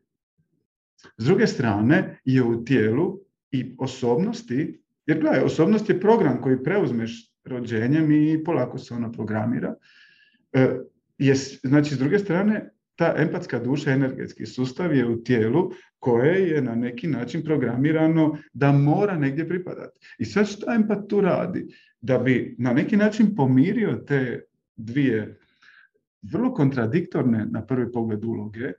S 1.18 1.24
druge 1.24 1.46
strane 1.46 2.20
je 2.24 2.42
u 2.42 2.64
tijelu 2.64 3.20
i 3.50 3.74
osobnosti, 3.78 4.82
jer 5.06 5.20
gledaj, 5.20 5.44
osobnost 5.44 5.88
je 5.88 6.00
program 6.00 6.40
koji 6.42 6.62
preuzmeš 6.62 7.32
rođenjem 7.44 8.12
i 8.12 8.44
polako 8.44 8.78
se 8.78 8.94
ona 8.94 9.12
programira. 9.12 9.74
E, 10.52 10.76
je, 11.18 11.34
znači, 11.62 11.94
s 11.94 11.98
druge 11.98 12.18
strane, 12.18 12.70
ta 13.00 13.14
empatska 13.16 13.58
duša, 13.58 13.92
energetski 13.92 14.46
sustav 14.46 14.94
je 14.94 15.06
u 15.06 15.22
tijelu 15.24 15.70
koje 15.98 16.48
je 16.48 16.62
na 16.62 16.74
neki 16.74 17.08
način 17.08 17.44
programirano 17.44 18.36
da 18.52 18.72
mora 18.72 19.16
negdje 19.16 19.48
pripadati. 19.48 19.98
I 20.18 20.24
sad 20.24 20.48
što 20.48 20.74
empat 20.74 21.08
tu 21.08 21.20
radi? 21.20 21.66
Da 22.00 22.18
bi 22.18 22.56
na 22.58 22.72
neki 22.72 22.96
način 22.96 23.34
pomirio 23.36 23.94
te 24.06 24.44
dvije 24.76 25.38
vrlo 26.22 26.54
kontradiktorne 26.54 27.46
na 27.50 27.66
prvi 27.66 27.92
pogled 27.92 28.24
uloge, 28.24 28.72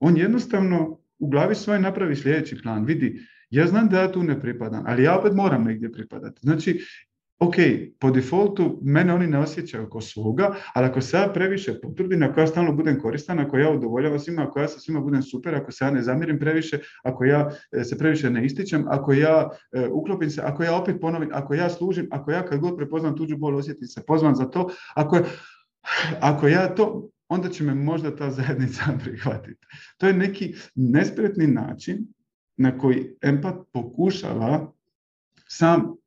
on 0.00 0.16
jednostavno 0.16 0.98
u 1.18 1.28
glavi 1.28 1.54
svoje 1.54 1.80
napravi 1.80 2.16
sljedeći 2.16 2.58
plan. 2.62 2.84
Vidi, 2.84 3.20
ja 3.50 3.66
znam 3.66 3.88
da 3.88 4.00
ja 4.00 4.12
tu 4.12 4.22
ne 4.22 4.40
pripadam, 4.40 4.84
ali 4.86 5.02
ja 5.02 5.18
opet 5.18 5.32
moram 5.34 5.64
negdje 5.64 5.92
pripadati. 5.92 6.40
Znači, 6.42 6.80
ok, 7.38 7.54
po 7.98 8.10
defaultu 8.10 8.78
mene 8.82 9.14
oni 9.14 9.26
ne 9.26 9.38
osjećaju 9.38 9.88
kao 9.90 10.00
svoga, 10.00 10.54
ali 10.74 10.86
ako 10.86 11.00
se 11.00 11.16
ja 11.16 11.30
previše 11.34 11.80
potrudim, 11.80 12.22
ako 12.22 12.40
ja 12.40 12.46
stalno 12.46 12.72
budem 12.72 13.00
koristan, 13.00 13.38
ako 13.38 13.58
ja 13.58 13.70
udovoljavam 13.70 14.18
svima, 14.18 14.42
ako 14.42 14.60
ja 14.60 14.68
sa 14.68 14.80
svima 14.80 15.00
budem 15.00 15.22
super, 15.22 15.54
ako 15.54 15.72
se 15.72 15.84
ja 15.84 15.90
ne 15.90 16.02
zamirim 16.02 16.38
previše, 16.38 16.78
ako 17.04 17.24
ja 17.24 17.50
e, 17.72 17.84
se 17.84 17.98
previše 17.98 18.30
ne 18.30 18.46
ističem, 18.46 18.84
ako 18.88 19.12
ja 19.12 19.50
e, 19.72 19.88
uklopim 19.88 20.30
se, 20.30 20.40
ako 20.44 20.62
ja 20.62 20.76
opet 20.76 20.96
ponovim, 21.00 21.30
ako 21.32 21.54
ja 21.54 21.70
služim, 21.70 22.08
ako 22.10 22.30
ja 22.30 22.44
kad 22.46 22.60
god 22.60 22.76
prepoznam 22.76 23.16
tuđu 23.16 23.36
bol 23.36 23.56
osjetim 23.56 23.88
se 23.88 24.02
pozvan 24.06 24.34
za 24.34 24.50
to, 24.50 24.70
ako, 24.94 25.18
ako 26.20 26.48
ja 26.48 26.74
to, 26.74 27.08
onda 27.28 27.48
će 27.48 27.64
me 27.64 27.74
možda 27.74 28.16
ta 28.16 28.30
zajednica 28.40 28.82
prihvatiti. 29.04 29.66
To 29.96 30.06
je 30.06 30.12
neki 30.12 30.54
nespretni 30.74 31.46
način 31.46 32.06
na 32.56 32.78
koji 32.78 33.16
empat 33.22 33.54
pokušava 33.72 34.72
sam 35.48 35.97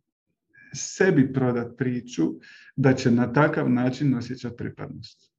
sebi 0.73 1.33
prodat 1.33 1.77
priču 1.77 2.23
da 2.75 2.93
će 2.93 3.11
na 3.11 3.33
takav 3.33 3.69
način 3.69 4.15
osjećati 4.15 4.57
pripadnost. 4.57 5.31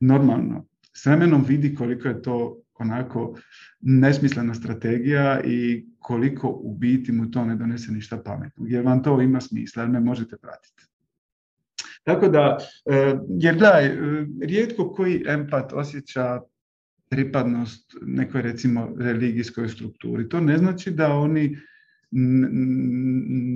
Normalno, 0.00 0.66
s 0.96 1.06
vremenom 1.06 1.44
vidi 1.48 1.74
koliko 1.74 2.08
je 2.08 2.22
to 2.22 2.62
onako 2.74 3.38
nesmislena 3.80 4.54
strategija 4.54 5.40
i 5.44 5.86
koliko 5.98 6.48
u 6.48 6.76
biti 6.76 7.12
mu 7.12 7.30
to 7.30 7.44
ne 7.44 7.56
donese 7.56 7.92
ništa 7.92 8.22
pametno. 8.24 8.64
Jer 8.68 8.84
vam 8.84 9.02
to 9.02 9.20
ima 9.20 9.40
smisla, 9.40 9.82
jer 9.82 9.90
me 9.90 10.00
možete 10.00 10.36
pratiti. 10.36 10.84
Tako 12.02 12.28
da, 12.28 12.58
e, 12.86 13.14
jer 13.28 13.58
gledaj, 13.58 13.86
e, 13.86 14.26
rijetko 14.42 14.92
koji 14.92 15.24
empat 15.26 15.72
osjeća 15.72 16.40
pripadnost 17.08 17.96
nekoj 18.02 18.42
recimo 18.42 18.94
religijskoj 18.98 19.68
strukturi. 19.68 20.28
To 20.28 20.40
ne 20.40 20.58
znači 20.58 20.90
da 20.90 21.12
oni 21.12 21.58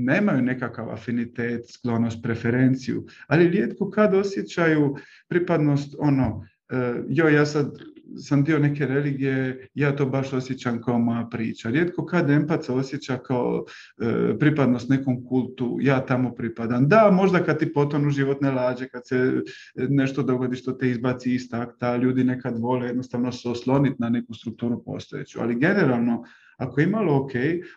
nemaju 0.04 0.42
nekakav 0.42 0.90
afinitet, 0.90 1.70
sklonost, 1.70 2.22
preferenciju, 2.22 3.06
ali 3.26 3.48
rijetko 3.48 3.90
kad 3.90 4.14
osjećaju 4.14 4.96
pripadnost 5.28 5.94
ono, 5.98 6.46
e, 6.70 6.94
joj 7.08 7.34
ja 7.34 7.46
sad 7.46 7.78
sam 8.16 8.44
dio 8.44 8.58
neke 8.58 8.86
religije, 8.86 9.68
ja 9.74 9.96
to 9.96 10.06
baš 10.06 10.32
osjećam 10.32 10.82
kao 10.82 10.98
moja 10.98 11.28
priča. 11.30 11.70
Rijetko 11.70 12.06
kad 12.06 12.30
empat 12.30 12.68
osjeća 12.68 13.18
kao 13.18 13.64
e, 14.00 14.38
pripadnost 14.38 14.88
nekom 14.88 15.24
kultu, 15.26 15.78
ja 15.80 16.06
tamo 16.06 16.34
pripadam. 16.34 16.88
Da, 16.88 17.10
možda 17.10 17.44
kad 17.44 17.58
ti 17.58 17.72
potonu 17.72 18.10
životne 18.10 18.50
lađe, 18.50 18.88
kad 18.88 19.08
se 19.08 19.42
nešto 19.74 20.22
dogodi 20.22 20.56
što 20.56 20.72
te 20.72 20.90
izbaci 20.90 21.34
iz 21.34 21.50
takta, 21.50 21.96
ljudi 21.96 22.24
nekad 22.24 22.58
vole 22.58 22.86
jednostavno 22.86 23.32
se 23.32 23.48
osloniti 23.48 23.96
na 23.98 24.08
neku 24.08 24.34
strukturu 24.34 24.84
postojeću. 24.84 25.38
Ali 25.40 25.54
generalno, 25.54 26.24
ako 26.56 26.80
je 26.80 26.86
malo 26.86 27.16
ok, 27.16 27.32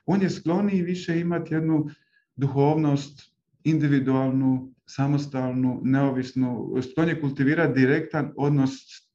on 0.06 0.22
je 0.22 0.30
skloniji 0.30 0.82
više 0.82 1.20
imati 1.20 1.54
jednu 1.54 1.90
duhovnost 2.36 3.38
individualnu, 3.64 4.74
samostalnu, 4.86 5.82
neovisnu, 5.84 6.76
sklon 6.92 7.10
je 7.10 7.22
kultivirati 7.22 7.80
direktan 7.80 8.34
odnos 8.38 8.72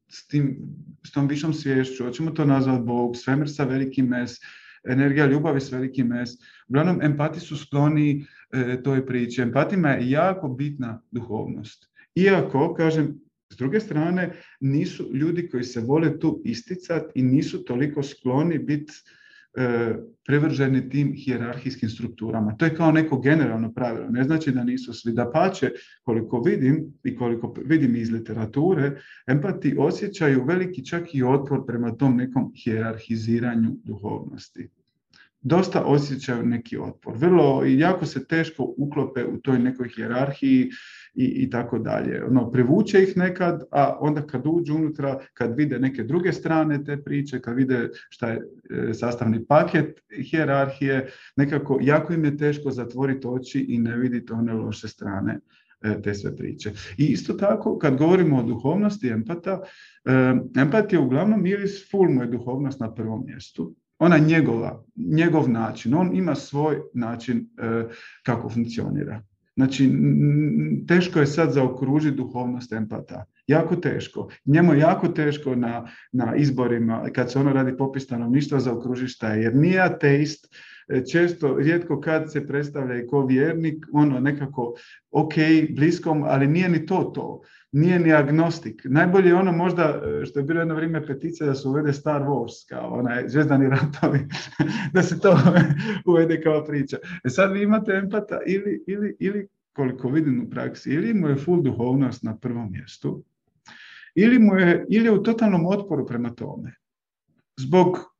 s, 0.09 0.27
tim, 0.29 0.59
s 1.07 1.13
tom 1.13 1.29
višom 1.29 1.55
svješću, 1.55 2.05
hoćemo 2.05 2.31
to 2.31 2.45
nazvati 2.45 2.85
Bog, 2.85 3.17
svemir 3.17 3.51
sa 3.51 3.65
velikim 3.65 4.07
mes, 4.07 4.37
energija 4.89 5.27
ljubavi 5.27 5.61
s 5.61 5.73
velikim 5.73 6.07
mes. 6.07 6.31
Uglavnom, 6.69 7.03
empati 7.03 7.41
su 7.41 7.57
skloni 7.57 8.27
e, 8.53 8.83
toj 8.83 9.07
priči. 9.07 9.43
Empatima 9.43 9.89
je 9.89 10.11
jako 10.11 10.49
bitna 10.49 11.03
duhovnost. 11.11 11.89
Iako, 12.15 12.75
kažem, 12.75 13.21
s 13.53 13.57
druge 13.57 13.81
strane, 13.81 14.33
nisu 14.61 15.11
ljudi 15.15 15.49
koji 15.49 15.65
se 15.65 15.81
vole 15.81 16.19
tu 16.19 16.43
isticati 16.45 17.13
i 17.15 17.23
nisu 17.23 17.65
toliko 17.65 18.03
skloni 18.03 18.59
biti 18.59 18.93
prevrženi 20.27 20.89
tim 20.89 21.13
hijerarhijskim 21.13 21.89
strukturama. 21.89 22.57
To 22.57 22.65
je 22.65 22.75
kao 22.75 22.93
neko 22.93 23.19
generalno 23.21 23.73
pravilo. 23.73 24.09
Ne 24.11 24.25
znači 24.25 24.53
da 24.53 24.65
nisu 24.65 24.93
svi 24.93 25.13
da 25.13 25.31
pače, 25.31 25.71
koliko 26.03 26.41
vidim 26.41 26.93
i 27.05 27.17
koliko 27.17 27.55
vidim 27.65 27.97
iz 27.97 28.11
literature, 28.11 28.93
empati 29.27 29.77
osjećaju 29.79 30.45
veliki 30.45 30.87
čak 30.87 31.15
i 31.15 31.23
otpor 31.23 31.67
prema 31.67 31.97
tom 31.97 32.17
nekom 32.17 32.53
hijerarhiziranju 32.65 33.71
duhovnosti. 33.85 34.69
Dosta 35.41 35.85
osjećaju 35.85 36.47
neki 36.47 36.79
otpor. 36.79 37.17
Vrlo 37.17 37.67
i 37.67 37.79
jako 37.79 38.07
se 38.07 38.27
teško 38.27 38.75
uklope 38.79 39.25
u 39.25 39.41
toj 39.41 39.59
nekoj 39.59 39.89
hijerarhiji 39.89 40.71
i, 41.15 41.25
i 41.25 41.51
tako 41.51 41.79
dalje. 41.79 42.25
Ono, 42.25 42.51
privuče 42.51 43.03
ih 43.03 43.17
nekad, 43.17 43.63
a 43.71 43.97
onda 44.01 44.23
kad 44.23 44.43
uđu 44.47 44.75
unutra, 44.75 45.21
kad 45.35 45.57
vide 45.57 45.79
neke 45.79 46.03
druge 46.03 46.33
strane 46.33 46.85
te 46.85 46.97
priče, 46.97 47.41
kad 47.41 47.57
vide 47.57 47.89
šta 48.09 48.29
je 48.29 48.41
e, 48.91 48.95
sastavni 48.95 49.45
paket 49.47 50.01
hijerarhije, 50.23 51.09
nekako 51.37 51.79
jako 51.83 52.13
im 52.13 52.25
je 52.25 52.37
teško 52.37 52.71
zatvoriti 52.71 53.27
oči 53.27 53.67
i 53.69 53.79
ne 53.79 53.97
vidjeti 53.97 54.33
one 54.33 54.53
loše 54.53 54.89
strane 54.89 55.41
e, 55.83 56.03
te 56.03 56.15
sve 56.15 56.37
priče. 56.37 56.73
I 56.97 57.05
isto 57.05 57.33
tako, 57.33 57.79
kad 57.79 57.97
govorimo 57.97 58.39
o 58.39 58.43
duhovnosti 58.43 59.09
empata, 59.09 59.61
e, 60.05 60.13
empat 60.57 60.93
je 60.93 60.99
uglavnom 60.99 61.43
miris 61.43 61.91
full 61.91 62.11
mu 62.11 62.23
je 62.23 62.29
duhovnost 62.29 62.81
na 62.81 62.95
prvom 62.95 63.25
mjestu. 63.27 63.75
Ona 63.99 64.19
njegova, 64.19 64.85
njegov 64.97 65.51
način, 65.51 65.95
on 65.95 66.17
ima 66.17 66.35
svoj 66.35 66.77
način 66.95 67.49
kako 68.23 68.49
funkcionira. 68.49 69.23
Znači, 69.63 69.93
teško 70.89 71.21
je 71.21 71.27
sad 71.27 71.53
zaokružiti 71.53 72.17
duhovnost 72.17 72.73
empata. 72.73 73.25
Jako 73.47 73.77
teško. 73.77 74.29
Njemu 74.45 74.73
je 74.75 74.81
jako 74.81 75.09
teško 75.09 75.55
na, 75.55 75.89
na 76.13 76.35
izborima, 76.37 77.09
kad 77.15 77.31
se 77.31 77.39
ono 77.39 77.53
radi 77.53 77.77
popis 77.77 78.05
stanovništva, 78.05 78.61
zaokružiti 78.61 79.13
šta 79.13 79.29
je. 79.33 79.43
Jer 79.43 79.55
nije 79.55 79.81
ateist, 79.81 80.55
često, 81.13 81.57
rijetko 81.57 82.01
kad 82.01 82.33
se 82.33 82.47
predstavlja 82.47 82.99
i 82.99 83.07
ko 83.07 83.27
vjernik, 83.27 83.87
ono 83.93 84.21
nekako 84.21 84.75
ok, 85.11 85.35
bliskom, 85.77 86.23
ali 86.27 86.47
nije 86.47 86.69
ni 86.69 86.87
to 86.87 87.13
to. 87.15 87.41
Nije 87.73 87.99
ni 87.99 88.13
agnostik. 88.13 88.83
Najbolje 88.85 89.29
je 89.29 89.35
ono 89.35 89.53
možda, 89.53 90.03
e, 90.23 90.27
što 90.27 90.39
je 90.39 90.45
bilo 90.45 90.61
jedno 90.61 90.75
vrijeme 90.75 91.07
petice, 91.07 91.45
da 91.45 91.55
se 91.55 91.69
uvede 91.69 91.93
Star 91.93 92.23
Wars, 92.23 92.69
kao 92.69 92.93
onaj 92.93 93.29
zvezdani 93.29 93.69
ratovi, 93.69 94.29
da 94.95 95.03
se 95.03 95.21
to 95.21 95.39
uvede 96.11 96.41
kao 96.41 96.65
priča. 96.65 96.97
E 97.25 97.29
sad 97.29 97.53
vi 97.53 97.63
imate 97.63 97.93
empata 97.93 98.39
ili, 98.47 98.85
ili, 98.87 99.17
ili 99.19 99.49
koliko 99.73 100.09
vidim 100.09 100.45
u 100.47 100.51
praksi, 100.51 100.91
ili 100.91 101.15
mu 101.15 101.29
je 101.29 101.37
full 101.37 101.63
duhovnost 101.63 102.23
na 102.23 102.37
prvom 102.37 102.73
mjestu, 102.73 103.25
ili, 104.15 104.39
mu 104.39 104.55
je, 104.55 104.87
ili 104.89 105.05
je 105.05 105.13
u 105.13 105.23
totalnom 105.23 105.67
otporu 105.67 106.07
prema 106.07 106.31
tome. 106.31 106.75
Zbog 107.61 108.12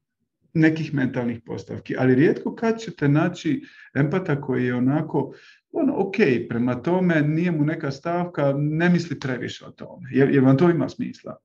nekih 0.55 0.95
mentalnih 0.95 1.41
postavki. 1.47 1.95
Ali 1.99 2.15
rijetko 2.15 2.55
kad 2.55 2.81
ćete 2.81 3.09
naći 3.09 3.63
empata 3.95 4.41
koji 4.41 4.67
je 4.67 4.75
onako, 4.75 5.35
ono, 5.73 5.95
ok, 5.97 6.17
prema 6.49 6.83
tome 6.83 7.23
nije 7.23 7.53
mu 7.53 7.65
neka 7.65 7.91
stavka, 7.91 8.55
ne 8.57 8.89
misli 8.89 9.21
previše 9.21 9.67
o 9.67 9.71
tome. 9.71 10.09
Jer, 10.13 10.31
jer 10.31 10.45
vam 10.45 10.57
to 10.57 10.71
ima 10.71 10.89
smisla. 10.89 11.37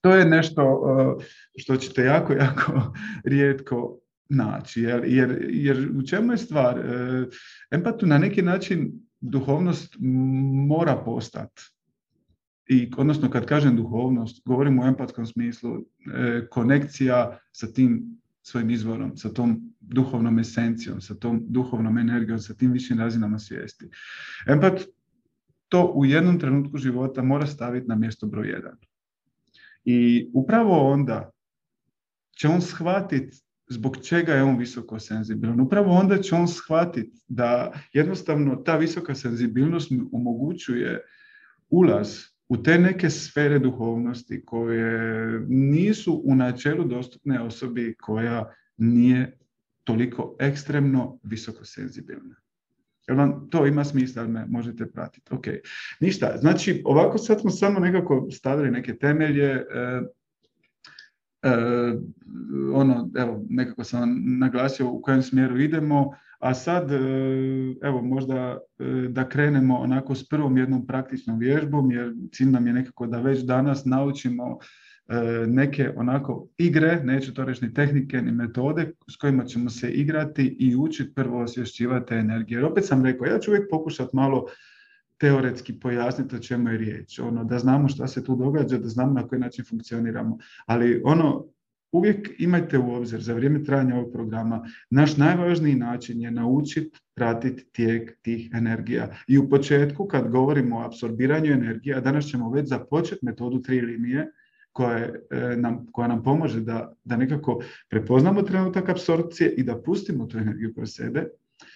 To 0.00 0.14
je 0.14 0.24
nešto 0.24 0.74
uh, 0.74 1.22
što 1.56 1.76
ćete 1.76 2.02
jako, 2.02 2.32
jako 2.32 2.92
rijetko 3.24 3.98
naći. 4.28 4.82
Jer, 4.82 5.02
jer, 5.06 5.46
jer 5.48 5.90
u 5.98 6.02
čemu 6.02 6.32
je 6.32 6.38
stvar? 6.38 6.78
Uh, 6.78 6.84
empatu 7.70 8.06
na 8.06 8.18
neki 8.18 8.42
način 8.42 8.92
duhovnost 9.20 9.96
mora 10.68 10.96
postati 11.04 11.62
i 12.68 12.90
odnosno 12.96 13.30
kad 13.30 13.46
kažem 13.46 13.76
duhovnost, 13.76 14.42
govorim 14.44 14.78
u 14.78 14.84
empatskom 14.84 15.26
smislu, 15.26 15.76
e, 16.14 16.46
konekcija 16.50 17.38
sa 17.52 17.72
tim 17.72 18.20
svojim 18.42 18.70
izvorom, 18.70 19.16
sa 19.16 19.32
tom 19.32 19.74
duhovnom 19.80 20.38
esencijom, 20.38 21.00
sa 21.00 21.14
tom 21.14 21.40
duhovnom 21.48 21.98
energijom, 21.98 22.38
sa 22.38 22.54
tim 22.54 22.72
višim 22.72 22.98
razinama 22.98 23.38
svijesti. 23.38 23.90
Empat 24.46 24.80
to 25.68 25.92
u 25.94 26.04
jednom 26.04 26.38
trenutku 26.40 26.78
života 26.78 27.22
mora 27.22 27.46
staviti 27.46 27.88
na 27.88 27.94
mjesto 27.94 28.26
broj 28.26 28.48
jedan. 28.48 28.76
I 29.84 30.30
upravo 30.34 30.92
onda 30.92 31.30
će 32.36 32.48
on 32.48 32.60
shvatiti 32.60 33.36
zbog 33.68 33.96
čega 34.02 34.32
je 34.32 34.42
on 34.42 34.58
visoko 34.58 34.98
senzibilan. 34.98 35.60
Upravo 35.60 35.92
onda 35.92 36.18
će 36.22 36.34
on 36.34 36.48
shvatiti 36.48 37.20
da 37.28 37.72
jednostavno 37.92 38.56
ta 38.56 38.76
visoka 38.76 39.14
senzibilnost 39.14 39.90
mu 39.90 40.08
omogućuje 40.12 41.00
ulaz 41.70 42.35
u 42.48 42.56
te 42.62 42.78
neke 42.78 43.10
sfere 43.10 43.58
duhovnosti 43.58 44.44
koje 44.44 45.40
nisu 45.48 46.22
u 46.24 46.34
načelu 46.34 46.84
dostupne 46.84 47.40
osobi 47.40 47.94
koja 48.00 48.54
nije 48.76 49.38
toliko 49.84 50.36
ekstremno 50.40 51.18
visoko 51.22 51.64
senzibilna. 51.64 52.34
Jel 53.08 53.18
vam 53.18 53.48
to 53.50 53.66
ima 53.66 53.84
smisla, 53.84 54.22
ali 54.22 54.32
me 54.32 54.46
možete 54.48 54.86
pratiti. 54.86 55.34
Ok, 55.34 55.44
ništa. 56.00 56.36
Znači, 56.40 56.82
ovako 56.84 57.18
sad 57.18 57.40
smo 57.40 57.50
samo 57.50 57.80
nekako 57.80 58.28
stavili 58.30 58.70
neke 58.70 58.98
temelje. 58.98 59.64
E, 61.46 61.98
ono, 62.74 63.10
evo, 63.16 63.44
nekako 63.48 63.84
sam 63.84 64.22
naglasio 64.38 64.90
u 64.90 65.00
kojem 65.00 65.22
smjeru 65.22 65.60
idemo. 65.60 66.10
A 66.38 66.54
sad, 66.54 66.92
e, 66.92 66.98
evo, 67.82 68.02
možda 68.02 68.58
e, 68.78 68.84
da 69.08 69.28
krenemo 69.28 69.78
onako 69.78 70.14
s 70.14 70.28
prvom 70.28 70.58
jednom 70.58 70.86
praktičnom 70.86 71.38
vježbom, 71.38 71.90
jer 71.90 72.14
cilj 72.32 72.50
nam 72.50 72.66
je 72.66 72.72
nekako 72.72 73.06
da 73.06 73.20
već 73.20 73.40
danas 73.40 73.84
naučimo 73.84 74.58
neke 75.46 75.90
onako 75.96 76.48
igre, 76.58 77.00
neću 77.04 77.34
to 77.34 77.44
reći 77.44 77.64
ni 77.64 77.74
tehnike, 77.74 78.22
ni 78.22 78.32
metode 78.32 78.92
s 79.10 79.16
kojima 79.16 79.44
ćemo 79.44 79.70
se 79.70 79.90
igrati 79.90 80.56
i 80.58 80.76
učiti 80.76 81.14
prvo 81.14 81.42
osvješćivati 81.42 82.14
energije. 82.14 82.56
Jer 82.56 82.64
opet 82.64 82.84
sam 82.84 83.04
rekao, 83.04 83.26
ja 83.26 83.38
ću 83.38 83.50
uvijek 83.50 83.70
pokušati 83.70 84.16
malo 84.16 84.46
teoretski 85.18 85.80
pojasniti 85.80 86.36
o 86.36 86.38
čemu 86.38 86.68
je 86.68 86.78
riječ, 86.78 87.18
ono, 87.18 87.44
da 87.44 87.58
znamo 87.58 87.88
šta 87.88 88.06
se 88.06 88.24
tu 88.24 88.36
događa, 88.36 88.78
da 88.78 88.88
znamo 88.88 89.12
na 89.12 89.28
koji 89.28 89.40
način 89.40 89.64
funkcioniramo. 89.64 90.38
Ali 90.66 91.02
ono, 91.04 91.46
uvijek 91.92 92.30
imajte 92.38 92.78
u 92.78 92.94
obzir 92.94 93.20
za 93.20 93.34
vrijeme 93.34 93.64
trajanja 93.64 93.94
ovog 93.94 94.12
programa, 94.12 94.64
naš 94.90 95.16
najvažniji 95.16 95.74
način 95.74 96.20
je 96.20 96.30
naučiti 96.30 97.00
pratiti 97.14 97.64
tijek 97.72 98.18
tih 98.22 98.50
energija. 98.54 99.10
I 99.28 99.38
u 99.38 99.48
početku 99.48 100.06
kad 100.06 100.28
govorimo 100.30 100.78
o 100.78 100.82
apsorbiranju 100.82 101.52
energije, 101.52 101.96
a 101.96 102.00
danas 102.00 102.24
ćemo 102.24 102.50
već 102.50 102.68
započeti 102.68 103.26
metodu 103.26 103.62
tri 103.62 103.80
linije, 103.80 104.32
koja, 104.72 104.98
e, 104.98 105.12
nam, 105.56 105.86
koja 105.92 106.08
nam 106.08 106.22
pomože 106.22 106.60
da, 106.60 106.92
da 107.04 107.16
nekako 107.16 107.62
prepoznamo 107.88 108.42
trenutak 108.42 108.88
apsorpcije 108.88 109.54
i 109.56 109.62
da 109.62 109.82
pustimo 109.82 110.26
tu 110.26 110.38
energiju 110.38 110.74
kroz 110.74 110.90
sebe. 110.92 111.28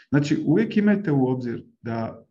Znači, 0.09 0.43
uvijek 0.47 0.77
imajte 0.77 1.13
u 1.13 1.27
obzir 1.27 1.65
da 1.83 2.25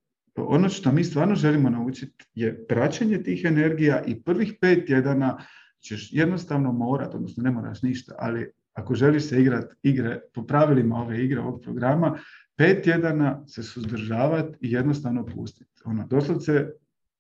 ono 0.47 0.69
što 0.69 0.91
mi 0.91 1.03
stvarno 1.03 1.35
želimo 1.35 1.69
naučiti 1.69 2.25
je 2.35 2.65
praćenje 2.67 3.23
tih 3.23 3.45
energija 3.45 4.03
i 4.07 4.21
prvih 4.23 4.53
pet 4.61 4.85
tjedana 4.85 5.37
ćeš 5.79 6.09
jednostavno 6.13 6.71
morat, 6.71 7.15
odnosno 7.15 7.43
ne 7.43 7.51
moraš 7.51 7.81
ništa, 7.81 8.15
ali 8.17 8.51
ako 8.73 8.95
želiš 8.95 9.23
se 9.23 9.41
igrati 9.41 9.75
igre 9.83 10.19
po 10.33 10.43
pravilima 10.43 10.95
ove 10.95 11.23
igre, 11.23 11.39
ovog 11.39 11.61
programa, 11.61 12.19
pet 12.55 12.83
tjedana 12.83 13.43
se 13.47 13.63
suzdržavati 13.63 14.57
i 14.61 14.71
jednostavno 14.71 15.25
pustiti. 15.25 15.81
Ono, 15.85 16.07
doslovce 16.07 16.69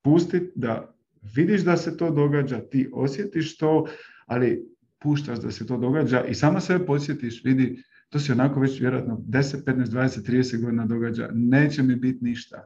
pustiti 0.01 0.51
da 0.55 0.93
vidiš 1.35 1.61
da 1.61 1.77
se 1.77 1.97
to 1.97 2.11
događa, 2.11 2.59
ti 2.59 2.89
osjetiš 2.93 3.57
to, 3.57 3.85
ali 4.25 4.65
puštaš 4.99 5.39
da 5.39 5.51
se 5.51 5.67
to 5.67 5.77
događa 5.77 6.23
i 6.25 6.33
sama 6.33 6.59
sebe 6.59 6.85
podsjetiš, 6.85 7.43
vidi, 7.43 7.83
to 8.09 8.19
se 8.19 8.31
onako 8.31 8.59
već 8.59 8.81
vjerojatno 8.81 9.17
10, 9.27 9.63
15, 9.63 9.85
20, 9.85 10.31
30 10.31 10.61
godina 10.61 10.85
događa, 10.85 11.29
neće 11.33 11.83
mi 11.83 11.95
biti 11.95 12.25
ništa. 12.25 12.65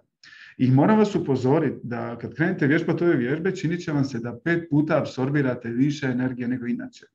I 0.58 0.72
moram 0.72 0.98
vas 0.98 1.16
upozoriti 1.16 1.80
da 1.84 2.18
kad 2.18 2.36
krenete 2.36 2.68
vježbati 2.68 3.04
ove 3.04 3.16
vježbe, 3.16 3.56
činit 3.56 3.84
će 3.84 3.92
vam 3.92 4.06
se 4.06 4.20
da 4.20 4.40
pet 4.44 4.70
puta 4.70 5.00
apsorbirate 5.00 5.70
više 5.70 6.06
energije 6.06 6.48
nego 6.48 6.68
inače. 6.68 7.06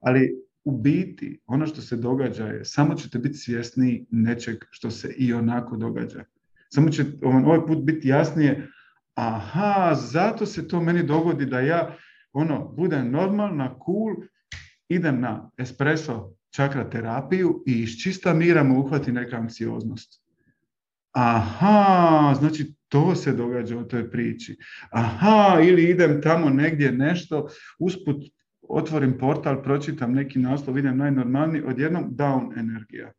Ali 0.00 0.36
u 0.64 0.80
biti, 0.80 1.40
ono 1.46 1.66
što 1.66 1.80
se 1.80 1.96
događa 1.96 2.46
je, 2.46 2.64
samo 2.64 2.94
ćete 2.94 3.18
biti 3.18 3.38
svjesni 3.38 4.06
nečeg 4.10 4.56
što 4.70 4.90
se 4.90 5.14
i 5.18 5.32
onako 5.32 5.76
događa. 5.76 6.24
Samo 6.68 6.90
će 6.90 7.04
ovaj 7.22 7.66
put 7.66 7.84
biti 7.84 8.08
jasnije, 8.08 8.68
aha, 9.14 9.94
zato 9.94 10.46
se 10.46 10.68
to 10.68 10.80
meni 10.80 11.02
dogodi 11.02 11.46
da 11.46 11.60
ja 11.60 11.96
ono, 12.32 12.68
budem 12.68 13.10
normalna, 13.10 13.78
cool, 13.84 14.14
idem 14.88 15.20
na 15.20 15.50
espresso 15.58 16.34
čakra 16.50 16.90
terapiju 16.90 17.62
i 17.66 17.72
iz 17.72 17.90
čista 18.02 18.34
mira 18.34 18.64
mu 18.64 18.80
uhvati 18.80 19.12
neka 19.12 19.36
anksioznost. 19.36 20.22
Aha, 21.12 22.34
znači 22.38 22.74
to 22.88 23.14
se 23.14 23.32
događa 23.32 23.78
u 23.78 23.84
toj 23.84 24.10
priči. 24.10 24.56
Aha, 24.90 25.60
ili 25.62 25.90
idem 25.90 26.22
tamo 26.22 26.50
negdje 26.50 26.92
nešto, 26.92 27.48
usput 27.78 28.24
otvorim 28.68 29.18
portal, 29.18 29.62
pročitam 29.62 30.12
neki 30.12 30.38
naslov, 30.38 30.78
idem 30.78 30.98
najnormalniji, 30.98 31.62
odjednom 31.62 32.10
down 32.10 32.58
energija. 32.58 33.12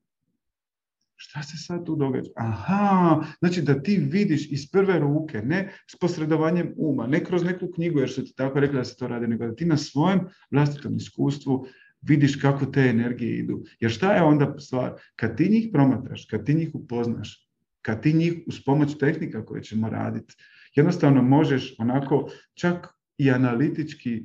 Šta 1.16 1.44
se 1.44 1.58
sad 1.58 1.86
tu 1.86 1.96
događa? 1.96 2.30
Aha, 2.36 3.24
znači 3.39 3.62
da 3.62 3.82
ti 3.82 3.98
vidiš 4.12 4.52
iz 4.52 4.72
prve 4.72 5.00
ruke, 5.00 5.42
ne 5.42 5.74
s 5.92 6.00
posredovanjem 6.00 6.74
uma, 6.78 7.08
ne 7.08 7.24
kroz 7.24 7.44
neku 7.44 7.72
knjigu 7.76 8.00
jer 8.00 8.10
su 8.10 8.26
ti 8.26 8.34
tako 8.36 8.60
rekli 8.60 8.78
da 8.78 8.84
se 8.84 8.96
to 8.98 9.08
radi, 9.08 9.28
nego 9.28 9.48
da 9.48 9.56
ti 9.56 9.66
na 9.66 9.78
svojem 9.78 10.20
vlastitom 10.52 10.96
iskustvu 10.96 11.66
vidiš 12.02 12.36
kako 12.36 12.66
te 12.66 12.82
energije 12.82 13.38
idu. 13.38 13.64
Jer 13.80 13.92
šta 13.92 14.14
je 14.14 14.22
onda 14.22 14.56
stvar? 14.60 14.94
Kad 15.16 15.38
ti 15.38 15.50
njih 15.50 15.70
promatraš, 15.74 16.26
kad 16.26 16.46
ti 16.46 16.54
njih 16.54 16.70
upoznaš, 16.74 17.51
kad 17.82 18.02
ti 18.02 18.14
njih 18.14 18.34
uz 18.48 18.64
pomoć 18.66 18.98
tehnika 18.98 19.46
koje 19.46 19.64
ćemo 19.64 19.90
raditi, 19.90 20.36
jednostavno 20.76 21.22
možeš 21.22 21.76
onako 21.78 22.30
čak 22.54 22.88
i 23.18 23.32
analitički 23.32 24.24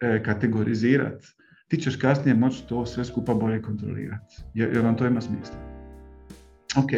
e, 0.00 0.22
kategorizirati, 0.22 1.26
ti 1.68 1.76
ćeš 1.76 1.96
kasnije 1.96 2.34
moći 2.34 2.66
to 2.68 2.86
sve 2.86 3.04
skupa 3.04 3.34
bolje 3.34 3.62
kontrolirati. 3.62 4.36
Jer, 4.54 4.74
jer 4.74 4.84
vam 4.84 4.96
to 4.96 5.06
ima 5.06 5.20
smisla. 5.20 5.56
Ok. 6.76 6.90